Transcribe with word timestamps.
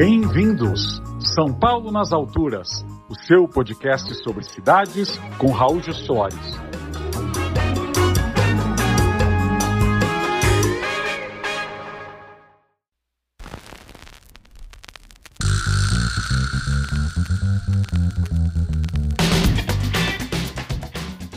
Bem-vindos! 0.00 1.02
São 1.34 1.52
Paulo 1.52 1.90
nas 1.90 2.12
Alturas, 2.12 2.68
o 3.10 3.16
seu 3.26 3.48
podcast 3.48 4.14
sobre 4.22 4.44
cidades 4.44 5.18
com 5.38 5.50
Raul 5.50 5.82
Soares. 5.82 6.38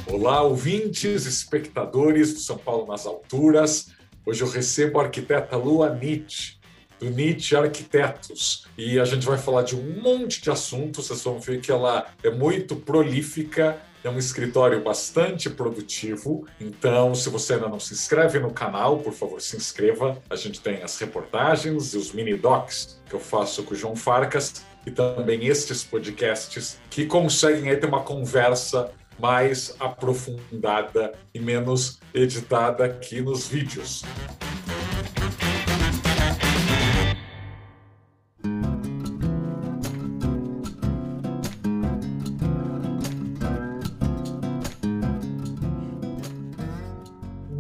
Olá, 0.05 0.43
ouvintes, 0.43 1.25
espectadores 1.25 2.35
do 2.35 2.39
São 2.41 2.59
Paulo 2.59 2.85
nas 2.85 3.07
Alturas. 3.07 3.87
Hoje 4.23 4.43
eu 4.43 4.47
recebo 4.47 4.99
a 4.99 5.05
arquiteta 5.05 5.57
Lua 5.57 5.89
Nietzsche, 5.95 6.60
Nietzsche 7.09 7.55
Arquitetos. 7.55 8.65
E 8.77 8.99
a 8.99 9.05
gente 9.05 9.25
vai 9.25 9.37
falar 9.37 9.63
de 9.63 9.75
um 9.75 10.01
monte 10.01 10.41
de 10.41 10.51
assuntos. 10.51 11.07
Vocês 11.07 11.23
vão 11.23 11.39
ver 11.39 11.61
que 11.61 11.71
ela 11.71 12.05
é 12.23 12.29
muito 12.29 12.75
prolífica, 12.75 13.81
é 14.03 14.09
um 14.09 14.17
escritório 14.17 14.81
bastante 14.83 15.49
produtivo. 15.49 16.47
Então, 16.59 17.13
se 17.13 17.29
você 17.29 17.53
ainda 17.53 17.69
não 17.69 17.79
se 17.79 17.93
inscreve 17.93 18.39
no 18.39 18.51
canal, 18.51 18.97
por 18.99 19.13
favor, 19.13 19.41
se 19.41 19.55
inscreva. 19.55 20.21
A 20.29 20.35
gente 20.35 20.59
tem 20.59 20.81
as 20.81 20.97
reportagens 20.99 21.93
e 21.93 21.97
os 21.97 22.11
mini 22.11 22.35
docs 22.35 23.01
que 23.07 23.13
eu 23.13 23.19
faço 23.19 23.63
com 23.63 23.73
o 23.73 23.77
João 23.77 23.95
Farcas 23.95 24.63
e 24.85 24.91
também 24.91 25.45
estes 25.45 25.83
podcasts 25.83 26.79
que 26.89 27.05
conseguem 27.05 27.69
aí 27.69 27.77
ter 27.77 27.87
uma 27.87 28.01
conversa 28.01 28.91
mais 29.19 29.75
aprofundada 29.79 31.13
e 31.33 31.39
menos 31.39 31.99
editada 32.13 32.85
aqui 32.85 33.21
nos 33.21 33.47
vídeos. 33.47 34.03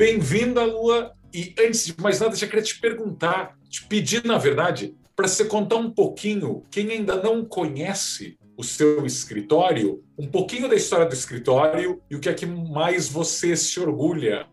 Bem-vinda, 0.01 0.63
Lua. 0.63 1.11
E 1.31 1.53
antes 1.59 1.85
de 1.85 2.01
mais 2.01 2.19
nada, 2.19 2.35
já 2.35 2.47
queria 2.47 2.63
te 2.63 2.79
perguntar, 2.79 3.55
te 3.69 3.85
pedir, 3.85 4.25
na 4.25 4.35
verdade, 4.35 4.95
para 5.15 5.27
você 5.27 5.45
contar 5.45 5.75
um 5.75 5.91
pouquinho, 5.91 6.63
quem 6.71 6.89
ainda 6.89 7.21
não 7.21 7.45
conhece 7.45 8.35
o 8.57 8.63
seu 8.63 9.05
escritório, 9.05 10.03
um 10.17 10.25
pouquinho 10.25 10.67
da 10.67 10.73
história 10.73 11.05
do 11.05 11.13
escritório 11.13 12.01
e 12.09 12.15
o 12.15 12.19
que 12.19 12.29
é 12.29 12.33
que 12.33 12.47
mais 12.47 13.07
você 13.09 13.55
se 13.55 13.79
orgulha 13.79 14.47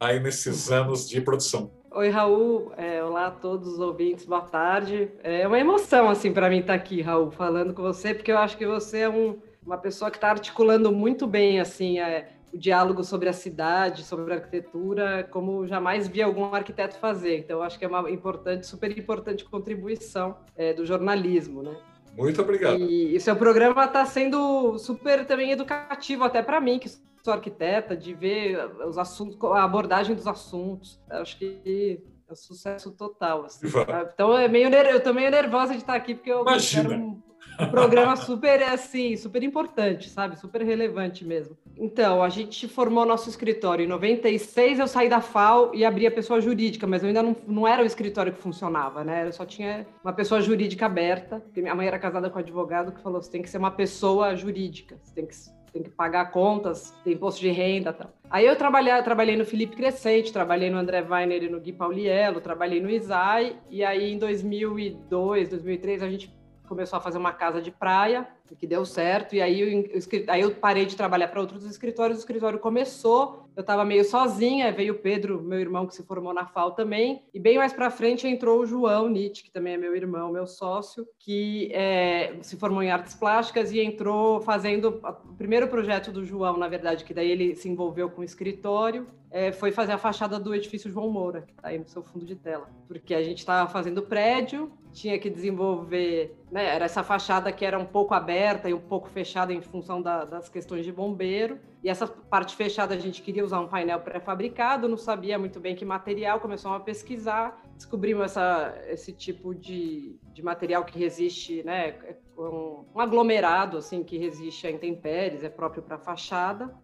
aí 0.00 0.18
nesses 0.20 0.72
anos 0.72 1.06
de 1.06 1.20
produção. 1.20 1.70
Oi, 1.90 2.08
Raul. 2.08 2.72
É, 2.74 3.04
olá 3.04 3.26
a 3.26 3.30
todos 3.30 3.74
os 3.74 3.80
ouvintes, 3.80 4.24
boa 4.24 4.40
tarde. 4.40 5.10
É 5.22 5.46
uma 5.46 5.60
emoção, 5.60 6.08
assim, 6.08 6.32
para 6.32 6.48
mim 6.48 6.60
estar 6.60 6.72
aqui, 6.72 7.02
Raul, 7.02 7.30
falando 7.30 7.74
com 7.74 7.82
você, 7.82 8.14
porque 8.14 8.32
eu 8.32 8.38
acho 8.38 8.56
que 8.56 8.66
você 8.66 9.00
é 9.00 9.08
um, 9.10 9.36
uma 9.66 9.76
pessoa 9.76 10.10
que 10.10 10.16
está 10.16 10.30
articulando 10.30 10.90
muito 10.90 11.26
bem, 11.26 11.60
assim, 11.60 12.00
é, 12.00 12.30
o 12.54 12.58
diálogo 12.58 13.02
sobre 13.02 13.28
a 13.28 13.32
cidade, 13.32 14.04
sobre 14.04 14.32
a 14.32 14.36
arquitetura, 14.36 15.26
como 15.30 15.66
jamais 15.66 16.06
vi 16.06 16.22
algum 16.22 16.54
arquiteto 16.54 16.96
fazer. 16.98 17.38
Então, 17.38 17.62
acho 17.62 17.78
que 17.78 17.84
é 17.84 17.88
uma 17.88 18.08
importante, 18.10 18.66
super 18.66 18.96
importante 18.96 19.44
contribuição 19.44 20.36
é, 20.56 20.72
do 20.72 20.86
jornalismo, 20.86 21.62
né? 21.62 21.76
Muito 22.16 22.40
obrigado. 22.40 22.78
E, 22.78 23.16
e 23.16 23.20
seu 23.20 23.34
programa 23.34 23.84
está 23.84 24.06
sendo 24.06 24.78
super 24.78 25.26
também 25.26 25.50
educativo 25.50 26.22
até 26.22 26.42
para 26.42 26.60
mim, 26.60 26.78
que 26.78 26.88
sou 26.88 27.32
arquiteta, 27.32 27.96
de 27.96 28.14
ver 28.14 28.56
os 28.86 28.96
assuntos, 28.96 29.36
a 29.50 29.64
abordagem 29.64 30.14
dos 30.14 30.28
assuntos. 30.28 31.00
Acho 31.10 31.36
que 31.36 32.00
é 32.28 32.32
um 32.32 32.36
sucesso 32.36 32.92
total. 32.92 33.44
Assim, 33.46 33.66
então 34.14 34.38
é 34.38 34.46
meio 34.46 34.68
eu 34.68 35.02
tô 35.02 35.12
meio 35.12 35.30
nervosa 35.30 35.72
de 35.72 35.80
estar 35.80 35.94
aqui 35.94 36.14
porque 36.14 36.30
eu 36.30 36.42
Imagina. 36.42 36.88
quero 36.88 37.24
um, 37.60 37.66
programa 37.68 38.16
super 38.16 38.62
assim, 38.62 39.16
super 39.16 39.42
importante, 39.42 40.08
sabe? 40.08 40.38
Super 40.38 40.62
relevante 40.62 41.24
mesmo. 41.24 41.56
Então, 41.76 42.22
a 42.22 42.28
gente 42.28 42.68
formou 42.68 43.04
nosso 43.04 43.28
escritório 43.28 43.84
em 43.84 43.88
96, 43.88 44.78
eu 44.78 44.88
saí 44.88 45.08
da 45.08 45.20
FAO 45.20 45.74
e 45.74 45.84
abri 45.84 46.06
a 46.06 46.10
pessoa 46.10 46.40
jurídica, 46.40 46.86
mas 46.86 47.02
eu 47.02 47.08
ainda 47.08 47.22
não, 47.22 47.36
não 47.46 47.66
era 47.66 47.82
o 47.82 47.86
escritório 47.86 48.32
que 48.32 48.40
funcionava, 48.40 49.02
né? 49.02 49.26
Eu 49.26 49.32
só 49.32 49.44
tinha 49.44 49.86
uma 50.02 50.12
pessoa 50.12 50.40
jurídica 50.40 50.86
aberta, 50.86 51.40
porque 51.40 51.60
minha 51.60 51.74
mãe 51.74 51.86
era 51.86 51.98
casada 51.98 52.30
com 52.30 52.38
um 52.38 52.42
advogado 52.42 52.92
que 52.92 53.00
falou: 53.00 53.20
você 53.20 53.30
tem 53.30 53.42
que 53.42 53.50
ser 53.50 53.58
uma 53.58 53.70
pessoa 53.70 54.36
jurídica, 54.36 54.96
você 55.02 55.14
tem 55.14 55.26
que 55.26 55.34
tem 55.74 55.82
que 55.82 55.90
pagar 55.90 56.30
contas, 56.30 56.94
tem 57.02 57.14
imposto 57.14 57.40
de 57.40 57.50
renda 57.50 57.92
tal. 57.92 58.08
Aí 58.30 58.46
eu 58.46 58.54
trabalhei, 58.54 59.02
trabalhei 59.02 59.36
no 59.36 59.44
Felipe 59.44 59.74
Crescente, 59.74 60.32
trabalhei 60.32 60.70
no 60.70 60.78
André 60.78 61.02
Weiner 61.02 61.42
e 61.42 61.48
no 61.48 61.60
Gui 61.60 61.72
Pauliello, 61.72 62.40
trabalhei 62.40 62.80
no 62.80 62.88
ISAI, 62.88 63.56
e 63.68 63.84
aí 63.84 64.12
em 64.12 64.18
2002, 64.18 65.48
2003 65.48 66.02
a 66.04 66.08
gente 66.08 66.32
começou 66.66 66.98
a 66.98 67.00
fazer 67.00 67.18
uma 67.18 67.32
casa 67.32 67.60
de 67.60 67.70
praia, 67.70 68.26
que 68.54 68.66
deu 68.66 68.84
certo, 68.84 69.34
e 69.34 69.40
aí 69.40 69.60
eu, 69.60 69.90
aí 70.28 70.40
eu 70.42 70.54
parei 70.54 70.84
de 70.84 70.94
trabalhar 70.94 71.28
para 71.28 71.40
outros 71.40 71.64
escritórios, 71.64 72.18
o 72.18 72.20
escritório 72.20 72.58
começou, 72.58 73.48
eu 73.56 73.62
estava 73.62 73.84
meio 73.84 74.04
sozinha, 74.04 74.70
veio 74.70 74.94
o 74.94 74.98
Pedro, 74.98 75.42
meu 75.42 75.58
irmão, 75.58 75.86
que 75.86 75.94
se 75.94 76.02
formou 76.02 76.34
na 76.34 76.44
FAO 76.44 76.72
também, 76.72 77.22
e 77.32 77.40
bem 77.40 77.56
mais 77.56 77.72
para 77.72 77.90
frente 77.90 78.28
entrou 78.28 78.60
o 78.60 78.66
João 78.66 79.08
Nietzsche, 79.08 79.44
que 79.44 79.50
também 79.50 79.74
é 79.74 79.78
meu 79.78 79.96
irmão, 79.96 80.30
meu 80.30 80.46
sócio, 80.46 81.06
que 81.18 81.70
é, 81.72 82.34
se 82.42 82.56
formou 82.56 82.82
em 82.82 82.90
artes 82.90 83.14
plásticas 83.14 83.72
e 83.72 83.80
entrou 83.80 84.40
fazendo 84.42 85.00
o 85.02 85.34
primeiro 85.34 85.68
projeto 85.68 86.12
do 86.12 86.22
João, 86.22 86.58
na 86.58 86.68
verdade, 86.68 87.04
que 87.04 87.14
daí 87.14 87.30
ele 87.30 87.56
se 87.56 87.68
envolveu 87.68 88.10
com 88.10 88.20
o 88.20 88.24
escritório, 88.24 89.06
é, 89.30 89.52
foi 89.52 89.72
fazer 89.72 89.92
a 89.92 89.98
fachada 89.98 90.38
do 90.38 90.54
edifício 90.54 90.90
João 90.90 91.10
Moura, 91.10 91.42
que 91.42 91.52
está 91.52 91.68
aí 91.68 91.78
no 91.78 91.88
seu 91.88 92.02
fundo 92.02 92.24
de 92.24 92.36
tela, 92.36 92.68
porque 92.86 93.14
a 93.14 93.22
gente 93.22 93.38
estava 93.38 93.68
fazendo 93.68 94.02
prédio, 94.02 94.70
tinha 94.92 95.18
que 95.18 95.28
desenvolver, 95.28 96.36
né, 96.52 96.66
era 96.66 96.84
essa 96.84 97.02
fachada 97.02 97.50
que 97.50 97.64
era 97.64 97.76
um 97.76 97.84
pouco 97.84 98.14
aberta 98.14 98.33
e 98.68 98.74
um 98.74 98.80
pouco 98.80 99.08
fechada 99.08 99.52
em 99.52 99.60
função 99.60 100.02
da, 100.02 100.24
das 100.24 100.48
questões 100.48 100.84
de 100.84 100.92
bombeiro, 100.92 101.58
e 101.82 101.88
essa 101.88 102.06
parte 102.06 102.56
fechada 102.56 102.94
a 102.94 102.98
gente 102.98 103.22
queria 103.22 103.44
usar 103.44 103.60
um 103.60 103.68
painel 103.68 104.00
pré-fabricado, 104.00 104.88
não 104.88 104.96
sabia 104.96 105.38
muito 105.38 105.60
bem 105.60 105.74
que 105.74 105.84
material, 105.84 106.40
começamos 106.40 106.80
a 106.80 106.80
pesquisar, 106.80 107.62
descobrimos 107.76 108.24
essa, 108.24 108.74
esse 108.88 109.12
tipo 109.12 109.54
de, 109.54 110.16
de 110.32 110.42
material 110.42 110.84
que 110.84 110.98
resiste, 110.98 111.62
né, 111.62 111.88
é 111.88 112.16
um, 112.36 112.84
um 112.94 113.00
aglomerado 113.00 113.78
assim 113.78 114.02
que 114.02 114.18
resiste 114.18 114.66
a 114.66 114.70
intempéries, 114.70 115.44
é 115.44 115.48
próprio 115.48 115.82
para 115.82 115.98
fachada, 115.98 116.74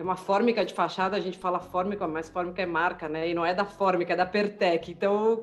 é 0.00 0.02
uma 0.02 0.16
fórmica 0.16 0.64
de 0.64 0.72
fachada, 0.72 1.14
a 1.14 1.20
gente 1.20 1.36
fala 1.36 1.60
fórmica, 1.60 2.08
mas 2.08 2.30
fórmica 2.30 2.62
é 2.62 2.66
marca, 2.66 3.06
né? 3.06 3.28
E 3.28 3.34
não 3.34 3.44
é 3.44 3.52
da 3.52 3.66
fórmica, 3.66 4.14
é 4.14 4.16
da 4.16 4.24
Pertec. 4.24 4.90
Então 4.90 5.38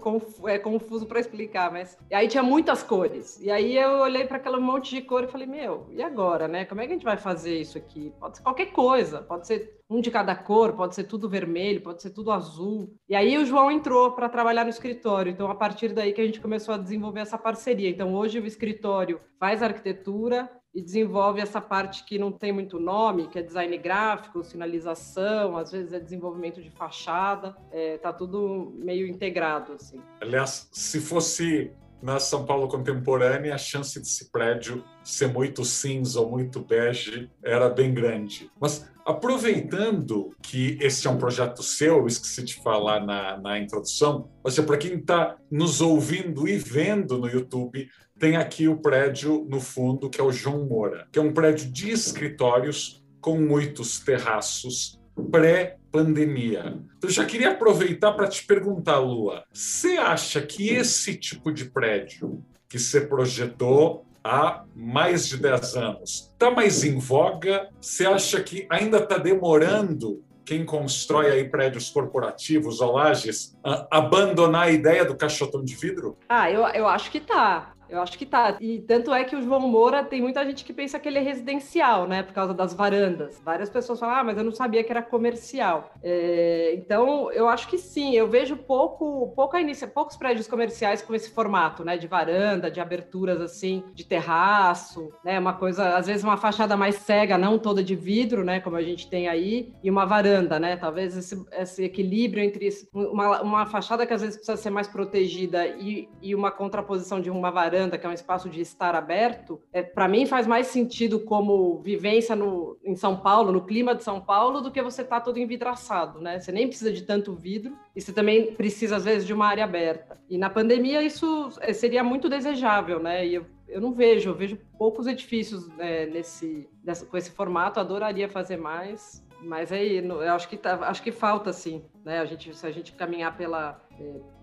é 0.47 0.57
confuso 0.57 1.05
para 1.05 1.19
explicar, 1.19 1.71
mas. 1.71 1.95
E 2.09 2.15
aí 2.15 2.27
tinha 2.27 2.41
muitas 2.41 2.81
cores. 2.81 3.39
E 3.39 3.51
aí 3.51 3.77
eu 3.77 3.99
olhei 3.99 4.25
para 4.25 4.37
aquele 4.37 4.57
monte 4.57 4.95
de 4.95 5.03
cor 5.03 5.23
e 5.23 5.27
falei: 5.27 5.45
Meu, 5.45 5.85
e 5.91 6.01
agora, 6.01 6.47
né? 6.47 6.65
Como 6.65 6.81
é 6.81 6.87
que 6.87 6.93
a 6.93 6.95
gente 6.95 7.05
vai 7.05 7.17
fazer 7.17 7.55
isso 7.59 7.77
aqui? 7.77 8.11
Pode 8.19 8.37
ser 8.37 8.43
qualquer 8.43 8.71
coisa, 8.71 9.21
pode 9.21 9.45
ser 9.45 9.77
um 9.87 10.01
de 10.01 10.09
cada 10.09 10.35
cor, 10.35 10.73
pode 10.73 10.95
ser 10.95 11.03
tudo 11.03 11.29
vermelho, 11.29 11.81
pode 11.81 12.01
ser 12.01 12.09
tudo 12.09 12.31
azul. 12.31 12.97
E 13.07 13.15
aí 13.15 13.37
o 13.37 13.45
João 13.45 13.69
entrou 13.69 14.11
para 14.13 14.27
trabalhar 14.27 14.63
no 14.63 14.71
escritório. 14.71 15.31
Então, 15.31 15.51
a 15.51 15.55
partir 15.55 15.93
daí 15.93 16.13
que 16.13 16.21
a 16.21 16.25
gente 16.25 16.41
começou 16.41 16.73
a 16.73 16.79
desenvolver 16.79 17.19
essa 17.19 17.37
parceria. 17.37 17.91
Então, 17.91 18.15
hoje 18.15 18.39
o 18.39 18.45
escritório 18.47 19.21
faz 19.39 19.61
arquitetura, 19.61 20.49
e 20.77 20.81
desenvolve 20.81 21.41
essa 21.41 21.59
parte 21.59 22.03
que 22.03 22.19
não 22.19 22.31
tem 22.31 22.51
muito 22.51 22.79
nome, 22.79 23.27
que 23.29 23.39
é 23.39 23.41
design 23.41 23.75
gráfico, 23.79 24.43
sinalização, 24.43 25.57
às 25.57 25.71
vezes 25.71 25.91
é 25.91 25.99
desenvolvimento 25.99 26.61
de 26.61 26.69
fachada, 26.69 27.57
é, 27.71 27.97
tá 27.97 28.13
tudo 28.13 28.71
meio 28.75 29.07
integrado 29.07 29.73
assim. 29.73 29.99
Aliás, 30.21 30.69
se 30.71 31.01
fosse 31.01 31.71
na 31.99 32.19
São 32.19 32.45
Paulo 32.45 32.67
contemporânea, 32.67 33.55
a 33.55 33.57
chance 33.57 33.99
desse 33.99 34.31
prédio 34.31 34.83
ser 35.03 35.33
muito 35.33 35.65
cinza 35.65 36.21
ou 36.21 36.29
muito 36.29 36.59
bege 36.59 37.27
era 37.43 37.69
bem 37.69 37.91
grande. 37.91 38.51
Mas 38.61 38.87
aproveitando 39.03 40.35
que 40.43 40.77
esse 40.79 41.07
é 41.07 41.09
um 41.09 41.17
projeto 41.17 41.63
seu, 41.63 41.97
eu 41.97 42.07
esqueci 42.07 42.43
de 42.43 42.61
falar 42.61 43.03
na, 43.03 43.37
na 43.37 43.57
introdução, 43.57 44.29
seja, 44.45 44.61
para 44.61 44.77
quem 44.77 44.95
está 44.97 45.37
nos 45.49 45.81
ouvindo 45.81 46.47
e 46.47 46.55
vendo 46.57 47.17
no 47.17 47.27
YouTube, 47.27 47.89
tem 48.19 48.35
aqui 48.35 48.67
o 48.67 48.77
prédio 48.77 49.45
no 49.49 49.59
fundo, 49.59 50.09
que 50.09 50.19
é 50.19 50.23
o 50.23 50.31
João 50.31 50.65
Moura, 50.65 51.07
que 51.11 51.19
é 51.19 51.21
um 51.21 51.33
prédio 51.33 51.69
de 51.71 51.91
escritórios 51.91 53.03
com 53.21 53.39
muitos 53.39 53.99
terraços 53.99 54.99
pré-pandemia. 55.31 56.77
Então, 56.97 57.09
eu 57.09 57.13
já 57.13 57.25
queria 57.25 57.51
aproveitar 57.51 58.13
para 58.13 58.27
te 58.27 58.45
perguntar, 58.45 58.99
Lua, 58.99 59.43
você 59.51 59.97
acha 59.97 60.41
que 60.41 60.69
esse 60.69 61.15
tipo 61.15 61.51
de 61.51 61.65
prédio 61.65 62.43
que 62.69 62.77
você 62.77 63.01
projetou 63.01 64.05
há 64.23 64.63
mais 64.75 65.27
de 65.27 65.37
10 65.37 65.75
anos 65.75 66.31
está 66.33 66.51
mais 66.51 66.83
em 66.83 66.97
voga? 66.99 67.69
Você 67.81 68.05
acha 68.05 68.41
que 68.41 68.67
ainda 68.69 68.97
está 68.97 69.17
demorando 69.17 70.23
quem 70.45 70.65
constrói 70.65 71.29
aí 71.29 71.49
prédios 71.49 71.89
corporativos 71.89 72.79
ou 72.79 72.93
lajes 72.93 73.57
abandonar 73.91 74.67
a 74.67 74.71
ideia 74.71 75.03
do 75.03 75.15
caixotão 75.15 75.63
de 75.63 75.75
vidro? 75.75 76.17
Ah, 76.29 76.49
eu, 76.49 76.61
eu 76.67 76.87
acho 76.87 77.11
que 77.11 77.19
tá. 77.19 77.73
Eu 77.89 78.01
acho 78.01 78.17
que 78.17 78.25
tá. 78.25 78.57
E 78.59 78.79
tanto 78.79 79.13
é 79.13 79.23
que 79.23 79.35
o 79.35 79.41
João 79.41 79.61
Moura 79.61 80.03
tem 80.03 80.21
muita 80.21 80.45
gente 80.45 80.63
que 80.63 80.73
pensa 80.73 80.99
que 80.99 81.07
ele 81.07 81.19
é 81.19 81.21
residencial, 81.21 82.07
né? 82.07 82.23
Por 82.23 82.33
causa 82.33 82.53
das 82.53 82.73
varandas. 82.73 83.41
Várias 83.43 83.69
pessoas 83.69 83.99
falam, 83.99 84.15
ah, 84.15 84.23
mas 84.23 84.37
eu 84.37 84.43
não 84.43 84.51
sabia 84.51 84.83
que 84.83 84.91
era 84.91 85.01
comercial. 85.01 85.91
É, 86.03 86.73
então, 86.75 87.31
eu 87.31 87.47
acho 87.47 87.67
que 87.67 87.77
sim. 87.77 88.15
Eu 88.15 88.27
vejo 88.27 88.55
pouco, 88.55 89.31
pouca 89.35 89.59
inicia, 89.59 89.87
poucos 89.87 90.15
prédios 90.15 90.47
comerciais 90.47 91.01
com 91.01 91.13
esse 91.13 91.29
formato, 91.31 91.83
né? 91.83 91.97
De 91.97 92.07
varanda, 92.07 92.69
de 92.69 92.79
aberturas 92.79 93.41
assim, 93.41 93.83
de 93.93 94.05
terraço, 94.05 95.11
né? 95.23 95.39
Uma 95.39 95.53
coisa, 95.53 95.95
às 95.95 96.07
vezes 96.07 96.23
uma 96.23 96.37
fachada 96.37 96.75
mais 96.75 96.95
cega, 96.95 97.37
não 97.37 97.57
toda 97.57 97.83
de 97.83 97.95
vidro, 97.95 98.43
né? 98.43 98.59
Como 98.59 98.75
a 98.75 98.81
gente 98.81 99.09
tem 99.09 99.27
aí, 99.27 99.73
e 99.83 99.89
uma 99.89 100.05
varanda, 100.05 100.59
né? 100.59 100.75
Talvez 100.75 101.15
esse, 101.15 101.45
esse 101.51 101.83
equilíbrio 101.83 102.43
entre 102.43 102.69
uma, 102.93 103.41
uma 103.41 103.65
fachada 103.65 104.05
que 104.05 104.13
às 104.13 104.21
vezes 104.21 104.37
precisa 104.37 104.57
ser 104.57 104.69
mais 104.69 104.87
protegida 104.87 105.67
e, 105.67 106.09
e 106.21 106.35
uma 106.35 106.51
contraposição 106.51 107.19
de 107.21 107.29
uma 107.29 107.51
varanda, 107.51 107.76
que 107.97 108.05
é 108.05 108.09
um 108.09 108.13
espaço 108.13 108.49
de 108.49 108.61
estar 108.61 108.95
aberto, 108.95 109.61
é, 109.71 109.83
para 109.83 110.07
mim 110.07 110.25
faz 110.25 110.47
mais 110.47 110.67
sentido 110.67 111.19
como 111.19 111.79
vivência 111.79 112.35
no, 112.35 112.77
em 112.83 112.95
São 112.95 113.17
Paulo, 113.17 113.51
no 113.51 113.65
clima 113.65 113.93
de 113.93 114.03
São 114.03 114.19
Paulo, 114.19 114.61
do 114.61 114.71
que 114.71 114.81
você 114.81 115.01
estar 115.01 115.19
tá 115.19 115.21
todo 115.21 115.37
envidraçado, 115.37 116.19
né? 116.19 116.39
Você 116.39 116.51
nem 116.51 116.67
precisa 116.67 116.91
de 116.91 117.03
tanto 117.03 117.33
vidro 117.33 117.77
e 117.95 118.01
você 118.01 118.11
também 118.11 118.53
precisa, 118.53 118.95
às 118.95 119.03
vezes, 119.03 119.27
de 119.27 119.33
uma 119.33 119.47
área 119.47 119.63
aberta. 119.63 120.19
E 120.29 120.37
na 120.37 120.49
pandemia 120.49 121.01
isso 121.01 121.49
é, 121.61 121.73
seria 121.73 122.03
muito 122.03 122.29
desejável, 122.29 122.99
né? 122.99 123.27
E 123.27 123.35
eu, 123.35 123.45
eu 123.67 123.81
não 123.81 123.91
vejo, 123.91 124.29
eu 124.29 124.35
vejo 124.35 124.57
poucos 124.77 125.07
edifícios 125.07 125.67
né, 125.69 126.05
nesse, 126.05 126.69
com 127.09 127.17
esse 127.17 127.31
formato, 127.31 127.79
adoraria 127.79 128.29
fazer 128.29 128.57
mais, 128.57 129.25
mas 129.41 129.71
aí 129.71 129.97
eu 129.97 130.33
acho 130.33 130.47
que, 130.47 130.57
tá, 130.57 130.75
acho 130.87 131.01
que 131.01 131.11
falta, 131.11 131.53
sim, 131.53 131.83
né? 132.03 132.19
A 132.19 132.25
gente, 132.25 132.55
se 132.55 132.65
a 132.65 132.71
gente 132.71 132.93
caminhar 132.93 133.35
pela 133.37 133.81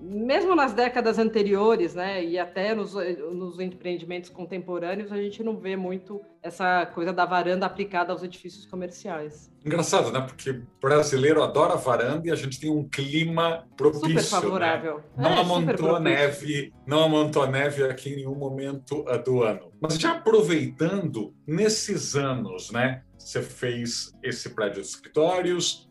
mesmo 0.01 0.55
nas 0.55 0.73
décadas 0.73 1.19
anteriores, 1.19 1.95
né, 1.95 2.25
e 2.25 2.39
até 2.39 2.75
nos, 2.75 2.95
nos, 3.33 3.61
empreendimentos 3.61 4.29
contemporâneos, 4.29 5.13
a 5.13 5.17
gente 5.17 5.43
não 5.43 5.57
vê 5.57 5.77
muito 5.77 6.21
essa 6.43 6.85
coisa 6.87 7.13
da 7.13 7.25
varanda 7.25 7.65
aplicada 7.65 8.13
aos 8.13 8.23
edifícios 8.23 8.67
comerciais. 8.67 9.51
Engraçado, 9.65 10.13
né? 10.13 10.21
Porque 10.21 10.61
brasileiro 10.81 11.43
adora 11.43 11.77
varanda 11.77 12.27
e 12.27 12.31
a 12.31 12.35
gente 12.35 12.61
tem 12.61 12.71
um 12.71 12.87
clima 12.87 13.65
propício. 13.77 14.21
Super 14.21 14.25
favorável. 14.25 14.97
Né? 15.17 15.25
Não 15.25 15.31
é, 15.31 15.41
amontou 15.41 16.01
neve, 16.01 16.73
não 16.87 17.05
amontou 17.05 17.47
neve 17.47 17.85
aqui 17.85 18.11
em 18.11 18.17
nenhum 18.17 18.35
momento 18.35 19.05
do 19.25 19.43
ano. 19.43 19.73
Mas 19.81 19.99
já 19.99 20.13
aproveitando 20.13 21.33
nesses 21.47 22.15
anos, 22.15 22.71
né? 22.73 23.04
Você 23.25 23.43
fez 23.43 24.13
esse 24.23 24.51
prédio 24.51 24.83
de 24.83 24.89
escritórios, 24.89 25.89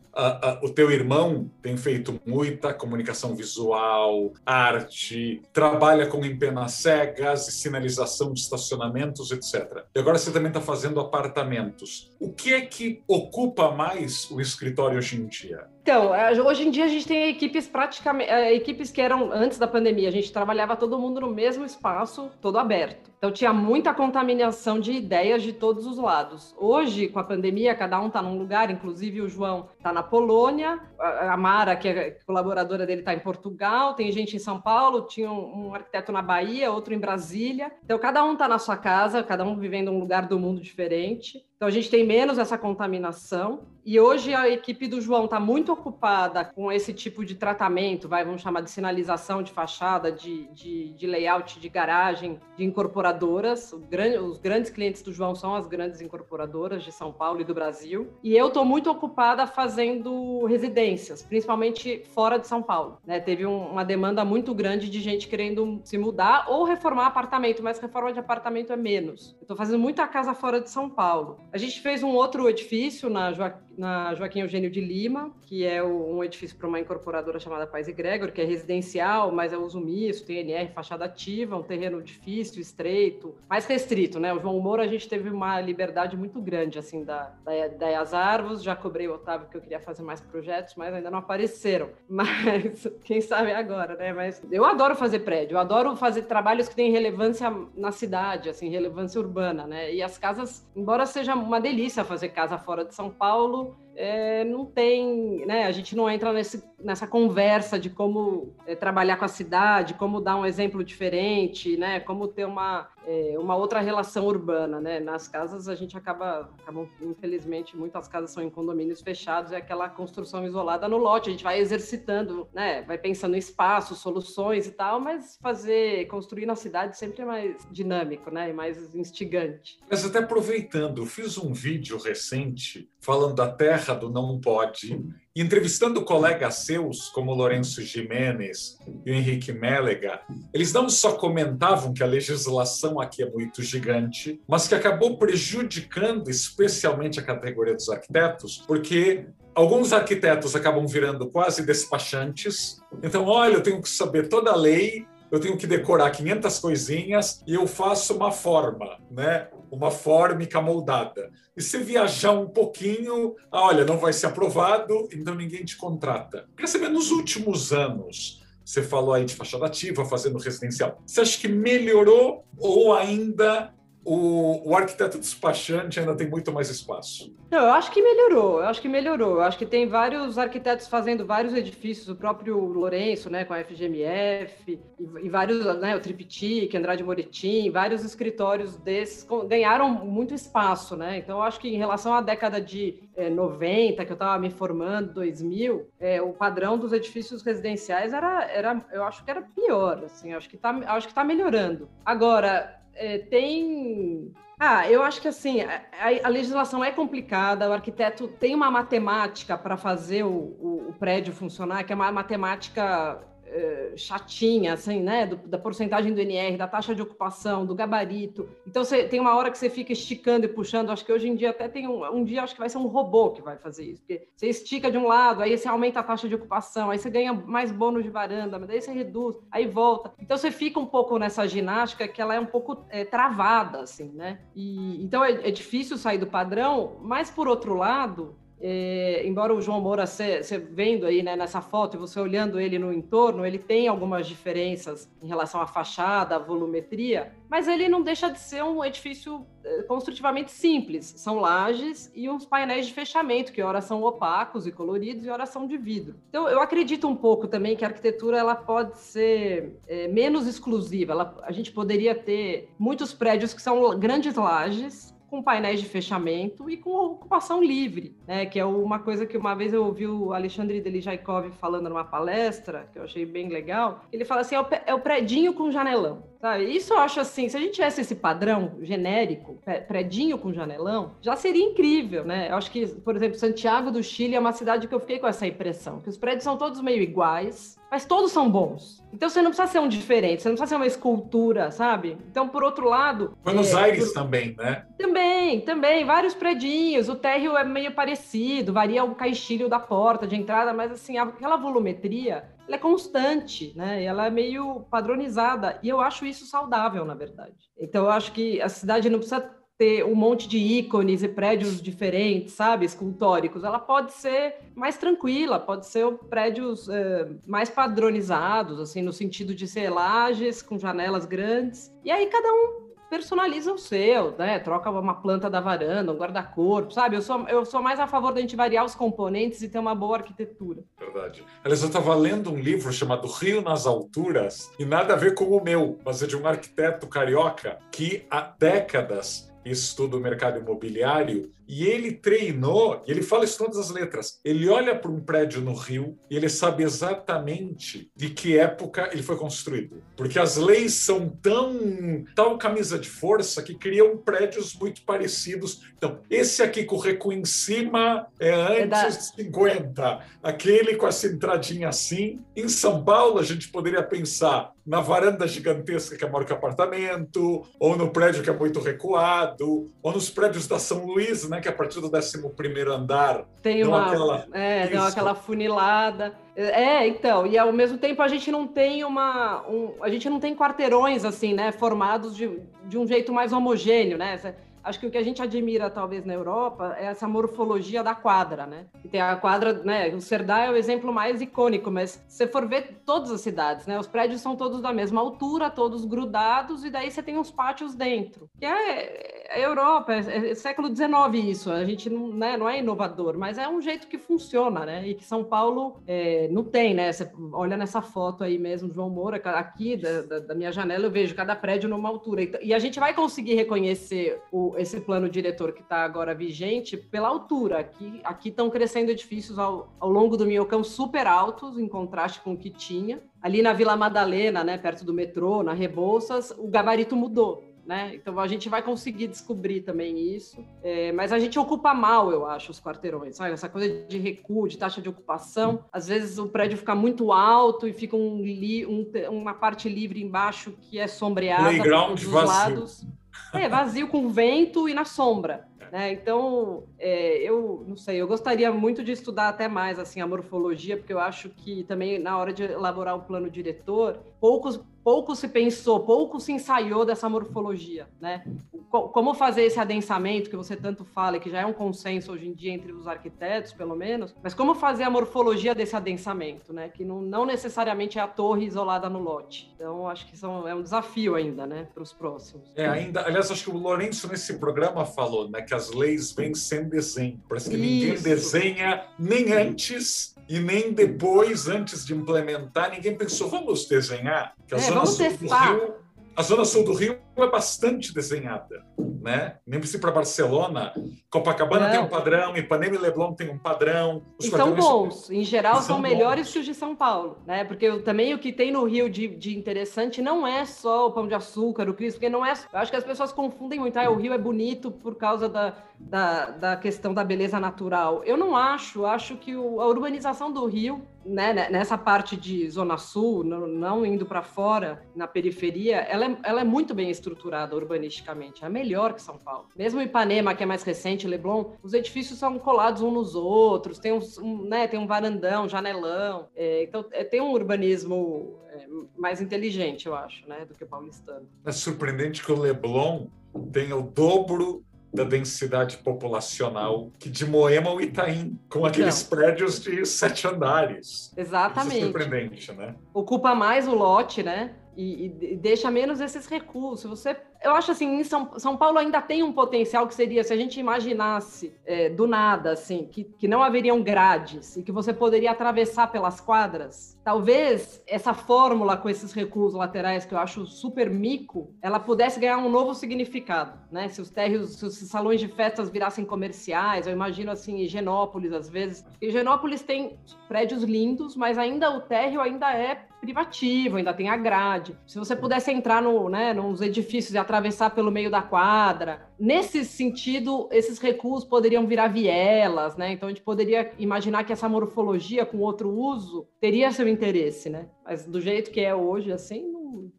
o 0.62 0.68
teu 0.68 0.90
irmão 0.92 1.50
tem 1.60 1.76
feito 1.76 2.20
muita 2.24 2.72
comunicação 2.72 3.34
visual, 3.34 4.32
arte, 4.46 5.42
trabalha 5.52 6.06
com 6.06 6.24
empenas 6.24 6.72
cegas 6.74 7.48
e 7.48 7.52
sinalização 7.52 8.32
de 8.32 8.40
estacionamentos, 8.40 9.32
etc. 9.32 9.84
E 9.92 9.98
agora 9.98 10.16
você 10.16 10.30
também 10.30 10.48
está 10.48 10.60
fazendo 10.60 11.00
apartamentos. 11.00 12.12
O 12.20 12.32
que 12.32 12.54
é 12.54 12.60
que 12.60 13.02
ocupa 13.08 13.72
mais 13.72 14.30
o 14.30 14.40
escritório 14.40 14.98
hoje 14.98 15.16
em 15.16 15.26
dia? 15.26 15.66
Então, 15.84 16.14
é, 16.14 16.32
hoje 16.40 16.66
em 16.66 16.70
dia 16.70 16.86
a 16.86 16.88
gente 16.88 17.06
tem 17.06 17.28
equipes 17.28 17.68
praticamente, 17.68 18.30
é, 18.30 18.54
equipes 18.54 18.90
que 18.90 19.02
eram 19.02 19.30
antes 19.30 19.58
da 19.58 19.68
pandemia, 19.68 20.08
a 20.08 20.10
gente 20.10 20.32
trabalhava 20.32 20.74
todo 20.74 20.98
mundo 20.98 21.20
no 21.20 21.30
mesmo 21.30 21.62
espaço, 21.62 22.30
todo 22.40 22.58
aberto. 22.58 23.12
Então 23.18 23.30
tinha 23.30 23.52
muita 23.52 23.92
contaminação 23.92 24.80
de 24.80 24.92
ideias 24.92 25.42
de 25.42 25.52
todos 25.52 25.86
os 25.86 25.98
lados. 25.98 26.54
Hoje, 26.58 27.08
com 27.08 27.18
a 27.18 27.24
pandemia, 27.24 27.74
cada 27.74 28.00
um 28.00 28.06
está 28.06 28.22
num 28.22 28.38
lugar, 28.38 28.70
inclusive 28.70 29.20
o 29.20 29.28
João 29.28 29.68
está 29.76 29.92
na 29.92 30.02
Polônia, 30.02 30.80
a 30.98 31.36
Mara, 31.36 31.76
que 31.76 31.88
é 31.88 32.10
colaboradora 32.26 32.86
dele, 32.86 33.00
está 33.00 33.12
em 33.12 33.20
Portugal, 33.20 33.92
tem 33.92 34.10
gente 34.10 34.36
em 34.36 34.38
São 34.38 34.58
Paulo, 34.58 35.02
tinha 35.02 35.30
um, 35.30 35.74
arquiteto 35.74 36.12
na 36.12 36.22
Bahia, 36.22 36.72
outro 36.72 36.94
em 36.94 36.98
Brasília. 36.98 37.70
Então 37.84 37.98
cada 37.98 38.24
um 38.24 38.32
está 38.32 38.48
na 38.48 38.58
sua 38.58 38.78
casa, 38.78 39.22
cada 39.22 39.44
um 39.44 39.58
vivendo 39.58 39.90
um 39.90 39.98
lugar 39.98 40.26
do 40.26 40.38
mundo 40.38 40.62
diferente. 40.62 41.44
Então 41.64 41.70
a 41.70 41.72
gente 41.72 41.88
tem 41.88 42.04
menos 42.04 42.36
essa 42.36 42.58
contaminação. 42.58 43.62
E 43.86 44.00
hoje 44.00 44.32
a 44.32 44.48
equipe 44.48 44.88
do 44.88 44.98
João 44.98 45.26
está 45.26 45.38
muito 45.38 45.70
ocupada 45.70 46.42
com 46.42 46.72
esse 46.72 46.94
tipo 46.94 47.22
de 47.22 47.34
tratamento, 47.34 48.08
vai, 48.08 48.24
vamos 48.24 48.40
chamar 48.40 48.62
de 48.62 48.70
sinalização 48.70 49.42
de 49.42 49.52
fachada, 49.52 50.10
de, 50.10 50.46
de, 50.54 50.94
de 50.94 51.06
layout 51.06 51.60
de 51.60 51.68
garagem, 51.68 52.40
de 52.56 52.64
incorporadoras. 52.64 53.74
Grande, 53.90 54.16
os 54.16 54.38
grandes 54.38 54.70
clientes 54.70 55.02
do 55.02 55.12
João 55.12 55.34
são 55.34 55.54
as 55.54 55.66
grandes 55.66 56.00
incorporadoras 56.00 56.82
de 56.82 56.90
São 56.90 57.12
Paulo 57.12 57.42
e 57.42 57.44
do 57.44 57.52
Brasil. 57.52 58.08
E 58.22 58.34
eu 58.34 58.48
estou 58.48 58.64
muito 58.64 58.90
ocupada 58.90 59.46
fazendo 59.46 60.46
residências, 60.46 61.22
principalmente 61.22 62.02
fora 62.14 62.38
de 62.38 62.46
São 62.46 62.62
Paulo. 62.62 62.96
Né? 63.06 63.20
Teve 63.20 63.44
um, 63.44 63.66
uma 63.66 63.84
demanda 63.84 64.24
muito 64.24 64.54
grande 64.54 64.88
de 64.88 64.98
gente 64.98 65.28
querendo 65.28 65.82
se 65.84 65.98
mudar 65.98 66.46
ou 66.48 66.64
reformar 66.64 67.08
apartamento, 67.08 67.62
mas 67.62 67.78
reforma 67.78 68.14
de 68.14 68.18
apartamento 68.18 68.72
é 68.72 68.76
menos. 68.76 69.36
Estou 69.42 69.58
fazendo 69.58 69.78
muita 69.78 70.06
casa 70.08 70.32
fora 70.32 70.58
de 70.58 70.70
São 70.70 70.88
Paulo. 70.88 71.38
A 71.54 71.56
gente 71.56 71.80
fez 71.80 72.02
um 72.02 72.08
outro 72.08 72.50
edifício 72.50 73.08
na, 73.08 73.30
na 73.76 74.14
Joaquim 74.14 74.40
Eugênio 74.40 74.70
de 74.70 74.80
Lima, 74.80 75.32
que 75.42 75.64
é 75.64 75.82
um 75.82 76.22
edifício 76.22 76.56
para 76.56 76.68
uma 76.68 76.80
incorporadora 76.80 77.38
chamada 77.38 77.66
Pais 77.66 77.88
e 77.88 77.92
Gregor, 77.92 78.32
que 78.32 78.40
é 78.40 78.44
residencial, 78.44 79.32
mas 79.32 79.52
é 79.52 79.56
uso 79.56 79.80
misto, 79.80 80.26
tem 80.26 80.38
NR, 80.38 80.72
fachada 80.72 81.04
ativa, 81.04 81.56
um 81.56 81.62
terreno 81.62 82.02
difícil, 82.02 82.60
estreito, 82.60 83.34
mais 83.48 83.66
restrito, 83.66 84.18
né? 84.18 84.32
O 84.32 84.40
João 84.40 84.60
Moura 84.60 84.84
a 84.84 84.86
gente 84.86 85.08
teve 85.08 85.28
uma 85.30 85.60
liberdade 85.60 86.16
muito 86.16 86.40
grande, 86.40 86.78
assim, 86.78 87.04
da, 87.04 87.32
da, 87.44 87.68
da 87.68 87.90
EAS 87.90 88.14
Arvos, 88.14 88.62
já 88.62 88.76
cobrei 88.76 89.08
o 89.08 89.14
Otávio 89.14 89.48
que 89.48 89.56
eu 89.56 89.60
queria 89.60 89.80
fazer 89.80 90.02
mais 90.02 90.20
projetos, 90.20 90.74
mas 90.76 90.94
ainda 90.94 91.10
não 91.10 91.18
apareceram. 91.18 91.90
Mas 92.08 92.86
quem 93.02 93.20
sabe 93.20 93.52
agora, 93.52 93.96
né? 93.96 94.12
Mas 94.12 94.42
eu 94.50 94.64
adoro 94.64 94.94
fazer 94.94 95.20
prédio, 95.20 95.56
eu 95.56 95.58
adoro 95.58 95.96
fazer 95.96 96.22
trabalhos 96.22 96.68
que 96.68 96.74
têm 96.74 96.90
relevância 96.90 97.52
na 97.76 97.90
cidade, 97.90 98.48
assim, 98.48 98.68
relevância 98.68 99.20
urbana, 99.20 99.66
né? 99.66 99.92
E 99.92 100.02
as 100.02 100.16
casas, 100.16 100.66
embora 100.76 101.06
seja 101.06 101.34
uma 101.34 101.60
delícia 101.60 102.04
fazer 102.04 102.28
casa 102.28 102.56
fora 102.56 102.84
de 102.84 102.94
São 102.94 103.10
Paulo, 103.10 103.63
Paulo 103.64 103.83
é, 103.96 104.44
não 104.44 104.64
tem, 104.64 105.44
né? 105.46 105.66
A 105.66 105.72
gente 105.72 105.94
não 105.94 106.10
entra 106.10 106.32
nesse, 106.32 106.62
nessa 106.78 107.06
conversa 107.06 107.78
de 107.78 107.90
como 107.90 108.54
é, 108.66 108.74
trabalhar 108.74 109.16
com 109.16 109.24
a 109.24 109.28
cidade, 109.28 109.94
como 109.94 110.20
dar 110.20 110.36
um 110.36 110.46
exemplo 110.46 110.82
diferente, 110.82 111.76
né? 111.76 112.00
Como 112.00 112.28
ter 112.28 112.44
uma, 112.44 112.88
é, 113.06 113.36
uma 113.38 113.56
outra 113.56 113.80
relação 113.80 114.26
urbana, 114.26 114.80
né? 114.80 115.00
Nas 115.00 115.28
casas 115.28 115.68
a 115.68 115.74
gente 115.74 115.96
acaba, 115.96 116.50
acaba, 116.60 116.88
infelizmente, 117.00 117.76
muitas 117.76 118.08
casas 118.08 118.30
são 118.30 118.42
em 118.42 118.50
condomínios 118.50 119.00
fechados, 119.00 119.52
é 119.52 119.56
aquela 119.56 119.88
construção 119.88 120.44
isolada 120.44 120.88
no 120.88 120.96
lote. 120.96 121.28
A 121.28 121.32
gente 121.32 121.44
vai 121.44 121.58
exercitando, 121.58 122.48
né? 122.52 122.82
Vai 122.82 122.98
pensando 122.98 123.34
em 123.34 123.38
espaço, 123.38 123.94
soluções 123.94 124.66
e 124.66 124.72
tal, 124.72 125.00
mas 125.00 125.38
fazer 125.40 126.06
construir 126.06 126.46
na 126.46 126.56
cidade 126.56 126.98
sempre 126.98 127.22
é 127.22 127.24
mais 127.24 127.66
dinâmico, 127.70 128.30
né? 128.30 128.50
E 128.50 128.52
mais 128.52 128.94
instigante. 128.94 129.78
Mas 129.88 130.04
até 130.04 130.18
aproveitando, 130.18 131.06
fiz 131.06 131.38
um 131.38 131.52
vídeo 131.52 131.98
recente 131.98 132.90
falando 133.00 133.34
da 133.34 133.50
terra 133.50 133.83
do 133.92 134.08
não 134.08 134.40
pode, 134.40 134.98
entrevistando 135.36 136.02
colegas 136.02 136.54
seus, 136.58 137.08
como 137.08 137.34
Lourenço 137.34 137.82
Jimenez 137.82 138.78
e 139.04 139.10
o 139.10 139.14
Henrique 139.14 139.52
Mélega, 139.52 140.20
eles 140.52 140.72
não 140.72 140.88
só 140.88 141.12
comentavam 141.12 141.92
que 141.92 142.02
a 142.02 142.06
legislação 142.06 143.00
aqui 143.00 143.22
é 143.22 143.30
muito 143.30 143.60
gigante, 143.62 144.40
mas 144.48 144.68
que 144.68 144.74
acabou 144.74 145.18
prejudicando 145.18 146.30
especialmente 146.30 147.18
a 147.18 147.22
categoria 147.22 147.74
dos 147.74 147.88
arquitetos, 147.88 148.62
porque 148.66 149.26
alguns 149.54 149.92
arquitetos 149.92 150.54
acabam 150.54 150.86
virando 150.86 151.28
quase 151.28 151.66
despachantes. 151.66 152.80
Então, 153.02 153.26
olha, 153.26 153.54
eu 153.54 153.62
tenho 153.62 153.82
que 153.82 153.88
saber 153.88 154.28
toda 154.28 154.52
a 154.52 154.56
lei, 154.56 155.04
eu 155.30 155.40
tenho 155.40 155.56
que 155.56 155.66
decorar 155.66 156.10
500 156.10 156.58
coisinhas 156.60 157.42
e 157.44 157.54
eu 157.54 157.66
faço 157.66 158.14
uma 158.14 158.30
forma, 158.30 158.98
né? 159.10 159.48
Uma 159.70 159.90
fórmica 159.90 160.60
moldada. 160.60 161.30
E 161.56 161.62
se 161.62 161.78
viajar 161.78 162.32
um 162.32 162.48
pouquinho, 162.48 163.34
ah, 163.50 163.66
olha, 163.66 163.84
não 163.84 163.98
vai 163.98 164.12
ser 164.12 164.26
aprovado, 164.26 165.08
então 165.12 165.34
ninguém 165.34 165.64
te 165.64 165.76
contrata. 165.76 166.46
Quer 166.56 166.66
saber, 166.66 166.88
nos 166.88 167.10
últimos 167.10 167.72
anos, 167.72 168.42
você 168.64 168.82
falou 168.82 169.12
aí 169.12 169.24
de 169.24 169.34
fachada 169.34 169.66
ativa, 169.66 170.04
fazendo 170.04 170.38
residencial. 170.38 171.02
Você 171.06 171.20
acha 171.20 171.38
que 171.38 171.48
melhorou 171.48 172.44
ou 172.58 172.94
ainda 172.94 173.74
o, 174.04 174.70
o 174.70 174.76
arquiteto 174.76 175.18
despachante 175.18 175.98
ainda 175.98 176.14
tem 176.14 176.28
muito 176.28 176.52
mais 176.52 176.68
espaço. 176.68 177.34
Não, 177.50 177.60
eu 177.60 177.70
acho 177.70 177.90
que 177.92 178.02
melhorou, 178.02 178.60
eu 178.60 178.66
acho 178.66 178.82
que 178.82 178.88
melhorou. 178.88 179.36
Eu 179.36 179.42
acho 179.42 179.56
que 179.56 179.64
tem 179.64 179.86
vários 179.86 180.38
arquitetos 180.38 180.88
fazendo 180.88 181.24
vários 181.24 181.54
edifícios, 181.54 182.08
o 182.08 182.16
próprio 182.16 182.58
Lourenço, 182.58 183.30
né, 183.30 183.44
com 183.44 183.54
a 183.54 183.62
FGMF, 183.62 184.72
e, 184.72 184.80
e 185.22 185.28
vários, 185.28 185.64
né, 185.80 185.96
o 185.96 186.00
Triptych, 186.00 186.76
Andrade 186.76 187.04
Moretim, 187.04 187.70
vários 187.70 188.04
escritórios 188.04 188.76
desses 188.76 189.26
ganharam 189.46 189.88
muito 189.88 190.34
espaço, 190.34 190.96
né? 190.96 191.18
Então, 191.18 191.38
eu 191.38 191.42
acho 191.42 191.60
que 191.60 191.68
em 191.68 191.78
relação 191.78 192.12
à 192.12 192.20
década 192.20 192.60
de 192.60 193.02
é, 193.16 193.30
90, 193.30 194.04
que 194.04 194.12
eu 194.12 194.14
estava 194.14 194.38
me 194.38 194.50
formando, 194.50 195.14
2000, 195.14 195.88
é, 196.00 196.20
o 196.20 196.32
padrão 196.32 196.76
dos 196.76 196.92
edifícios 196.92 197.42
residenciais 197.42 198.12
era, 198.12 198.44
era, 198.50 198.84
eu 198.92 199.04
acho 199.04 199.24
que 199.24 199.30
era 199.30 199.42
pior, 199.42 200.02
assim, 200.04 200.32
acho 200.32 200.48
que 200.48 200.56
está 200.56 200.70
acho 200.70 201.08
que 201.08 201.14
tá 201.14 201.22
melhorando. 201.22 201.88
Agora, 202.04 202.83
é, 202.94 203.18
tem. 203.18 204.32
Ah, 204.58 204.88
eu 204.88 205.02
acho 205.02 205.20
que 205.20 205.28
assim, 205.28 205.60
a, 205.62 205.82
a, 206.22 206.28
legislação 206.28 206.84
é 206.84 206.90
complicada, 206.90 207.68
o 207.68 207.72
arquiteto 207.72 208.28
tem 208.28 208.54
uma 208.54 208.70
matemática 208.70 209.58
para 209.58 209.76
fazer 209.76 210.22
o, 210.24 210.28
o, 210.30 210.86
o, 210.90 210.92
prédio 210.92 211.32
funcionar, 211.32 211.82
que 211.84 211.92
é 211.92 211.96
uma 211.96 212.12
matemática 212.12 213.20
é, 213.54 213.92
chatinha, 213.96 214.72
assim, 214.72 215.00
né? 215.00 215.26
Do, 215.26 215.36
da 215.36 215.56
porcentagem 215.56 216.12
do 216.12 216.20
NR, 216.20 216.56
da 216.56 216.66
taxa 216.66 216.92
de 216.92 217.00
ocupação, 217.00 217.64
do 217.64 217.74
gabarito. 217.74 218.48
Então 218.66 218.82
você 218.82 219.04
tem 219.04 219.20
uma 219.20 219.36
hora 219.36 219.50
que 219.50 219.56
você 219.56 219.70
fica 219.70 219.92
esticando 219.92 220.44
e 220.44 220.48
puxando. 220.48 220.90
Acho 220.90 221.04
que 221.04 221.12
hoje 221.12 221.28
em 221.28 221.36
dia 221.36 221.50
até 221.50 221.68
tem 221.68 221.86
um, 221.86 222.04
um 222.12 222.24
dia 222.24 222.42
acho 222.42 222.54
que 222.54 222.60
vai 222.60 222.68
ser 222.68 222.78
um 222.78 222.86
robô 222.86 223.30
que 223.30 223.40
vai 223.40 223.56
fazer 223.56 223.84
isso, 223.84 224.00
porque 224.00 224.26
você 224.34 224.48
estica 224.48 224.90
de 224.90 224.98
um 224.98 225.06
lado, 225.06 225.42
aí 225.42 225.56
você 225.56 225.68
aumenta 225.68 226.00
a 226.00 226.02
taxa 226.02 226.28
de 226.28 226.34
ocupação, 226.34 226.90
aí 226.90 226.98
você 226.98 227.08
ganha 227.08 227.32
mais 227.32 227.70
bônus 227.70 228.02
de 228.02 228.10
varanda, 228.10 228.58
mas 228.58 228.68
daí 228.68 228.82
você 228.82 228.92
reduz, 228.92 229.36
aí 229.50 229.66
volta. 229.66 230.12
Então 230.18 230.36
você 230.36 230.50
fica 230.50 230.80
um 230.80 230.86
pouco 230.86 231.16
nessa 231.18 231.46
ginástica 231.46 232.08
que 232.08 232.20
ela 232.20 232.34
é 232.34 232.40
um 232.40 232.46
pouco 232.46 232.84
é, 232.90 233.04
travada, 233.04 233.80
assim, 233.80 234.10
né? 234.12 234.40
E 234.54 235.00
então 235.02 235.24
é, 235.24 235.48
é 235.48 235.50
difícil 235.52 235.96
sair 235.96 236.18
do 236.18 236.26
padrão, 236.26 236.96
mas 237.00 237.30
por 237.30 237.46
outro 237.46 237.74
lado 237.74 238.36
é, 238.66 239.26
embora 239.26 239.52
o 239.52 239.60
João 239.60 239.78
Moura, 239.78 240.06
você 240.06 240.56
vendo 240.56 241.04
aí 241.04 241.22
né, 241.22 241.36
nessa 241.36 241.60
foto 241.60 241.96
e 241.96 242.00
você 242.00 242.18
olhando 242.18 242.58
ele 242.58 242.78
no 242.78 242.94
entorno, 242.94 243.44
ele 243.44 243.58
tem 243.58 243.88
algumas 243.88 244.26
diferenças 244.26 245.06
em 245.22 245.28
relação 245.28 245.60
à 245.60 245.66
fachada, 245.66 246.36
à 246.36 246.38
volumetria, 246.38 247.34
mas 247.46 247.68
ele 247.68 247.90
não 247.90 248.00
deixa 248.00 248.30
de 248.30 248.38
ser 248.40 248.64
um 248.64 248.82
edifício 248.82 249.46
é, 249.62 249.82
construtivamente 249.82 250.50
simples. 250.50 251.12
São 251.14 251.40
lajes 251.40 252.10
e 252.14 252.30
uns 252.30 252.46
painéis 252.46 252.86
de 252.86 252.94
fechamento, 252.94 253.52
que 253.52 253.60
ora 253.60 253.82
são 253.82 254.02
opacos 254.02 254.66
e 254.66 254.72
coloridos 254.72 255.26
e 255.26 255.28
ora 255.28 255.44
são 255.44 255.66
de 255.66 255.76
vidro. 255.76 256.14
Então, 256.30 256.48
eu 256.48 256.58
acredito 256.58 257.06
um 257.06 257.14
pouco 257.14 257.46
também 257.46 257.76
que 257.76 257.84
a 257.84 257.88
arquitetura 257.88 258.38
ela 258.38 258.54
pode 258.54 258.98
ser 258.98 259.78
é, 259.86 260.08
menos 260.08 260.46
exclusiva. 260.46 261.12
Ela, 261.12 261.36
a 261.42 261.52
gente 261.52 261.70
poderia 261.70 262.14
ter 262.14 262.70
muitos 262.78 263.12
prédios 263.12 263.52
que 263.52 263.60
são 263.60 263.98
grandes 263.98 264.36
lajes, 264.36 265.13
com 265.34 265.42
painéis 265.42 265.80
de 265.80 265.86
fechamento 265.86 266.70
e 266.70 266.76
com 266.76 266.90
ocupação 266.90 267.60
livre, 267.60 268.16
né? 268.24 268.46
Que 268.46 268.60
é 268.60 268.64
uma 268.64 269.00
coisa 269.00 269.26
que 269.26 269.36
uma 269.36 269.52
vez 269.52 269.72
eu 269.72 269.84
ouvi 269.84 270.06
o 270.06 270.32
Alexandre 270.32 270.80
Delijaikov 270.80 271.50
falando 271.58 271.88
numa 271.88 272.04
palestra, 272.04 272.88
que 272.92 272.98
eu 273.00 273.02
achei 273.02 273.26
bem 273.26 273.48
legal. 273.48 274.04
Ele 274.12 274.24
fala 274.24 274.42
assim: 274.42 274.54
é 274.54 274.60
o, 274.60 274.66
é 274.70 274.96
predinho 274.98 275.52
com 275.52 275.72
janelão. 275.72 276.22
Sabe? 276.40 276.64
Isso 276.64 276.92
eu 276.92 276.98
acho 276.98 277.20
assim, 277.20 277.48
se 277.48 277.56
a 277.56 277.60
gente 277.60 277.72
tivesse 277.72 278.02
esse 278.02 278.14
padrão 278.14 278.76
genérico, 278.82 279.58
predinho 279.88 280.36
com 280.36 280.52
janelão, 280.52 281.16
já 281.20 281.34
seria 281.34 281.64
incrível, 281.64 282.22
né? 282.24 282.50
Eu 282.50 282.56
acho 282.56 282.70
que, 282.70 282.86
por 282.86 283.16
exemplo, 283.16 283.38
Santiago 283.38 283.90
do 283.90 284.02
Chile 284.02 284.34
é 284.34 284.38
uma 284.38 284.52
cidade 284.52 284.86
que 284.86 284.94
eu 284.94 285.00
fiquei 285.00 285.18
com 285.18 285.26
essa 285.26 285.46
impressão, 285.46 286.00
que 286.00 286.08
os 286.10 286.18
prédios 286.18 286.44
são 286.44 286.58
todos 286.58 286.82
meio 286.82 287.02
iguais, 287.02 287.78
mas 287.94 288.04
todos 288.04 288.32
são 288.32 288.50
bons. 288.50 289.00
Então 289.12 289.28
você 289.28 289.40
não 289.40 289.52
precisa 289.52 289.70
ser 289.70 289.78
um 289.78 289.86
diferente, 289.86 290.42
você 290.42 290.48
não 290.48 290.56
precisa 290.56 290.70
ser 290.70 290.74
uma 290.74 290.86
escultura, 290.86 291.70
sabe? 291.70 292.18
Então, 292.28 292.48
por 292.48 292.64
outro 292.64 292.88
lado. 292.88 293.38
Buenos 293.44 293.72
é, 293.72 293.76
Aires 293.76 294.08
por... 294.08 294.14
também, 294.14 294.52
né? 294.58 294.84
Também, 294.98 295.60
também. 295.60 296.04
Vários 296.04 296.34
predinhos. 296.34 297.08
O 297.08 297.14
térreo 297.14 297.56
é 297.56 297.62
meio 297.62 297.94
parecido, 297.94 298.72
varia 298.72 299.04
o 299.04 299.14
caixilho 299.14 299.68
da 299.68 299.78
porta 299.78 300.26
de 300.26 300.34
entrada, 300.34 300.74
mas 300.74 300.90
assim, 300.90 301.18
aquela 301.18 301.56
volumetria 301.56 302.48
ela 302.66 302.74
é 302.74 302.78
constante, 302.78 303.72
né? 303.76 304.02
Ela 304.02 304.26
é 304.26 304.30
meio 304.30 304.80
padronizada. 304.90 305.78
E 305.80 305.88
eu 305.88 306.00
acho 306.00 306.26
isso 306.26 306.46
saudável, 306.46 307.04
na 307.04 307.14
verdade. 307.14 307.70
Então, 307.78 308.06
eu 308.06 308.10
acho 308.10 308.32
que 308.32 308.60
a 308.60 308.68
cidade 308.68 309.08
não 309.08 309.20
precisa 309.20 309.54
ter 309.76 310.04
um 310.04 310.14
monte 310.14 310.48
de 310.48 310.58
ícones 310.58 311.22
e 311.22 311.28
prédios 311.28 311.82
diferentes, 311.82 312.54
sabe, 312.54 312.86
escultóricos. 312.86 313.64
Ela 313.64 313.78
pode 313.78 314.12
ser 314.12 314.56
mais 314.74 314.96
tranquila, 314.96 315.58
pode 315.58 315.86
ser 315.86 316.08
prédios 316.28 316.88
é, 316.88 317.28
mais 317.46 317.68
padronizados, 317.68 318.78
assim, 318.78 319.02
no 319.02 319.12
sentido 319.12 319.54
de 319.54 319.66
ser 319.66 319.90
lajes 319.90 320.62
com 320.62 320.78
janelas 320.78 321.26
grandes. 321.26 321.92
E 322.04 322.10
aí 322.10 322.26
cada 322.26 322.48
um 322.52 322.84
personaliza 323.10 323.72
o 323.72 323.78
seu, 323.78 324.32
né? 324.36 324.58
Troca 324.58 324.90
uma 324.90 325.14
planta 325.14 325.48
da 325.48 325.60
varanda, 325.60 326.10
um 326.10 326.16
guarda-corpo, 326.16 326.92
sabe? 326.92 327.16
Eu 327.16 327.22
sou, 327.22 327.48
eu 327.48 327.64
sou 327.64 327.80
mais 327.80 328.00
a 328.00 328.06
favor 328.06 328.32
da 328.32 328.40
gente 328.40 328.56
variar 328.56 328.84
os 328.84 328.94
componentes 328.94 329.62
e 329.62 329.68
ter 329.68 329.78
uma 329.78 329.94
boa 329.94 330.16
arquitetura. 330.16 330.82
Verdade. 330.98 331.44
Aliás, 331.62 331.82
eu 331.82 331.88
estava 331.88 332.14
lendo 332.14 332.50
um 332.50 332.58
livro 332.58 332.92
chamado 332.92 333.28
Rio 333.28 333.62
nas 333.62 333.86
Alturas, 333.86 334.72
e 334.78 334.84
nada 334.84 335.14
a 335.14 335.16
ver 335.16 335.34
com 335.34 335.44
o 335.44 335.62
meu, 335.62 335.98
mas 336.04 336.22
é 336.22 336.26
de 336.26 336.36
um 336.36 336.46
arquiteto 336.46 337.06
carioca 337.06 337.78
que 337.92 338.26
há 338.28 338.40
décadas 338.58 339.53
estuda 339.64 340.16
o 340.16 340.20
mercado 340.20 340.58
imobiliário 340.60 341.50
e 341.66 341.84
ele 341.84 342.12
treinou, 342.12 343.02
e 343.06 343.10
ele 343.10 343.22
fala 343.22 343.44
isso 343.44 343.58
todas 343.58 343.78
as 343.78 343.90
letras. 343.90 344.38
Ele 344.44 344.68
olha 344.68 344.94
para 344.94 345.10
um 345.10 345.20
prédio 345.20 345.60
no 345.60 345.74
Rio 345.74 346.18
e 346.30 346.36
ele 346.36 346.48
sabe 346.48 346.82
exatamente 346.82 348.10
de 348.14 348.30
que 348.30 348.58
época 348.58 349.10
ele 349.12 349.22
foi 349.22 349.36
construído. 349.36 350.02
Porque 350.16 350.38
as 350.38 350.56
leis 350.56 350.94
são 350.94 351.28
tão 351.28 352.24
tal 352.34 352.58
camisa 352.58 352.98
de 352.98 353.08
força 353.08 353.62
que 353.62 353.74
criam 353.74 354.16
prédios 354.16 354.74
muito 354.74 355.02
parecidos. 355.02 355.82
Então, 355.96 356.20
esse 356.30 356.62
aqui 356.62 356.84
com 356.84 356.96
o 356.96 357.00
recuo 357.00 357.32
em 357.32 357.44
cima 357.44 358.26
é 358.38 358.52
antes 358.52 359.32
de 359.32 359.44
50, 359.44 360.20
aquele 360.42 360.96
com 360.96 361.06
essa 361.06 361.26
entradinha 361.26 361.88
assim. 361.88 362.40
Em 362.54 362.68
São 362.68 363.04
Paulo, 363.04 363.38
a 363.38 363.42
gente 363.42 363.68
poderia 363.68 364.02
pensar 364.02 364.72
na 364.86 365.00
varanda 365.00 365.48
gigantesca 365.48 366.16
que 366.16 366.24
é 366.24 366.28
maior 366.28 366.44
que 366.44 366.52
apartamento, 366.52 367.66
ou 367.78 367.96
no 367.96 368.10
prédio 368.10 368.42
que 368.42 368.50
é 368.50 368.52
muito 368.52 368.80
recuado, 368.80 369.90
ou 370.02 370.12
nos 370.12 370.28
prédios 370.28 370.68
da 370.68 370.78
São 370.78 371.06
Luís, 371.06 371.48
né, 371.54 371.60
que 371.60 371.68
a 371.68 371.72
partir 371.72 372.00
do 372.00 372.10
11 372.14 372.42
andar 372.88 373.44
tem 373.62 373.84
uma 373.84 374.06
aquela, 374.06 374.46
é, 374.52 374.86
deu 374.86 375.02
aquela 375.02 375.34
funilada. 375.34 376.34
É, 376.56 377.06
então, 377.08 377.46
e 377.46 377.58
ao 377.58 377.72
mesmo 377.72 377.98
tempo 377.98 378.22
a 378.22 378.28
gente 378.28 378.50
não 378.50 378.66
tem 378.66 379.04
uma. 379.04 379.64
Um, 379.68 379.94
a 380.00 380.08
gente 380.08 380.28
não 380.30 380.38
tem 380.38 380.54
quarteirões 380.54 381.24
assim, 381.24 381.52
né? 381.52 381.72
Formados 381.72 382.36
de, 382.36 382.60
de 382.84 382.96
um 382.96 383.06
jeito 383.06 383.32
mais 383.32 383.52
homogêneo, 383.52 384.16
né? 384.16 384.38
acho 384.84 385.00
que 385.00 385.06
o 385.06 385.10
que 385.10 385.18
a 385.18 385.22
gente 385.22 385.40
admira, 385.40 385.88
talvez, 385.88 386.24
na 386.24 386.34
Europa 386.34 386.94
é 386.98 387.06
essa 387.06 387.26
morfologia 387.26 388.02
da 388.04 388.14
quadra, 388.14 388.66
né? 388.66 388.86
E 389.02 389.08
tem 389.08 389.20
a 389.20 389.34
quadra, 389.34 389.72
né? 389.72 390.14
O 390.14 390.20
Cerdá 390.20 390.60
é 390.60 390.70
o 390.70 390.76
exemplo 390.76 391.12
mais 391.12 391.40
icônico, 391.40 391.90
mas 391.90 392.22
se 392.28 392.36
você 392.36 392.46
for 392.46 392.68
ver 392.68 393.00
todas 393.04 393.30
as 393.30 393.40
cidades, 393.40 393.86
né? 393.86 393.98
Os 393.98 394.06
prédios 394.06 394.42
são 394.42 394.54
todos 394.54 394.82
da 394.82 394.92
mesma 394.92 395.20
altura, 395.20 395.70
todos 395.70 396.04
grudados, 396.04 396.84
e 396.84 396.90
daí 396.90 397.10
você 397.10 397.22
tem 397.22 397.38
uns 397.38 397.50
pátios 397.50 397.94
dentro. 397.94 398.48
Que 398.60 398.66
é, 398.66 399.43
é 399.54 399.64
Europa, 399.64 400.12
é, 400.12 400.50
é 400.50 400.54
século 400.54 400.88
XIX 400.94 401.48
isso. 401.48 401.70
A 401.70 401.84
gente 401.84 402.10
não, 402.10 402.28
né, 402.28 402.56
não 402.56 402.68
é 402.68 402.78
inovador, 402.78 403.38
mas 403.38 403.58
é 403.58 403.68
um 403.68 403.80
jeito 403.80 404.06
que 404.06 404.18
funciona, 404.18 404.84
né? 404.84 405.08
E 405.08 405.14
que 405.14 405.24
São 405.24 405.44
Paulo 405.44 406.00
é, 406.06 406.48
não 406.48 406.64
tem, 406.64 406.94
né? 406.94 407.12
Você 407.12 407.30
olha 407.52 407.76
nessa 407.76 408.02
foto 408.02 408.44
aí 408.44 408.58
mesmo, 408.58 408.92
João 408.92 409.10
Moura, 409.10 409.36
aqui 409.36 409.96
da, 409.96 410.22
da, 410.22 410.38
da 410.40 410.54
minha 410.54 410.72
janela 410.72 411.04
eu 411.04 411.10
vejo 411.10 411.34
cada 411.34 411.54
prédio 411.54 411.88
numa 411.88 412.08
altura. 412.08 412.42
E 412.62 412.74
a 412.74 412.78
gente 412.78 412.98
vai 412.98 413.14
conseguir 413.14 413.54
reconhecer 413.54 414.40
o, 414.50 414.74
esse 414.76 415.00
plano 415.00 415.28
diretor 415.28 415.72
que 415.72 415.82
está 415.82 416.04
agora 416.04 416.34
vigente 416.34 416.96
pela 416.96 417.28
altura. 417.28 417.78
Aqui 417.78 418.20
aqui 418.24 418.48
estão 418.48 418.70
crescendo 418.70 419.10
edifícios 419.10 419.58
ao, 419.58 419.92
ao 420.00 420.10
longo 420.10 420.36
do 420.36 420.46
Minhocão 420.46 420.82
super 420.82 421.26
altos, 421.26 421.78
em 421.78 421.88
contraste 421.88 422.40
com 422.40 422.54
o 422.54 422.56
que 422.56 422.70
tinha. 422.70 423.22
Ali 423.40 423.62
na 423.62 423.72
Vila 423.72 423.96
Madalena, 423.96 424.64
né, 424.64 424.78
perto 424.78 425.04
do 425.04 425.12
metrô, 425.12 425.62
na 425.62 425.72
Rebouças, 425.72 426.50
o 426.56 426.68
gabarito 426.68 427.14
mudou. 427.14 427.73
Né? 427.86 428.14
Então 428.14 428.38
a 428.40 428.46
gente 428.46 428.68
vai 428.68 428.82
conseguir 428.82 429.26
descobrir 429.26 429.82
também 429.82 430.18
isso, 430.34 430.64
é, 430.82 431.12
mas 431.12 431.32
a 431.32 431.38
gente 431.38 431.58
ocupa 431.58 431.92
mal, 431.92 432.32
eu 432.32 432.46
acho, 432.46 432.70
os 432.70 432.80
quarteirões, 432.80 433.36
sabe? 433.36 433.52
Essa 433.52 433.68
coisa 433.68 434.06
de 434.06 434.18
recuo, 434.18 434.66
de 434.66 434.78
taxa 434.78 435.02
de 435.02 435.08
ocupação. 435.08 435.84
Às 435.92 436.08
vezes 436.08 436.38
o 436.38 436.48
prédio 436.48 436.78
fica 436.78 436.94
muito 436.94 437.30
alto 437.30 437.86
e 437.86 437.92
fica 437.92 438.16
um, 438.16 438.42
um, 438.42 439.10
uma 439.30 439.52
parte 439.52 439.88
livre 439.88 440.22
embaixo 440.22 440.72
que 440.80 440.98
é 440.98 441.06
sombreada 441.06 441.64
Playground 441.64 442.14
dos 442.14 442.24
vazio. 442.24 442.48
lados. 442.48 443.06
É, 443.52 443.68
vazio 443.68 444.08
com 444.08 444.28
vento 444.28 444.88
e 444.88 444.94
na 444.94 445.04
sombra. 445.04 445.68
Né? 445.92 446.12
Então, 446.12 446.84
é, 446.98 447.36
eu 447.36 447.84
não 447.86 447.96
sei, 447.96 448.20
eu 448.20 448.26
gostaria 448.26 448.72
muito 448.72 449.04
de 449.04 449.12
estudar 449.12 449.48
até 449.48 449.68
mais 449.68 449.98
assim 449.98 450.20
a 450.20 450.26
morfologia, 450.26 450.96
porque 450.96 451.12
eu 451.12 451.20
acho 451.20 451.50
que 451.50 451.84
também 451.84 452.18
na 452.18 452.36
hora 452.36 452.52
de 452.52 452.64
elaborar 452.64 453.14
o 453.14 453.22
plano 453.22 453.48
diretor, 453.50 454.18
poucos 454.40 454.80
pouco 455.04 455.36
se 455.36 455.46
pensou, 455.46 456.00
pouco 456.00 456.40
se 456.40 456.50
ensaiou 456.50 457.04
dessa 457.04 457.28
morfologia, 457.28 458.08
né? 458.18 458.42
Como 458.90 459.34
fazer 459.34 459.64
esse 459.64 459.78
adensamento 459.78 460.48
que 460.48 460.56
você 460.56 460.74
tanto 460.74 461.04
fala, 461.04 461.38
que 461.38 461.50
já 461.50 461.60
é 461.60 461.66
um 461.66 461.72
consenso 461.72 462.32
hoje 462.32 462.48
em 462.48 462.54
dia 462.54 462.72
entre 462.72 462.92
os 462.92 463.06
arquitetos, 463.06 463.72
pelo 463.72 463.94
menos, 463.94 464.34
mas 464.42 464.54
como 464.54 464.74
fazer 464.74 465.02
a 465.02 465.10
morfologia 465.10 465.74
desse 465.74 465.94
adensamento, 465.94 466.72
né? 466.72 466.88
Que 466.88 467.04
não, 467.04 467.20
não 467.20 467.44
necessariamente 467.44 468.18
é 468.18 468.22
a 468.22 468.26
torre 468.26 468.64
isolada 468.64 469.10
no 469.10 469.20
lote. 469.20 469.70
Então, 469.74 470.08
acho 470.08 470.26
que 470.26 470.36
são, 470.36 470.66
é 470.66 470.74
um 470.74 470.82
desafio 470.82 471.34
ainda, 471.34 471.66
né, 471.66 471.86
para 471.92 472.02
os 472.02 472.12
próximos. 472.12 472.72
É, 472.74 472.86
ainda, 472.86 473.26
aliás, 473.26 473.50
acho 473.50 473.64
que 473.64 473.70
o 473.70 473.76
Lourenço 473.76 474.26
nesse 474.28 474.58
programa 474.58 475.04
falou, 475.04 475.50
né, 475.50 475.60
que 475.60 475.74
as 475.74 475.90
leis 475.92 476.32
vêm 476.32 476.54
sem 476.54 476.88
desenho. 476.88 477.42
Parece 477.48 477.68
que 477.68 477.76
Isso. 477.76 477.84
ninguém 477.84 478.22
desenha 478.22 479.06
nem 479.18 479.52
antes 479.52 480.33
e 480.48 480.58
nem 480.58 480.92
depois, 480.92 481.68
antes 481.68 482.04
de 482.04 482.14
implementar, 482.14 482.90
ninguém 482.90 483.16
pensou, 483.16 483.48
vamos 483.48 483.86
desenhar? 483.86 484.54
Que 484.66 484.74
a 484.74 484.78
é, 484.78 484.80
zona 484.80 485.06
sul 485.06 485.16
testar. 485.16 485.72
do 485.72 485.78
Rio, 485.78 485.94
a 486.36 486.42
zona 486.42 486.64
sul 486.64 486.84
do 486.84 486.92
Rio 486.92 487.18
é 487.42 487.50
bastante 487.50 488.14
desenhada, 488.14 488.84
né? 489.20 489.56
Ir 489.66 489.98
para 489.98 490.10
Barcelona. 490.10 490.92
Copacabana 491.30 491.86
Não. 491.86 491.90
tem 491.90 492.00
um 492.00 492.08
padrão, 492.08 492.56
Ipanema 492.56 492.94
e 492.94 492.98
Leblon 492.98 493.32
tem 493.32 493.50
um 493.50 493.58
padrão. 493.58 494.22
e 494.38 494.48
são 494.48 494.74
bons, 494.74 495.30
em 495.30 495.42
geral 495.42 495.76
são, 495.76 495.96
são 495.96 495.98
melhores 495.98 496.52
que 496.52 496.58
os 496.58 496.64
de 496.64 496.74
São 496.74 496.94
Paulo, 496.94 497.38
né? 497.46 497.64
Porque 497.64 497.86
eu, 497.86 498.02
também 498.02 498.34
o 498.34 498.38
que 498.38 498.52
tem 498.52 498.70
no 498.70 498.84
Rio 498.84 499.10
de, 499.10 499.28
de, 499.28 499.56
interessante 499.56 500.22
não 500.22 500.46
é 500.46 500.64
só 500.64 501.08
o 501.08 501.12
pão 501.12 501.26
de 501.26 501.34
açúcar, 501.34 501.88
o 501.88 501.94
Cristo, 501.94 502.16
porque 502.16 502.28
não 502.28 502.44
é. 502.44 502.52
Eu 502.52 502.78
acho 502.78 502.90
que 502.90 502.96
as 502.96 503.04
pessoas 503.04 503.32
confundem 503.32 503.80
muito. 503.80 503.96
Ah, 503.96 504.10
o 504.10 504.16
Rio 504.16 504.32
é 504.32 504.38
bonito 504.38 504.90
por 504.90 505.16
causa 505.16 505.48
da, 505.48 505.74
da, 505.98 506.50
da 506.50 506.76
questão 506.76 507.12
da 507.12 507.24
beleza 507.24 507.58
natural. 507.58 508.22
Eu 508.24 508.36
não 508.36 508.56
acho, 508.56 509.04
acho 509.04 509.36
que 509.36 509.56
o, 509.56 509.80
a 509.80 509.86
urbanização 509.86 510.52
do 510.52 510.64
Rio 510.66 511.02
né, 511.24 511.52
né, 511.52 511.68
nessa 511.70 511.96
parte 511.96 512.36
de 512.36 512.68
Zona 512.68 512.98
Sul, 512.98 513.42
não, 513.42 513.66
não 513.66 514.06
indo 514.06 514.26
para 514.26 514.42
fora, 514.42 515.02
na 515.14 515.26
periferia, 515.26 515.96
ela 515.96 516.26
é, 516.26 516.36
ela 516.42 516.60
é, 516.60 516.64
muito 516.64 516.94
bem 516.94 517.10
estruturada 517.24 517.74
urbanisticamente, 517.74 518.64
é 518.64 518.68
melhor 518.68 519.14
que 519.14 519.22
São 519.22 519.38
Paulo. 519.38 519.68
Mesmo 519.76 520.00
Ipanema, 520.00 520.54
que 520.54 520.62
é 520.62 520.66
mais 520.66 520.82
recente, 520.82 521.26
Leblon, 521.26 521.72
os 521.82 521.94
edifícios 521.94 522.38
são 522.38 522.58
colados 522.58 523.00
uns 523.00 523.14
nos 523.14 523.34
outros, 523.34 523.98
tem, 523.98 524.12
uns, 524.12 524.38
um, 524.38 524.64
né, 524.64 524.86
tem 524.86 524.98
um 524.98 525.06
varandão, 525.06 525.68
janelão, 525.68 526.48
é, 526.54 526.82
então 526.82 527.04
é, 527.12 527.24
tem 527.24 527.40
um 527.40 527.50
urbanismo 527.52 528.58
é, 528.68 528.86
mais 529.16 529.40
inteligente, 529.40 530.06
eu 530.06 530.14
acho, 530.14 530.46
né, 530.48 530.64
do 530.64 530.74
que 530.74 530.84
o 530.84 530.86
paulistano. 530.86 531.48
É 531.64 531.72
surpreendente 531.72 532.44
que 532.44 532.52
o 532.52 532.58
Leblon 532.58 533.28
tenha 533.72 533.96
o 533.96 534.02
dobro 534.02 534.84
da 535.14 535.22
densidade 535.22 535.98
populacional 535.98 537.12
que 537.20 537.30
de 537.30 537.46
Moema 537.46 537.88
ao 537.88 538.00
Itaim, 538.00 538.58
com 538.68 538.84
aqueles 538.84 539.22
Não. 539.22 539.38
prédios 539.38 539.80
de 539.80 540.04
sete 540.04 540.44
andares. 540.48 541.32
Exatamente. 541.36 541.98
Isso 541.98 541.98
é 541.98 542.10
surpreendente, 542.10 542.72
né? 542.72 542.96
Ocupa 543.14 543.54
mais 543.54 543.86
o 543.86 543.94
lote, 543.94 544.42
né? 544.42 544.74
E, 544.96 545.26
e, 545.26 545.56
deixa 545.56 545.90
menos 545.90 546.20
esses 546.20 546.46
recursos. 546.46 547.10
Você 547.10 547.36
eu 547.64 547.72
acho 547.74 547.92
assim, 547.92 548.20
em 548.20 548.22
São, 548.22 548.58
São 548.58 548.76
Paulo 548.76 548.98
ainda 548.98 549.22
tem 549.22 549.42
um 549.42 549.50
potencial 549.50 550.06
que 550.06 550.14
seria 550.14 550.44
se 550.44 550.52
a 550.52 550.56
gente 550.56 550.78
imaginasse 550.78 551.74
é, 551.86 552.10
do 552.10 552.26
nada, 552.26 552.72
assim, 552.72 553.08
que, 553.10 553.24
que 553.24 553.48
não 553.48 553.62
haveriam 553.62 554.02
grades 554.02 554.76
e 554.76 554.82
que 554.82 554.92
você 554.92 555.14
poderia 555.14 555.50
atravessar 555.50 556.12
pelas 556.12 556.40
quadras. 556.40 557.18
Talvez 557.24 558.02
essa 558.06 558.34
fórmula 558.34 558.98
com 558.98 559.08
esses 559.08 559.32
recuos 559.32 559.72
laterais 559.72 560.26
que 560.26 560.34
eu 560.34 560.38
acho 560.38 560.66
super 560.66 561.08
mico, 561.08 561.74
ela 561.80 561.98
pudesse 561.98 562.38
ganhar 562.38 562.58
um 562.58 562.68
novo 562.68 562.94
significado, 562.94 563.78
né? 563.90 564.08
Se 564.08 564.20
os 564.20 564.28
térreos, 564.28 564.76
se 564.76 564.84
os 564.84 564.98
salões 564.98 565.40
de 565.40 565.48
festas 565.48 565.88
virassem 565.88 566.24
comerciais, 566.24 567.06
eu 567.06 567.14
imagino 567.14 567.50
assim, 567.50 567.78
Higienópolis 567.78 568.52
às 568.52 568.68
vezes. 568.68 569.06
Higienópolis 569.22 569.82
tem 569.82 570.18
prédios 570.46 570.82
lindos, 570.82 571.34
mas 571.34 571.56
ainda 571.56 571.90
o 571.96 572.02
térreo 572.02 572.42
ainda 572.42 572.70
é 572.74 573.06
privativo, 573.24 573.96
ainda 573.96 574.12
tem 574.12 574.28
a 574.28 574.36
grade. 574.36 574.94
Se 575.06 575.18
você 575.18 575.34
pudesse 575.34 575.72
entrar 575.72 576.02
no, 576.02 576.28
né, 576.28 576.52
nos 576.52 576.82
edifícios 576.82 577.32
e 577.32 577.38
atravessar 577.38 577.53
pelo 577.94 578.10
meio 578.10 578.30
da 578.30 578.42
quadra, 578.42 579.28
nesse 579.38 579.84
sentido, 579.84 580.68
esses 580.72 580.98
recuos 580.98 581.44
poderiam 581.44 581.86
virar 581.86 582.08
vielas, 582.08 582.96
né? 582.96 583.12
Então 583.12 583.28
a 583.28 583.32
gente 583.32 583.42
poderia 583.42 583.92
imaginar 583.98 584.44
que 584.44 584.52
essa 584.52 584.68
morfologia 584.68 585.44
com 585.44 585.58
outro 585.58 585.90
uso 585.90 586.46
teria 586.60 586.92
seu 586.92 587.08
interesse, 587.08 587.68
né? 587.68 587.86
Mas 588.04 588.26
do 588.26 588.40
jeito 588.40 588.70
que 588.70 588.80
é 588.80 588.94
hoje, 588.94 589.32
assim, 589.32 589.74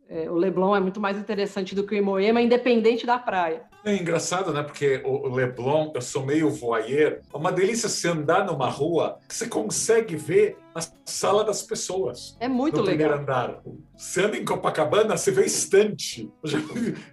é, 0.07 0.29
o 0.29 0.35
Leblon 0.35 0.75
é 0.75 0.79
muito 0.79 0.99
mais 0.99 1.17
interessante 1.17 1.75
do 1.75 1.85
que 1.85 1.95
o 1.95 1.97
Imoema, 1.97 2.41
independente 2.41 3.05
da 3.05 3.17
praia. 3.17 3.63
É 3.85 3.95
engraçado, 3.95 4.51
né? 4.51 4.63
Porque 4.63 4.99
o 5.05 5.29
Leblon, 5.29 5.91
eu 5.93 6.01
sou 6.01 6.25
meio 6.25 6.49
voyeur, 6.49 7.19
é 7.31 7.37
uma 7.37 7.51
delícia 7.51 7.87
se 7.87 8.07
andar 8.07 8.43
numa 8.43 8.67
rua 8.67 9.19
que 9.29 9.35
você 9.35 9.47
consegue 9.47 10.15
ver 10.15 10.57
a 10.73 10.81
sala 11.05 11.43
das 11.43 11.61
pessoas. 11.61 12.35
É 12.39 12.47
muito 12.47 12.77
no 12.77 12.81
legal. 12.81 13.09
primeiro 13.09 13.21
andar. 13.21 13.61
Você 13.95 14.25
anda 14.25 14.37
em 14.37 14.43
Copacabana, 14.43 15.15
você 15.15 15.29
vê 15.29 15.45
estante. 15.45 16.27
Eu 16.43 16.49
já, 16.49 16.57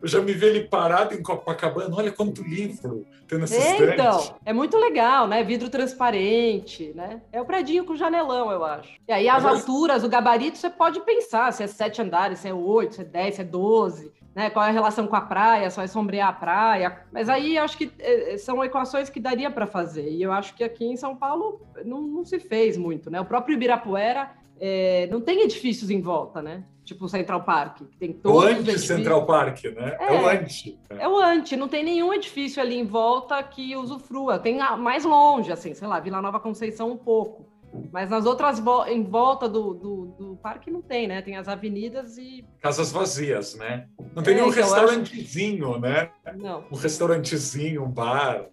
eu 0.00 0.08
já 0.08 0.20
me 0.22 0.32
vi 0.32 0.46
ele 0.46 0.68
parado 0.68 1.14
em 1.14 1.22
Copacabana. 1.22 1.94
Olha 1.94 2.10
quanto 2.10 2.42
livro 2.42 3.06
tem 3.28 3.38
nessa 3.38 3.54
é, 3.54 3.72
estante. 3.72 3.92
Então, 3.92 4.36
é 4.42 4.52
muito 4.54 4.78
legal, 4.78 5.28
né? 5.28 5.44
Vidro 5.44 5.68
transparente, 5.68 6.90
né? 6.94 7.20
É 7.30 7.40
o 7.40 7.44
predinho 7.44 7.84
com 7.84 7.94
janelão, 7.94 8.50
eu 8.50 8.64
acho. 8.64 8.88
E 9.06 9.12
aí 9.12 9.28
as 9.28 9.42
Mas... 9.42 9.60
alturas, 9.60 10.02
o 10.04 10.08
gabarito, 10.08 10.56
você 10.56 10.70
pode 10.70 11.00
pensar 11.00 11.52
se 11.52 11.62
é 11.62 11.66
sete 11.66 12.00
andares, 12.00 12.38
se 12.38 12.48
é 12.48 12.54
oito, 12.54 12.94
se 12.94 13.02
é 13.02 13.04
dez, 13.04 13.34
se 13.34 13.42
é 13.42 13.44
doze 13.44 14.10
né? 14.34 14.50
Qual 14.50 14.64
é 14.64 14.68
a 14.68 14.72
relação 14.72 15.06
com 15.06 15.16
a 15.16 15.20
praia? 15.20 15.70
Só 15.70 15.80
vai 15.80 15.88
sombrear 15.88 16.28
a 16.28 16.32
praia? 16.32 17.00
Mas 17.12 17.28
aí 17.28 17.58
acho 17.58 17.76
que 17.76 17.92
é, 17.98 18.34
é, 18.34 18.38
são 18.38 18.64
equações 18.64 19.10
que 19.10 19.20
daria 19.20 19.50
para 19.50 19.66
fazer. 19.66 20.08
E 20.08 20.22
eu 20.22 20.32
acho 20.32 20.54
que 20.54 20.64
aqui 20.64 20.84
em 20.84 20.96
São 20.96 21.14
Paulo 21.14 21.60
não, 21.84 22.02
não 22.02 22.24
se 22.24 22.38
fez 22.38 22.76
muito, 22.76 23.10
né? 23.10 23.20
O 23.20 23.24
próprio 23.24 23.54
Ibirapuera 23.54 24.30
é, 24.58 25.08
não 25.10 25.20
tem 25.20 25.42
edifícios 25.42 25.90
em 25.90 26.00
volta, 26.00 26.40
né? 26.40 26.64
Tipo 26.84 27.04
o 27.04 27.08
Central 27.08 27.44
Park, 27.44 27.78
que 27.78 27.96
tem 27.96 28.12
todos 28.12 28.44
o 28.44 28.46
anti-Central 28.46 29.24
Park, 29.24 29.64
né? 29.64 29.96
É, 30.00 30.16
é, 30.16 30.20
o 30.20 30.28
anti. 30.28 30.78
É 30.90 31.08
o 31.08 31.16
anti, 31.16 31.56
não 31.56 31.68
tem 31.68 31.84
nenhum 31.84 32.12
edifício 32.12 32.60
ali 32.60 32.76
em 32.76 32.84
volta 32.84 33.40
que 33.42 33.76
usufrua. 33.76 34.38
Tem 34.38 34.58
mais 34.78 35.04
longe, 35.04 35.52
assim, 35.52 35.74
sei 35.74 35.86
lá, 35.86 36.00
Vila 36.00 36.20
Nova 36.20 36.40
Conceição 36.40 36.90
um 36.90 36.96
pouco. 36.96 37.52
Mas 37.90 38.10
nas 38.10 38.26
outras 38.26 38.60
vo 38.60 38.84
em 38.86 39.02
volta 39.02 39.48
do, 39.48 39.72
do, 39.72 40.06
do, 40.18 40.36
parque 40.36 40.70
não 40.70 40.82
tem, 40.82 41.08
né? 41.08 41.22
Tem 41.22 41.36
as 41.36 41.48
avenidas 41.48 42.18
e. 42.18 42.44
Casas 42.60 42.92
vazias, 42.92 43.54
né? 43.54 43.88
Não 44.14 44.22
tem 44.22 44.34
é, 44.34 44.36
nenhum 44.36 44.50
então, 44.50 44.62
restaurantezinho, 44.62 45.70
acho... 45.70 45.80
né? 45.80 46.10
Não. 46.36 46.64
Um 46.70 46.76
restaurantezinho, 46.76 47.84
um 47.84 47.90
bar. 47.90 48.46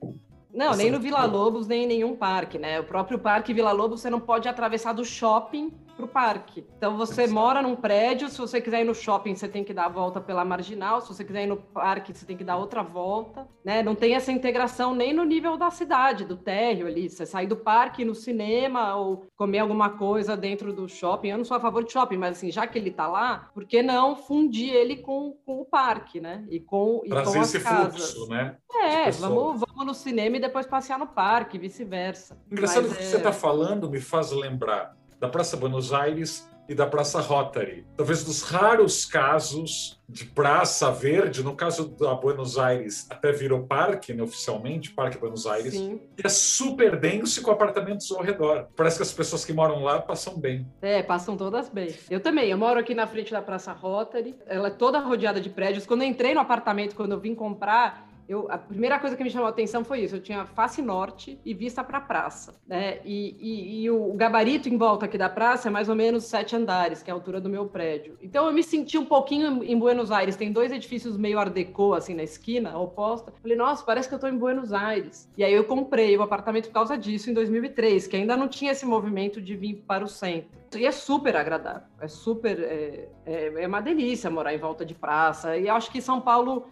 Não, 0.54 0.76
nem 0.76 0.89
no 0.89 1.00
Vila 1.00 1.26
Lobos, 1.26 1.67
nem 1.67 1.84
em 1.84 1.88
nenhum 1.88 2.15
parque, 2.15 2.58
né? 2.58 2.80
O 2.80 2.84
próprio 2.84 3.19
parque 3.19 3.54
Vila 3.54 3.72
Lobos 3.72 4.02
você 4.02 4.10
não 4.10 4.19
pode 4.19 4.48
atravessar 4.48 4.93
do 4.93 5.06
shopping 5.06 5.72
para 5.99 6.05
o 6.05 6.07
parque. 6.07 6.65
Então 6.77 6.95
você 6.95 7.27
mora 7.27 7.62
num 7.62 7.75
prédio, 7.75 8.29
se 8.29 8.38
você 8.38 8.62
quiser 8.62 8.81
ir 8.81 8.85
no 8.85 8.95
shopping, 8.95 9.35
você 9.35 9.47
tem 9.47 9.63
que 9.63 9.73
dar 9.73 9.85
a 9.85 9.89
volta 9.89 10.21
pela 10.21 10.45
marginal, 10.45 11.01
se 11.01 11.09
você 11.09 11.25
quiser 11.25 11.43
ir 11.43 11.47
no 11.47 11.57
parque, 11.57 12.13
você 12.13 12.25
tem 12.25 12.38
que 12.38 12.43
dar 12.43 12.57
outra 12.57 12.81
volta, 12.81 13.47
né? 13.63 13.83
Não 13.83 13.95
tem 13.95 14.15
essa 14.15 14.31
integração 14.31 14.95
nem 14.95 15.13
no 15.13 15.23
nível 15.25 15.57
da 15.57 15.69
cidade, 15.69 16.23
do 16.23 16.38
térreo 16.38 16.88
ali. 16.88 17.09
Você 17.09 17.25
sair 17.25 17.47
do 17.47 17.57
parque 17.57 18.05
no 18.05 18.15
cinema 18.15 18.95
ou 18.95 19.27
comer 19.35 19.59
alguma 19.59 19.89
coisa 19.89 20.38
dentro 20.38 20.71
do 20.71 20.88
shopping. 20.88 21.29
Eu 21.29 21.38
não 21.38 21.45
sou 21.45 21.57
a 21.57 21.59
favor 21.59 21.83
de 21.83 21.91
shopping, 21.91 22.17
mas 22.17 22.38
assim, 22.38 22.51
já 22.51 22.65
que 22.65 22.77
ele 22.77 22.89
está 22.89 23.07
lá, 23.07 23.49
por 23.53 23.65
que 23.65 23.81
não 23.81 24.15
fundir 24.15 24.73
ele 24.73 24.97
com, 24.97 25.35
com 25.45 25.59
o 25.62 25.65
parque, 25.65 26.21
né? 26.21 26.45
E 26.49 26.59
com, 26.59 27.01
e 27.03 27.09
com 27.09 27.17
as 27.17 27.57
casas. 27.57 28.13
Fluxo, 28.13 28.29
né? 28.29 28.55
É, 28.71 29.12
vamos, 29.12 29.59
vamos 29.59 29.85
no 29.85 29.93
cinema 29.93 30.38
e 30.38 30.39
depois 30.39 30.65
passear 30.65 30.97
no 30.97 31.07
parque, 31.07 31.57
vice-versa. 31.57 32.39
Engraçado 32.49 32.88
que 32.88 32.93
o 32.93 32.97
que 32.97 33.03
você 33.03 33.17
está 33.17 33.29
é 33.29 33.33
falando 33.33 33.89
me 33.89 33.99
faz 33.99 34.31
lembrar 34.31 34.98
da 35.19 35.27
Praça 35.27 35.58
Buenos 35.58 35.93
Aires 35.93 36.49
e 36.69 36.75
da 36.75 36.86
Praça 36.86 37.19
Rotary. 37.19 37.84
Talvez 37.97 38.23
dos 38.23 38.43
raros 38.43 39.03
casos 39.03 39.99
de 40.08 40.23
Praça 40.23 40.91
Verde, 40.91 41.43
no 41.43 41.55
caso 41.55 41.88
da 41.89 42.13
Buenos 42.13 42.60
Aires, 42.60 43.08
até 43.10 43.32
virou 43.32 43.63
parque, 43.63 44.13
né, 44.13 44.21
oficialmente, 44.21 44.91
Parque 44.91 45.17
Buenos 45.17 45.47
Aires, 45.47 45.73
Sim. 45.73 45.99
e 46.15 46.21
é 46.23 46.29
super 46.29 46.99
denso 46.99 47.41
com 47.41 47.49
apartamentos 47.49 48.12
ao 48.12 48.21
redor. 48.21 48.67
Parece 48.75 48.97
que 48.97 49.03
as 49.03 49.12
pessoas 49.12 49.43
que 49.43 49.51
moram 49.51 49.84
lá 49.84 49.99
passam 49.99 50.38
bem. 50.38 50.67
É, 50.79 51.01
passam 51.01 51.36
todas 51.36 51.69
bem. 51.69 51.95
Eu 52.10 52.19
também, 52.19 52.49
eu 52.49 52.58
moro 52.58 52.79
aqui 52.79 52.93
na 52.93 53.08
frente 53.08 53.32
da 53.32 53.41
Praça 53.41 53.73
Rotary, 53.73 54.36
ela 54.45 54.67
é 54.67 54.71
toda 54.71 54.99
rodeada 54.99 55.41
de 55.41 55.49
prédios. 55.49 55.88
Quando 55.88 56.03
eu 56.03 56.08
entrei 56.08 56.36
no 56.36 56.39
apartamento, 56.39 56.95
quando 56.95 57.13
eu 57.13 57.19
vim 57.19 57.34
comprar, 57.34 58.09
eu, 58.30 58.46
a 58.52 58.60
primeira 58.60 59.00
coisa 59.00 59.18
que 59.18 59.24
me 59.24 59.30
chamou 59.32 59.48
a 59.48 59.50
atenção 59.50 59.84
foi 59.84 60.02
isso. 60.02 60.15
Eu 60.15 60.22
tinha 60.22 60.46
face 60.46 60.84
norte 60.84 61.42
e 61.44 61.52
vista 61.52 61.84
para 61.84 61.98
a 61.98 62.02
praça. 62.02 62.54
Né? 62.68 63.00
E, 63.04 63.36
e, 63.39 63.84
e, 63.84 63.89
o 63.89 64.13
gabarito 64.13 64.70
em 64.70 64.78
volta 64.78 65.06
aqui 65.06 65.18
da 65.18 65.28
praça 65.28 65.68
é 65.68 65.72
mais 65.72 65.89
ou 65.89 65.96
menos 65.96 66.26
sete 66.26 66.56
andares, 66.56 67.02
que 67.02 67.10
é 67.10 67.12
a 67.12 67.15
altura 67.15 67.42
do 67.42 67.50
meu 67.50 67.65
prédio. 67.65 68.20
Então 68.22 68.46
eu 68.46 68.54
me 68.54 68.62
senti 68.62 69.00
um 69.00 69.06
pouquinho 69.06 69.63
em 69.63 69.80
Buenos 69.80 70.12
Aires. 70.12 70.36
Tem 70.36 70.52
dois 70.52 70.72
edifícios 70.72 71.18
meio 71.18 71.39
art 71.39 71.52
deco, 71.52 71.96
assim, 71.96 72.13
na 72.13 72.22
esquina, 72.22 72.78
oposta. 72.78 73.34
Falei, 73.42 73.58
nossa, 73.58 73.84
parece 73.84 74.08
que 74.08 74.13
eu 74.13 74.18
estou 74.18 74.30
em 74.30 74.38
Buenos 74.38 74.72
Aires. 74.72 75.28
E 75.36 75.44
aí 75.44 75.52
eu 75.52 75.63
comprei 75.63 76.15
o 76.15 76.22
apartamento 76.22 76.68
por 76.68 76.74
causa 76.74 76.96
disso 76.96 77.32
em 77.32 77.34
2003, 77.34 78.06
que 78.06 78.15
ainda 78.15 78.38
não 78.38 78.48
tinha 78.48 78.74
esse 78.74 78.86
movimento 78.86 79.42
de 79.42 79.56
vir 79.56 79.84
para 79.88 80.04
o 80.04 80.08
centro. 80.08 80.60
E 80.78 80.86
é 80.86 80.92
super 80.92 81.36
agradável. 81.36 81.88
É 82.00 82.08
super. 82.08 82.60
É, 82.60 83.10
é, 83.26 83.63
é 83.63 83.68
uma 83.68 83.82
delícia 83.82 84.30
morar 84.30 84.54
em 84.54 84.60
volta 84.60 84.86
de 84.86 84.94
praça. 84.94 85.58
E 85.58 85.68
acho 85.68 85.92
que 85.92 86.00
São 86.00 86.22
Paulo 86.22 86.68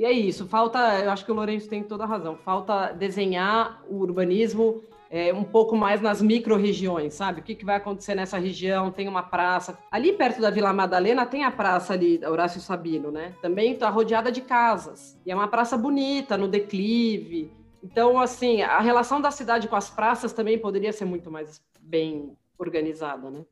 e 0.00 0.04
é 0.06 0.10
isso, 0.10 0.46
falta, 0.46 0.78
eu 0.98 1.10
acho 1.10 1.26
que 1.26 1.30
o 1.30 1.34
Lourenço 1.34 1.68
tem 1.68 1.82
toda 1.82 2.04
a 2.04 2.06
razão, 2.06 2.34
falta 2.34 2.90
desenhar 2.90 3.82
o 3.86 3.96
urbanismo 3.96 4.82
é, 5.10 5.30
um 5.34 5.44
pouco 5.44 5.76
mais 5.76 6.00
nas 6.00 6.22
micro-regiões, 6.22 7.12
sabe? 7.12 7.42
O 7.42 7.44
que, 7.44 7.54
que 7.54 7.66
vai 7.66 7.76
acontecer 7.76 8.14
nessa 8.14 8.38
região? 8.38 8.90
Tem 8.90 9.06
uma 9.06 9.22
praça. 9.22 9.78
Ali 9.90 10.14
perto 10.14 10.40
da 10.40 10.48
Vila 10.48 10.72
Madalena 10.72 11.26
tem 11.26 11.44
a 11.44 11.50
praça 11.50 11.92
ali, 11.92 12.18
Horácio 12.24 12.62
Sabino, 12.62 13.10
né? 13.10 13.34
Também 13.42 13.74
está 13.74 13.90
rodeada 13.90 14.32
de 14.32 14.40
casas. 14.40 15.20
E 15.26 15.30
é 15.30 15.34
uma 15.34 15.48
praça 15.48 15.76
bonita, 15.76 16.38
no 16.38 16.48
declive. 16.48 17.52
Então, 17.84 18.18
assim, 18.18 18.62
a 18.62 18.80
relação 18.80 19.20
da 19.20 19.30
cidade 19.30 19.68
com 19.68 19.76
as 19.76 19.90
praças 19.90 20.32
também 20.32 20.58
poderia 20.58 20.94
ser 20.94 21.04
muito 21.04 21.30
mais 21.30 21.60
bem 21.78 22.34
organizada, 22.58 23.30
né? 23.30 23.44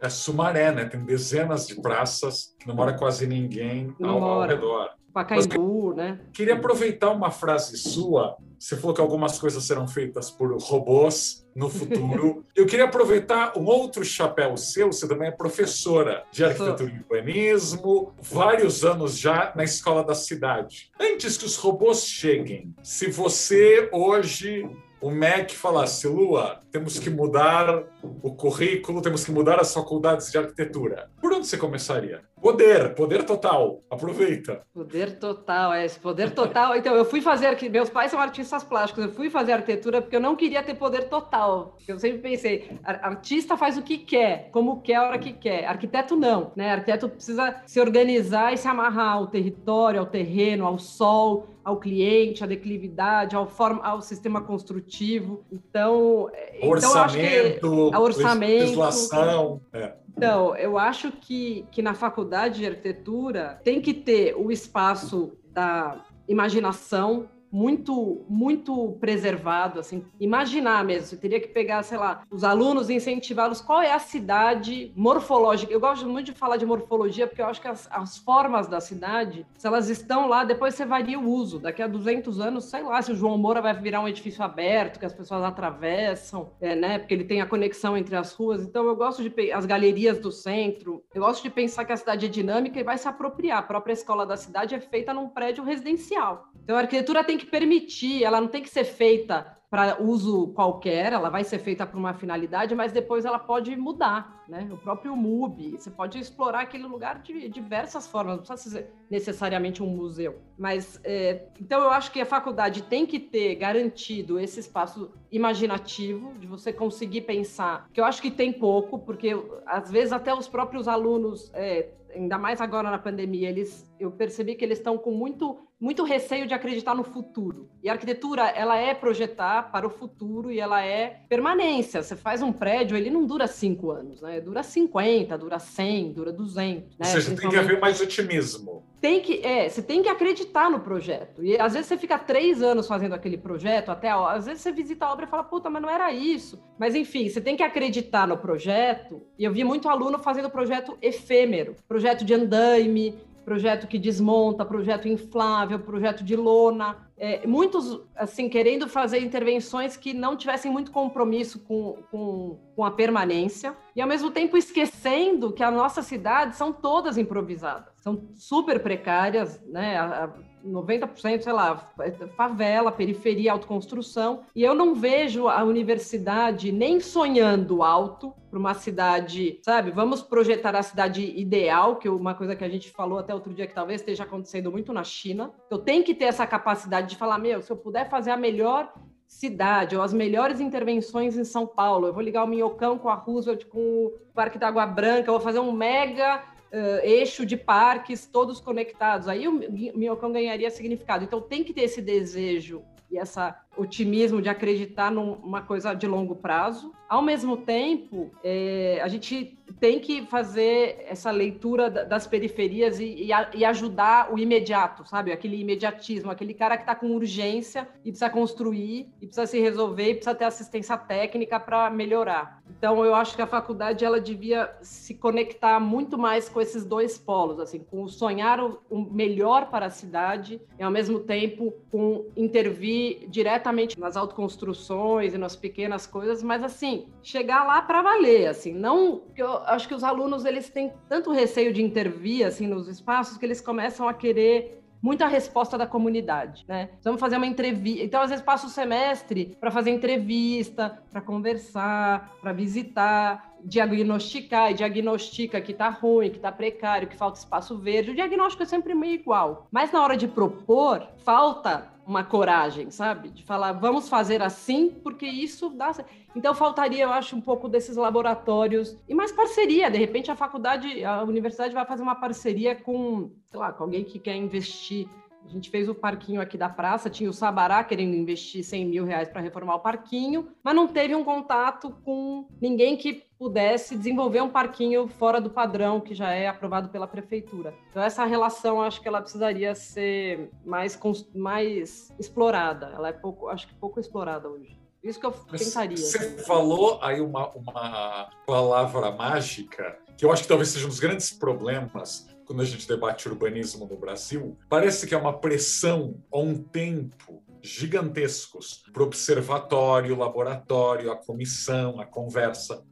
É 0.00 0.08
Sumaré, 0.08 0.70
né? 0.70 0.84
Tem 0.84 1.04
dezenas 1.04 1.66
de 1.66 1.74
praças, 1.82 2.54
não 2.64 2.76
mora 2.76 2.96
quase 2.96 3.26
ninguém 3.26 3.92
ao, 4.00 4.22
ao 4.22 4.46
redor. 4.46 4.90
Pacaembu, 5.16 5.94
né? 5.94 6.20
Queria 6.30 6.52
aproveitar 6.52 7.10
uma 7.10 7.30
frase 7.30 7.78
sua. 7.78 8.36
Você 8.58 8.76
falou 8.76 8.94
que 8.94 9.00
algumas 9.00 9.38
coisas 9.38 9.64
serão 9.64 9.88
feitas 9.88 10.30
por 10.30 10.54
robôs 10.60 11.46
no 11.54 11.70
futuro. 11.70 12.44
Eu 12.54 12.66
queria 12.66 12.84
aproveitar 12.84 13.56
um 13.56 13.64
outro 13.64 14.04
chapéu 14.04 14.58
seu. 14.58 14.92
Você 14.92 15.08
também 15.08 15.28
é 15.28 15.30
professora 15.30 16.22
de 16.30 16.44
arquitetura 16.44 16.90
e 16.90 16.98
urbanismo, 16.98 18.12
vários 18.20 18.84
anos 18.84 19.18
já 19.18 19.54
na 19.56 19.64
escola 19.64 20.04
da 20.04 20.14
cidade. 20.14 20.90
Antes 21.00 21.38
que 21.38 21.46
os 21.46 21.56
robôs 21.56 22.04
cheguem, 22.04 22.74
se 22.82 23.10
você 23.10 23.88
hoje 23.92 24.68
o 25.00 25.10
MEC 25.10 25.54
falasse, 25.54 26.06
Lua, 26.06 26.60
temos 26.76 26.98
que 26.98 27.08
mudar 27.08 27.84
o 28.22 28.34
currículo, 28.34 29.00
temos 29.00 29.24
que 29.24 29.32
mudar 29.32 29.58
as 29.58 29.72
faculdades 29.72 30.30
de 30.30 30.36
arquitetura. 30.36 31.10
Por 31.22 31.32
onde 31.32 31.46
você 31.46 31.56
começaria? 31.56 32.20
Poder, 32.38 32.94
poder 32.94 33.24
total. 33.24 33.82
Aproveita. 33.90 34.60
Poder 34.74 35.18
total, 35.18 35.72
é 35.72 35.86
esse 35.86 35.98
poder 35.98 36.32
total. 36.32 36.76
Então, 36.76 36.94
eu 36.94 37.06
fui 37.06 37.22
fazer, 37.22 37.56
meus 37.70 37.88
pais 37.88 38.10
são 38.10 38.20
artistas 38.20 38.62
plásticos, 38.62 39.06
eu 39.06 39.10
fui 39.10 39.30
fazer 39.30 39.52
arquitetura 39.52 40.02
porque 40.02 40.16
eu 40.16 40.20
não 40.20 40.36
queria 40.36 40.62
ter 40.62 40.74
poder 40.74 41.08
total. 41.08 41.78
Eu 41.88 41.98
sempre 41.98 42.18
pensei, 42.18 42.70
artista 42.84 43.56
faz 43.56 43.78
o 43.78 43.82
que 43.82 43.96
quer, 43.96 44.50
como 44.52 44.82
quer, 44.82 44.96
a 44.96 45.06
hora 45.06 45.18
que 45.18 45.32
quer. 45.32 45.64
Arquiteto 45.64 46.14
não, 46.14 46.52
né? 46.54 46.72
Arquiteto 46.72 47.08
precisa 47.08 47.62
se 47.64 47.80
organizar 47.80 48.52
e 48.52 48.58
se 48.58 48.68
amarrar 48.68 49.14
ao 49.14 49.28
território, 49.28 49.98
ao 49.98 50.06
terreno, 50.06 50.66
ao 50.66 50.78
sol, 50.78 51.48
ao 51.66 51.78
cliente, 51.80 52.44
à 52.44 52.46
declividade, 52.46 53.34
ao, 53.34 53.48
forma, 53.48 53.82
ao 53.82 54.00
sistema 54.00 54.40
construtivo. 54.40 55.44
Então, 55.50 56.30
orçamento, 56.68 57.56
então 57.56 57.82
acho 57.82 57.90
que, 57.90 57.96
ao 57.96 58.02
orçamento, 58.02 58.60
legislação. 58.60 59.60
É. 59.72 59.92
Então, 60.16 60.56
eu 60.56 60.78
acho 60.78 61.12
que, 61.12 61.66
que 61.70 61.82
na 61.82 61.94
faculdade 61.94 62.60
de 62.60 62.66
arquitetura 62.66 63.60
tem 63.62 63.80
que 63.80 63.92
ter 63.92 64.34
o 64.34 64.50
espaço 64.50 65.32
da 65.52 66.04
imaginação, 66.28 67.28
muito 67.56 68.26
muito 68.28 68.98
preservado 69.00 69.80
assim. 69.80 70.04
Imaginar 70.20 70.84
mesmo 70.84 71.06
você 71.06 71.16
teria 71.16 71.40
que 71.40 71.48
pegar 71.48 71.82
sei 71.82 71.96
lá 71.96 72.22
os 72.30 72.44
alunos 72.44 72.90
e 72.90 72.94
incentivá-los. 72.94 73.62
Qual 73.62 73.80
é 73.80 73.92
a 73.92 73.98
cidade 73.98 74.92
morfológica? 74.94 75.72
Eu 75.72 75.80
gosto 75.80 76.06
muito 76.06 76.26
de 76.26 76.32
falar 76.32 76.58
de 76.58 76.66
morfologia 76.66 77.26
porque 77.26 77.40
eu 77.40 77.46
acho 77.46 77.60
que 77.60 77.68
as, 77.68 77.88
as, 77.90 78.18
formas 78.18 78.68
da 78.68 78.80
cidade 78.80 79.46
se 79.56 79.66
elas 79.66 79.88
estão 79.88 80.28
lá 80.28 80.44
depois 80.44 80.74
você 80.74 80.84
varia 80.84 81.18
o 81.18 81.30
uso. 81.30 81.58
Daqui 81.58 81.82
a 81.82 81.86
200 81.86 82.40
anos 82.40 82.64
sei 82.66 82.82
lá 82.82 83.00
se 83.00 83.12
o 83.12 83.14
João 83.14 83.38
Moura 83.38 83.62
vai 83.62 83.72
virar 83.72 84.02
um 84.02 84.08
edifício 84.08 84.44
aberto 84.44 84.98
que 84.98 85.06
as 85.06 85.14
pessoas 85.14 85.42
atravessam 85.42 86.50
é, 86.60 86.74
né? 86.74 86.98
Porque 86.98 87.14
ele 87.14 87.24
tem 87.24 87.40
a 87.40 87.46
conexão 87.46 87.96
entre 87.96 88.16
as 88.16 88.34
ruas. 88.34 88.62
Então 88.62 88.86
eu 88.86 88.96
gosto 88.96 89.22
de 89.22 89.52
as 89.52 89.64
galerias 89.64 90.18
do 90.18 90.30
centro. 90.30 91.02
Eu 91.14 91.22
gosto 91.22 91.42
de 91.42 91.48
pensar 91.48 91.86
que 91.86 91.92
a 91.92 91.96
cidade 91.96 92.26
é 92.26 92.28
dinâmica 92.28 92.78
e 92.78 92.84
vai 92.84 92.98
se 92.98 93.08
apropriar. 93.08 93.58
A 93.58 93.62
própria 93.62 93.94
escola 93.94 94.26
da 94.26 94.36
cidade 94.36 94.74
é 94.74 94.80
feita 94.80 95.14
num 95.14 95.28
prédio 95.28 95.64
residencial. 95.64 96.48
Então 96.62 96.76
a 96.76 96.80
arquitetura 96.80 97.24
tem 97.24 97.38
que 97.38 97.45
permitir, 97.46 98.24
ela 98.24 98.40
não 98.40 98.48
tem 98.48 98.62
que 98.62 98.68
ser 98.68 98.84
feita 98.84 99.56
para 99.68 100.00
uso 100.00 100.48
qualquer, 100.48 101.12
ela 101.12 101.28
vai 101.28 101.42
ser 101.42 101.58
feita 101.58 101.84
para 101.84 101.98
uma 101.98 102.14
finalidade, 102.14 102.74
mas 102.74 102.92
depois 102.92 103.24
ela 103.24 103.38
pode 103.38 103.74
mudar, 103.74 104.44
né? 104.48 104.68
O 104.72 104.76
próprio 104.76 105.16
MUBI, 105.16 105.72
você 105.72 105.90
pode 105.90 106.18
explorar 106.18 106.60
aquele 106.60 106.84
lugar 106.84 107.20
de 107.20 107.48
diversas 107.48 108.06
formas, 108.06 108.36
não 108.36 108.44
precisa 108.44 108.78
ser 108.78 108.92
necessariamente 109.10 109.82
um 109.82 109.88
museu. 109.88 110.40
Mas, 110.56 111.00
é, 111.02 111.48
então 111.60 111.82
eu 111.82 111.90
acho 111.90 112.12
que 112.12 112.20
a 112.20 112.26
faculdade 112.26 112.84
tem 112.84 113.04
que 113.04 113.18
ter 113.18 113.56
garantido 113.56 114.38
esse 114.38 114.60
espaço 114.60 115.12
imaginativo, 115.32 116.32
de 116.38 116.46
você 116.46 116.72
conseguir 116.72 117.22
pensar, 117.22 117.88
que 117.92 118.00
eu 118.00 118.04
acho 118.04 118.22
que 118.22 118.30
tem 118.30 118.52
pouco, 118.52 119.00
porque 119.00 119.30
às 119.66 119.90
vezes 119.90 120.12
até 120.12 120.32
os 120.32 120.46
próprios 120.46 120.86
alunos 120.86 121.50
é, 121.52 121.90
ainda 122.16 122.38
mais 122.38 122.60
agora 122.60 122.90
na 122.90 122.98
pandemia, 122.98 123.48
eles, 123.48 123.92
eu 124.00 124.10
percebi 124.10 124.54
que 124.54 124.64
eles 124.64 124.78
estão 124.78 124.96
com 124.96 125.12
muito, 125.12 125.58
muito 125.78 126.04
receio 126.04 126.46
de 126.46 126.54
acreditar 126.54 126.94
no 126.94 127.04
futuro. 127.04 127.68
E 127.82 127.88
a 127.88 127.92
arquitetura, 127.92 128.48
ela 128.48 128.76
é 128.76 128.94
projetar 128.94 129.70
para 129.70 129.86
o 129.86 129.90
futuro 129.90 130.50
e 130.50 130.58
ela 130.58 130.82
é 130.82 131.20
permanência. 131.28 132.02
Você 132.02 132.16
faz 132.16 132.40
um 132.42 132.50
prédio, 132.50 132.96
ele 132.96 133.10
não 133.10 133.26
dura 133.26 133.46
cinco 133.46 133.90
anos, 133.90 134.22
né? 134.22 134.40
Dura 134.40 134.62
50, 134.62 135.36
dura 135.36 135.58
100, 135.58 136.12
dura 136.12 136.32
200. 136.32 136.82
Né? 136.82 136.90
Ou 136.98 137.04
seja, 137.04 137.36
tem 137.36 137.50
que 137.50 137.56
haver 137.56 137.78
mais 137.78 138.00
otimismo. 138.00 138.84
Tem 139.00 139.20
que, 139.20 139.44
é, 139.44 139.68
você 139.68 139.82
tem 139.82 140.02
que 140.02 140.08
acreditar 140.08 140.70
no 140.70 140.80
projeto. 140.80 141.44
E 141.44 141.60
às 141.60 141.74
vezes 141.74 141.86
você 141.88 141.98
fica 141.98 142.18
três 142.18 142.62
anos 142.62 142.88
fazendo 142.88 143.14
aquele 143.14 143.36
projeto, 143.36 143.90
até 143.90 144.10
às 144.10 144.46
vezes 144.46 144.62
você 144.62 144.72
visita 144.72 145.04
a 145.04 145.12
obra 145.12 145.26
e 145.26 145.28
fala, 145.28 145.44
puta, 145.44 145.68
mas 145.68 145.82
não 145.82 145.90
era 145.90 146.10
isso. 146.10 146.58
Mas 146.78 146.94
enfim, 146.94 147.28
você 147.28 147.40
tem 147.40 147.56
que 147.56 147.62
acreditar 147.62 148.26
no 148.26 148.38
projeto. 148.38 149.22
E 149.38 149.44
eu 149.44 149.52
vi 149.52 149.62
muito 149.62 149.88
aluno 149.88 150.18
fazendo 150.18 150.48
projeto 150.48 150.96
efêmero, 151.02 151.76
projeto 151.86 152.24
de 152.24 152.32
andaime, 152.32 153.14
projeto 153.46 153.86
que 153.86 153.96
desmonta, 153.96 154.64
projeto 154.64 155.06
inflável, 155.06 155.78
projeto 155.78 156.24
de 156.24 156.34
lona. 156.34 156.96
É, 157.16 157.46
muitos, 157.46 158.00
assim, 158.16 158.48
querendo 158.48 158.88
fazer 158.88 159.20
intervenções 159.20 159.96
que 159.96 160.12
não 160.12 160.36
tivessem 160.36 160.68
muito 160.68 160.90
compromisso 160.90 161.60
com, 161.60 162.02
com, 162.10 162.58
com 162.74 162.84
a 162.84 162.90
permanência, 162.90 163.72
e 163.94 164.02
ao 164.02 164.08
mesmo 164.08 164.32
tempo 164.32 164.56
esquecendo 164.56 165.52
que 165.52 165.62
a 165.62 165.70
nossa 165.70 166.02
cidade 166.02 166.56
são 166.56 166.72
todas 166.72 167.16
improvisadas, 167.16 167.94
são 167.98 168.28
super 168.34 168.80
precárias, 168.82 169.62
né? 169.64 169.96
A, 169.96 170.24
a, 170.24 170.30
90%, 170.66 171.42
sei 171.42 171.52
lá, 171.52 171.90
favela, 172.36 172.92
periferia, 172.92 173.52
autoconstrução. 173.52 174.40
E 174.54 174.62
eu 174.62 174.74
não 174.74 174.94
vejo 174.94 175.48
a 175.48 175.62
universidade 175.64 176.72
nem 176.72 177.00
sonhando 177.00 177.82
alto 177.82 178.34
para 178.50 178.58
uma 178.58 178.74
cidade, 178.74 179.60
sabe? 179.62 179.90
Vamos 179.90 180.22
projetar 180.22 180.74
a 180.74 180.82
cidade 180.82 181.22
ideal, 181.38 181.96
que 181.96 182.08
é 182.08 182.10
uma 182.10 182.34
coisa 182.34 182.56
que 182.56 182.64
a 182.64 182.68
gente 182.68 182.90
falou 182.90 183.18
até 183.18 183.34
outro 183.34 183.52
dia 183.52 183.66
que 183.66 183.74
talvez 183.74 184.00
esteja 184.00 184.24
acontecendo 184.24 184.70
muito 184.70 184.92
na 184.92 185.04
China. 185.04 185.52
Eu 185.70 185.78
tenho 185.78 186.04
que 186.04 186.14
ter 186.14 186.24
essa 186.24 186.46
capacidade 186.46 187.08
de 187.08 187.16
falar, 187.16 187.38
meu, 187.38 187.60
se 187.62 187.70
eu 187.70 187.76
puder 187.76 188.08
fazer 188.08 188.30
a 188.30 188.36
melhor 188.36 188.92
cidade 189.26 189.96
ou 189.96 190.02
as 190.02 190.12
melhores 190.12 190.60
intervenções 190.60 191.36
em 191.36 191.44
São 191.44 191.66
Paulo, 191.66 192.06
eu 192.06 192.12
vou 192.12 192.22
ligar 192.22 192.44
o 192.44 192.48
Minhocão 192.48 192.96
com 192.96 193.08
a 193.08 193.14
Roosevelt, 193.14 193.64
com 193.66 194.06
o 194.06 194.12
Parque 194.32 194.58
da 194.58 194.68
Água 194.68 194.86
Branca, 194.86 195.28
eu 195.28 195.34
vou 195.34 195.40
fazer 195.40 195.58
um 195.58 195.72
mega 195.72 196.42
uh, 196.72 197.00
eixo 197.02 197.44
de 197.44 197.56
parques 197.56 198.26
todos 198.26 198.60
conectados. 198.60 199.28
Aí 199.28 199.46
o 199.48 199.52
Minhocão 199.52 200.32
ganharia 200.32 200.70
significado. 200.70 201.24
Então 201.24 201.40
tem 201.40 201.64
que 201.64 201.72
ter 201.72 201.82
esse 201.82 202.02
desejo 202.02 202.82
e 203.10 203.18
esse 203.18 203.52
otimismo 203.76 204.40
de 204.40 204.48
acreditar 204.48 205.10
numa 205.10 205.62
coisa 205.62 205.94
de 205.94 206.06
longo 206.06 206.34
prazo. 206.34 206.92
Ao 207.08 207.22
mesmo 207.22 207.56
tempo, 207.58 208.30
é, 208.42 209.00
a 209.02 209.08
gente 209.08 209.56
tem 209.78 210.00
que 210.00 210.22
fazer 210.26 211.04
essa 211.08 211.30
leitura 211.30 211.90
das 211.90 212.26
periferias 212.26 212.98
e, 212.98 213.28
e, 213.54 213.64
ajudar 213.64 214.32
o 214.32 214.38
imediato, 214.38 215.04
sabe? 215.08 215.32
Aquele 215.32 215.60
imediatismo, 215.60 216.30
aquele 216.30 216.54
cara 216.54 216.76
que 216.76 216.82
está 216.82 216.94
com 216.94 217.10
urgência 217.10 217.88
e 218.04 218.10
precisa 218.10 218.30
construir, 218.30 219.08
e 219.20 219.26
precisa 219.26 219.46
se 219.46 219.60
resolver, 219.60 220.10
e 220.10 220.14
precisa 220.14 220.34
ter 220.34 220.44
assistência 220.44 220.96
técnica 220.96 221.60
para 221.60 221.90
melhorar. 221.90 222.62
Então, 222.78 223.04
eu 223.04 223.14
acho 223.14 223.34
que 223.34 223.42
a 223.42 223.46
faculdade 223.46 224.04
ela 224.04 224.20
devia 224.20 224.70
se 224.82 225.14
conectar 225.14 225.78
muito 225.80 226.18
mais 226.18 226.48
com 226.48 226.60
esses 226.60 226.84
dois 226.84 227.16
polos, 227.16 227.60
assim, 227.60 227.78
com 227.78 228.06
sonhar 228.08 228.60
o 228.60 229.00
melhor 229.10 229.70
para 229.70 229.86
a 229.86 229.90
cidade 229.90 230.60
e, 230.78 230.82
ao 230.82 230.90
mesmo 230.90 231.20
tempo, 231.20 231.72
com 231.90 232.26
intervir 232.36 233.28
diretamente 233.66 233.98
nas 233.98 234.16
autoconstruções 234.16 235.34
e 235.34 235.38
nas 235.38 235.56
pequenas 235.56 236.06
coisas, 236.06 236.42
mas 236.42 236.62
assim 236.62 237.06
chegar 237.22 237.64
lá 237.64 237.82
para 237.82 238.02
valer, 238.02 238.46
assim, 238.46 238.72
não. 238.72 239.22
Eu 239.36 239.58
acho 239.64 239.88
que 239.88 239.94
os 239.94 240.04
alunos 240.04 240.44
eles 240.44 240.70
têm 240.70 240.92
tanto 241.08 241.32
receio 241.32 241.72
de 241.72 241.82
intervir 241.82 242.46
assim 242.46 242.66
nos 242.66 242.88
espaços 242.88 243.36
que 243.36 243.44
eles 243.44 243.60
começam 243.60 244.08
a 244.08 244.14
querer 244.14 244.82
muita 245.02 245.26
resposta 245.26 245.76
da 245.76 245.86
comunidade, 245.86 246.64
né? 246.66 246.90
Vamos 247.02 247.20
fazer 247.20 247.36
uma 247.36 247.46
entrevista. 247.46 248.02
Então, 248.02 248.22
às 248.22 248.30
vezes, 248.30 248.44
passa 248.44 248.66
o 248.66 248.70
semestre 248.70 249.56
para 249.60 249.70
fazer 249.70 249.90
entrevista, 249.90 251.00
para 251.12 251.20
conversar, 251.20 252.34
para 252.40 252.52
visitar, 252.52 253.54
diagnosticar, 253.62 254.70
e 254.70 254.74
diagnostica 254.74 255.60
que 255.60 255.72
está 255.72 255.90
ruim, 255.90 256.30
que 256.30 256.36
está 256.36 256.50
precário, 256.50 257.06
que 257.06 257.16
falta 257.16 257.38
espaço 257.38 257.78
verde. 257.78 258.10
O 258.10 258.14
diagnóstico 258.14 258.62
é 258.62 258.66
sempre 258.66 258.94
meio 258.94 259.14
igual. 259.14 259.68
Mas 259.70 259.92
na 259.92 260.02
hora 260.02 260.16
de 260.16 260.26
propor, 260.26 261.06
falta 261.18 261.95
uma 262.06 262.22
coragem, 262.22 262.90
sabe? 262.90 263.30
De 263.30 263.42
falar, 263.42 263.72
vamos 263.72 264.08
fazer 264.08 264.40
assim, 264.40 264.90
porque 264.90 265.26
isso 265.26 265.70
dá. 265.70 265.92
Então 266.34 266.54
faltaria, 266.54 267.02
eu 267.02 267.12
acho, 267.12 267.34
um 267.34 267.40
pouco 267.40 267.68
desses 267.68 267.96
laboratórios 267.96 268.96
e 269.08 269.14
mais 269.14 269.32
parceria. 269.32 269.90
De 269.90 269.98
repente, 269.98 270.30
a 270.30 270.36
faculdade, 270.36 271.04
a 271.04 271.22
universidade 271.24 271.74
vai 271.74 271.84
fazer 271.84 272.02
uma 272.02 272.14
parceria 272.14 272.76
com, 272.76 273.30
sei 273.50 273.58
lá, 273.58 273.72
com 273.72 273.84
alguém 273.84 274.04
que 274.04 274.18
quer 274.18 274.36
investir 274.36 275.08
a 275.46 275.48
gente 275.48 275.70
fez 275.70 275.88
o 275.88 275.94
parquinho 275.94 276.40
aqui 276.40 276.58
da 276.58 276.68
praça, 276.68 277.08
tinha 277.08 277.30
o 277.30 277.32
Sabará 277.32 277.84
querendo 277.84 278.16
investir 278.16 278.64
100 278.64 278.84
mil 278.84 279.04
reais 279.04 279.28
para 279.28 279.40
reformar 279.40 279.76
o 279.76 279.80
parquinho, 279.80 280.48
mas 280.62 280.74
não 280.74 280.88
teve 280.88 281.14
um 281.14 281.22
contato 281.22 281.90
com 282.04 282.48
ninguém 282.60 282.96
que 282.96 283.22
pudesse 283.38 283.96
desenvolver 283.96 284.40
um 284.40 284.48
parquinho 284.48 285.08
fora 285.08 285.40
do 285.40 285.50
padrão 285.50 286.00
que 286.00 286.14
já 286.14 286.30
é 286.30 286.48
aprovado 286.48 286.88
pela 286.88 287.06
prefeitura. 287.06 287.74
Então 287.90 288.02
essa 288.02 288.24
relação 288.24 288.80
acho 288.80 289.00
que 289.00 289.08
ela 289.08 289.20
precisaria 289.20 289.74
ser 289.74 290.50
mais 290.64 290.98
mais 291.34 292.12
explorada. 292.18 292.92
Ela 292.94 293.08
é 293.08 293.12
pouco, 293.12 293.48
acho 293.48 293.68
que 293.68 293.74
pouco 293.74 294.00
explorada 294.00 294.48
hoje. 294.48 294.78
Isso 295.02 295.20
que 295.20 295.26
eu 295.26 295.32
tentaria. 295.32 295.96
Você 295.96 296.38
falou 296.38 296.98
aí 297.00 297.20
uma, 297.20 297.50
uma 297.50 298.28
palavra 298.46 299.12
mágica 299.12 299.98
que 300.16 300.24
eu 300.24 300.32
acho 300.32 300.42
que 300.42 300.48
talvez 300.48 300.70
seja 300.70 300.86
um 300.86 300.88
dos 300.88 300.98
grandes 300.98 301.30
problemas 301.30 302.26
quando 302.46 302.62
a 302.62 302.64
gente 302.64 302.86
debate 302.86 303.28
urbanismo 303.28 303.86
no 303.86 303.96
Brasil, 303.96 304.56
parece 304.68 305.06
que 305.06 305.14
é 305.14 305.18
uma 305.18 305.32
pressão 305.32 306.14
a 306.32 306.38
um 306.38 306.54
tempo 306.54 307.42
gigantescos 307.66 308.82
para 308.92 309.02
o 309.02 309.06
observatório, 309.06 310.16
laboratório, 310.16 311.10
a 311.10 311.16
comissão, 311.16 312.00
a 312.00 312.06
conversa. 312.06 312.82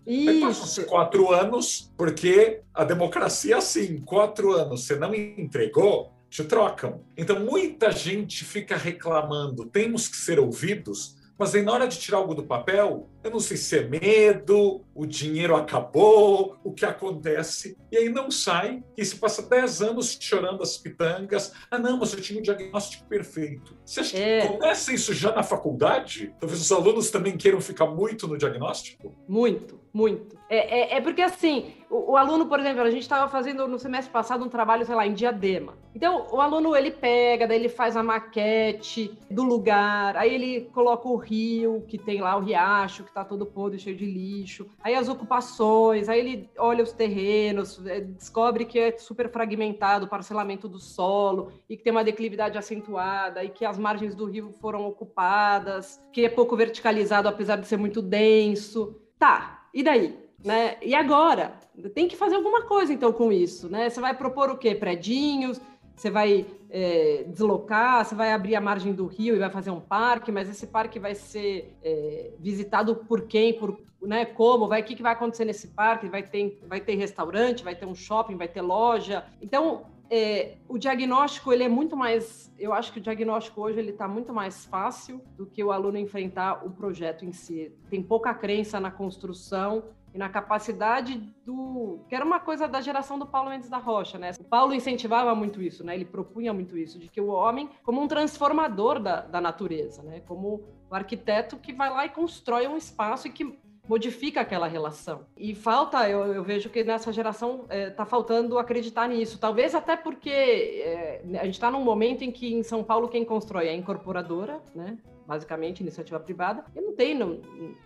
Passam-se 0.41 0.85
quatro 0.85 1.33
anos, 1.33 1.93
porque 1.97 2.63
a 2.73 2.85
democracia 2.85 3.55
é 3.55 3.59
assim: 3.59 3.99
quatro 3.99 4.53
anos, 4.53 4.87
você 4.87 4.97
não 4.97 5.15
entregou, 5.15 6.13
te 6.29 6.43
trocam. 6.45 7.05
Então, 7.17 7.41
muita 7.41 7.91
gente 7.93 8.45
fica 8.45 8.77
reclamando, 8.77 9.67
temos 9.67 10.09
que 10.09 10.17
ser 10.17 10.39
ouvidos, 10.39 11.17
mas 11.39 11.55
aí 11.55 11.63
na 11.63 11.73
hora 11.73 11.87
de 11.87 11.99
tirar 11.99 12.19
algo 12.19 12.35
do 12.35 12.45
papel, 12.45 13.09
eu 13.25 13.31
não 13.31 13.41
sei 13.41 13.57
se 13.57 13.79
é 13.79 13.83
medo, 13.83 14.85
o 14.95 15.07
dinheiro 15.07 15.57
acabou, 15.57 16.59
o 16.63 16.71
que 16.71 16.85
acontece, 16.85 17.77
e 17.91 17.97
aí 17.97 18.11
não 18.11 18.31
sai, 18.31 18.85
e 18.97 19.05
se 19.05 19.17
passa 19.17 19.41
10 19.41 19.81
anos 19.81 20.19
chorando 20.21 20.63
as 20.63 20.77
pitangas. 20.77 21.53
Ah, 21.71 21.79
não, 21.79 21.97
mas 21.97 22.13
eu 22.13 22.21
tinha 22.21 22.39
um 22.39 22.43
diagnóstico 22.43 23.07
perfeito. 23.07 23.77
Você 23.85 24.01
acha 24.01 24.19
é. 24.19 24.41
que 24.43 24.49
começa 24.49 24.93
isso 24.93 25.15
já 25.15 25.33
na 25.33 25.43
faculdade? 25.43 26.35
Talvez 26.39 26.61
os 26.61 26.71
alunos 26.71 27.11
também 27.11 27.37
queiram 27.37 27.63
ficar 27.63 27.87
muito 27.87 28.29
no 28.29 28.37
diagnóstico? 28.37 29.15
Muito, 29.27 29.81
muito. 29.93 30.37
É, 30.51 30.95
é, 30.95 30.97
é 30.97 31.01
porque 31.01 31.23
assim, 31.23 31.73
o, 31.89 32.13
o, 32.13 32.17
aluno, 32.17 32.47
por 32.47 32.61
exemplo, 32.61 32.83
a 32.83 32.91
gente 32.91 33.03
estava 33.03 33.31
fazendo 33.31 33.67
no 33.67 33.79
semestre 33.79 34.13
passado 34.13 34.45
um 34.45 34.49
trabalho, 34.49 34.85
sei 34.85 34.95
lá, 34.95 35.07
em 35.07 35.15
diadema. 35.15 35.75
Então, 35.95 36.27
o 36.33 36.41
aluno 36.41 36.75
ele 36.75 36.91
pega, 36.91 37.47
daí 37.47 37.57
ele 37.57 37.69
faz 37.69 37.97
a 37.97 38.03
maquete 38.03 39.17
do 39.31 39.45
lugar, 39.45 40.17
aí 40.17 40.35
ele 40.35 40.69
coloca 40.73 41.09
o 41.09 41.17
rio, 41.17 41.85
que 41.87 41.97
tem 41.97 42.21
lá 42.21 42.37
o 42.37 42.41
riacho, 42.41 43.05
que 43.05 43.14
está 43.15 43.25
todo 43.25 43.47
podre, 43.47 43.79
cheio 43.79 43.97
de 43.97 44.05
lixo, 44.05 44.67
aí 44.83 44.97
as 44.97 45.09
ocupações, 45.09 46.09
aí 46.09 46.19
ele 46.19 46.51
olha 46.59 46.83
os 46.83 46.93
terrenos, 46.93 47.81
é, 47.87 48.01
descobre 48.01 48.65
que 48.65 48.77
é 48.77 48.99
super 48.99 49.31
fragmentado 49.31 50.07
o 50.07 50.09
parcelamento 50.09 50.69
do 50.69 50.81
solo 50.81 51.53
e 51.71 51.77
que 51.77 51.85
tem 51.85 51.93
uma 51.93 52.03
declividade 52.03 52.59
acentuada 52.59 53.45
e 53.45 53.51
que 53.51 53.65
as 53.65 53.79
margens 53.79 54.17
do 54.17 54.25
rio 54.25 54.51
foram 54.61 54.85
ocupadas, 54.85 56.03
que 56.13 56.25
é 56.25 56.29
pouco 56.29 56.57
verticalizado 56.57 57.29
apesar 57.29 57.57
de 57.57 57.69
ser 57.69 57.77
muito 57.77 58.03
denso. 58.03 59.01
Tá, 59.17 59.69
e 59.73 59.83
daí? 59.83 60.19
Né? 60.45 60.77
E 60.83 60.95
agora? 60.95 61.55
Tem 61.95 62.07
que 62.07 62.17
fazer 62.17 62.37
alguma 62.37 62.63
coisa 62.63 62.93
então 62.93 63.13
com 63.13 63.33
isso, 63.33 63.69
né? 63.69 63.89
Você 63.89 64.01
vai 64.01 64.15
propor 64.15 64.51
o 64.51 64.59
quê? 64.59 64.75
Predinhos? 64.75 65.61
Você 65.95 66.11
vai 66.11 66.47
é, 66.71 67.25
deslocar, 67.29 68.05
você 68.05 68.15
vai 68.15 68.33
abrir 68.33 68.57
a 68.57 68.61
margem 68.61 68.93
do 68.93 69.07
rio 69.07 69.37
e 69.37 69.39
vai 69.39 69.51
fazer 69.51 69.71
um 69.71 69.81
parque, 69.81 70.33
mas 70.33 70.49
esse 70.49 70.67
parque 70.67 70.99
vai 70.99 71.15
ser 71.15 71.77
é, 71.83 72.33
visitado 72.39 72.97
por 72.97 73.23
quem, 73.23 73.55
por 73.55 73.81
né, 74.03 74.25
como, 74.25 74.69
vai, 74.69 74.83
o 74.83 74.85
que, 74.85 74.95
que 74.95 75.03
vai 75.03 75.13
acontecer 75.13 75.45
nesse 75.45 75.69
parque? 75.69 76.09
Vai 76.09 76.23
ter, 76.23 76.61
vai 76.67 76.81
ter 76.81 76.95
restaurante, 76.97 77.65
vai 77.65 77.75
ter 77.75 77.87
um 77.87 77.95
shopping, 77.95 78.37
vai 78.37 78.49
ter 78.49 78.61
loja. 78.61 79.25
Então, 79.41 79.87
é, 80.11 80.57
o 80.69 80.77
diagnóstico 80.77 81.53
ele 81.53 81.65
é 81.65 81.69
muito 81.69 81.97
mais, 81.97 82.53
eu 82.59 82.73
acho 82.73 82.93
que 82.93 82.99
o 82.99 83.03
diagnóstico 83.03 83.61
hoje 83.63 83.79
ele 83.79 83.91
está 83.91 84.07
muito 84.07 84.33
mais 84.33 84.65
fácil 84.67 85.21
do 85.37 85.47
que 85.47 85.63
o 85.65 85.73
aluno 85.73 85.97
enfrentar 85.97 86.65
o 86.67 86.71
projeto 86.71 87.25
em 87.25 87.33
si. 87.33 87.73
Tem 87.89 88.03
pouca 88.03 88.35
crença 88.35 88.79
na 88.79 88.91
construção 88.91 89.85
e 90.15 90.19
na 90.19 90.29
capacidade 90.29 91.21
do. 91.45 91.99
que 92.09 92.15
era 92.15 92.25
uma 92.25 92.39
coisa 92.39 92.69
da 92.69 92.81
geração 92.81 93.19
do 93.19 93.27
Paulo 93.27 93.51
Mendes 93.51 93.69
da 93.69 93.79
Rocha, 93.79 94.17
né? 94.17 94.31
O 94.39 94.45
Paulo 94.45 94.73
incentivava 94.73 95.35
muito 95.35 95.61
isso, 95.61 95.85
né? 95.85 95.95
Ele 95.97 96.05
propunha 96.05 96.53
muito 96.55 96.79
isso, 96.79 97.01
de 97.01 97.09
que 97.09 97.21
o 97.21 97.27
homem, 97.27 97.69
como 97.83 98.01
um 98.01 98.07
transformador 98.07 99.01
da, 99.01 99.23
da 99.23 99.41
natureza, 99.41 100.05
né? 100.05 100.21
Como 100.21 100.63
o 100.89 100.95
arquiteto 100.95 101.57
que 101.57 101.73
vai 101.73 101.91
lá 101.91 102.07
e 102.07 102.11
constrói 102.11 102.69
um 102.69 102.77
espaço 102.77 103.27
e 103.27 103.33
que 103.33 103.59
modifica 103.89 104.41
aquela 104.41 104.69
relação. 104.69 105.27
E 105.37 105.55
falta, 105.55 106.09
eu, 106.09 106.33
eu 106.33 106.45
vejo 106.45 106.71
que 106.71 106.85
nessa 106.85 107.13
geração 107.13 107.63
está 107.65 107.75
é, 107.75 107.91
tá 107.91 108.07
faltando 108.07 108.59
acreditar 108.59 109.09
nisso. 109.09 109.39
Talvez 109.39 109.75
até 109.75 109.97
porque 109.97 110.31
é, 110.31 111.23
a 111.41 111.45
gente 111.45 111.55
está 111.55 111.71
num 111.71 111.83
momento 111.83 112.23
em 112.23 112.31
que 112.31 112.55
em 112.55 112.63
São 112.63 112.85
Paulo 112.85 113.09
quem 113.09 113.25
constrói 113.25 113.67
é 113.67 113.71
a 113.71 113.75
incorporadora, 113.75 114.63
né? 114.75 114.97
Basicamente 115.27 115.81
iniciativa 115.81 116.21
privada, 116.21 116.65
e 116.75 116.81
não 116.81 116.95
tem 116.95 117.19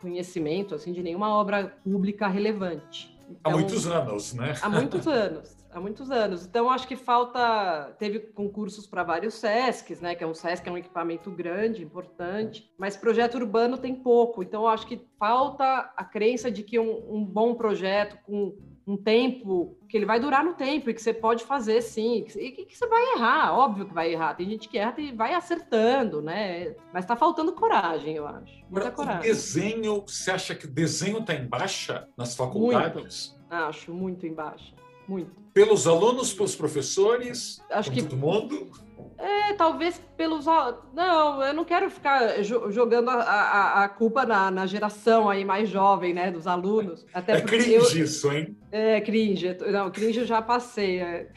conhecimento 0.00 0.74
assim 0.74 0.92
de 0.92 1.02
nenhuma 1.02 1.30
obra 1.34 1.76
pública 1.84 2.28
relevante. 2.28 3.16
Então, 3.30 3.52
há 3.52 3.56
muitos 3.56 3.86
anos, 3.86 4.34
né? 4.34 4.54
Há 4.62 4.68
muitos 4.70 5.06
anos, 5.06 5.56
há 5.70 5.80
muitos 5.80 6.10
anos. 6.10 6.46
Então 6.46 6.70
acho 6.70 6.88
que 6.88 6.96
falta, 6.96 7.94
teve 7.98 8.20
concursos 8.20 8.86
para 8.86 9.02
vários 9.02 9.34
SESCs, 9.34 10.00
né? 10.00 10.14
Que 10.14 10.24
é 10.24 10.26
um 10.26 10.32
SESC 10.32 10.66
é 10.66 10.72
um 10.72 10.78
equipamento 10.78 11.30
grande, 11.30 11.82
importante, 11.82 12.72
mas 12.78 12.96
projeto 12.96 13.34
urbano 13.34 13.76
tem 13.76 13.94
pouco. 13.94 14.42
Então 14.42 14.66
acho 14.66 14.86
que 14.86 15.06
falta 15.18 15.92
a 15.96 16.04
crença 16.04 16.50
de 16.50 16.62
que 16.62 16.78
um, 16.78 17.16
um 17.16 17.24
bom 17.24 17.54
projeto 17.54 18.18
com 18.24 18.56
um 18.86 18.96
tempo 18.96 19.77
que 19.88 19.96
ele 19.96 20.04
vai 20.04 20.20
durar 20.20 20.44
no 20.44 20.52
tempo 20.52 20.90
e 20.90 20.94
que 20.94 21.00
você 21.00 21.14
pode 21.14 21.44
fazer 21.44 21.80
sim, 21.80 22.26
e 22.36 22.50
que, 22.50 22.66
que, 22.66 22.76
você 22.76 22.86
vai 22.86 23.02
errar, 23.14 23.56
óbvio 23.58 23.86
que 23.86 23.94
vai 23.94 24.12
errar. 24.12 24.34
Tem 24.34 24.48
gente 24.48 24.68
que 24.68 24.76
erra 24.76 24.94
e 24.98 25.12
vai 25.12 25.32
acertando, 25.32 26.20
né? 26.20 26.74
Mas 26.92 27.04
está 27.04 27.16
faltando 27.16 27.52
coragem, 27.52 28.16
eu 28.16 28.26
acho. 28.26 28.52
Muita 28.68 28.90
coragem. 28.90 29.20
O 29.20 29.22
desenho, 29.22 30.04
você 30.06 30.30
acha 30.30 30.54
que 30.54 30.66
o 30.66 30.70
desenho 30.70 31.18
está 31.18 31.34
em 31.34 31.46
baixa 31.46 32.06
nas 32.16 32.36
faculdades? 32.36 33.34
Muito, 33.38 33.54
acho, 33.64 33.94
muito 33.94 34.26
em 34.26 34.34
baixa. 34.34 34.74
Muito. 35.08 35.30
Pelos 35.54 35.86
alunos, 35.86 36.34
pelos 36.34 36.54
professores, 36.54 37.64
acho 37.70 37.90
que 37.90 38.02
todo 38.02 38.18
mundo? 38.18 38.70
É, 39.18 39.52
talvez 39.54 40.00
pelos. 40.16 40.46
Não, 40.94 41.42
eu 41.42 41.52
não 41.52 41.64
quero 41.64 41.90
ficar 41.90 42.40
jogando 42.42 43.08
a, 43.10 43.14
a, 43.14 43.84
a 43.84 43.88
culpa 43.88 44.24
na, 44.24 44.48
na, 44.48 44.64
geração 44.64 45.28
aí 45.28 45.44
mais 45.44 45.68
jovem, 45.68 46.14
né, 46.14 46.30
dos 46.30 46.46
alunos. 46.46 47.04
Até 47.12 47.32
é 47.32 47.40
cringe 47.40 47.72
eu... 47.72 48.04
isso, 48.04 48.30
hein? 48.30 48.56
É, 48.70 49.00
cringe. 49.00 49.56
Não, 49.72 49.90
cringe 49.90 50.20
eu 50.20 50.26
já 50.26 50.40
passei. 50.40 51.00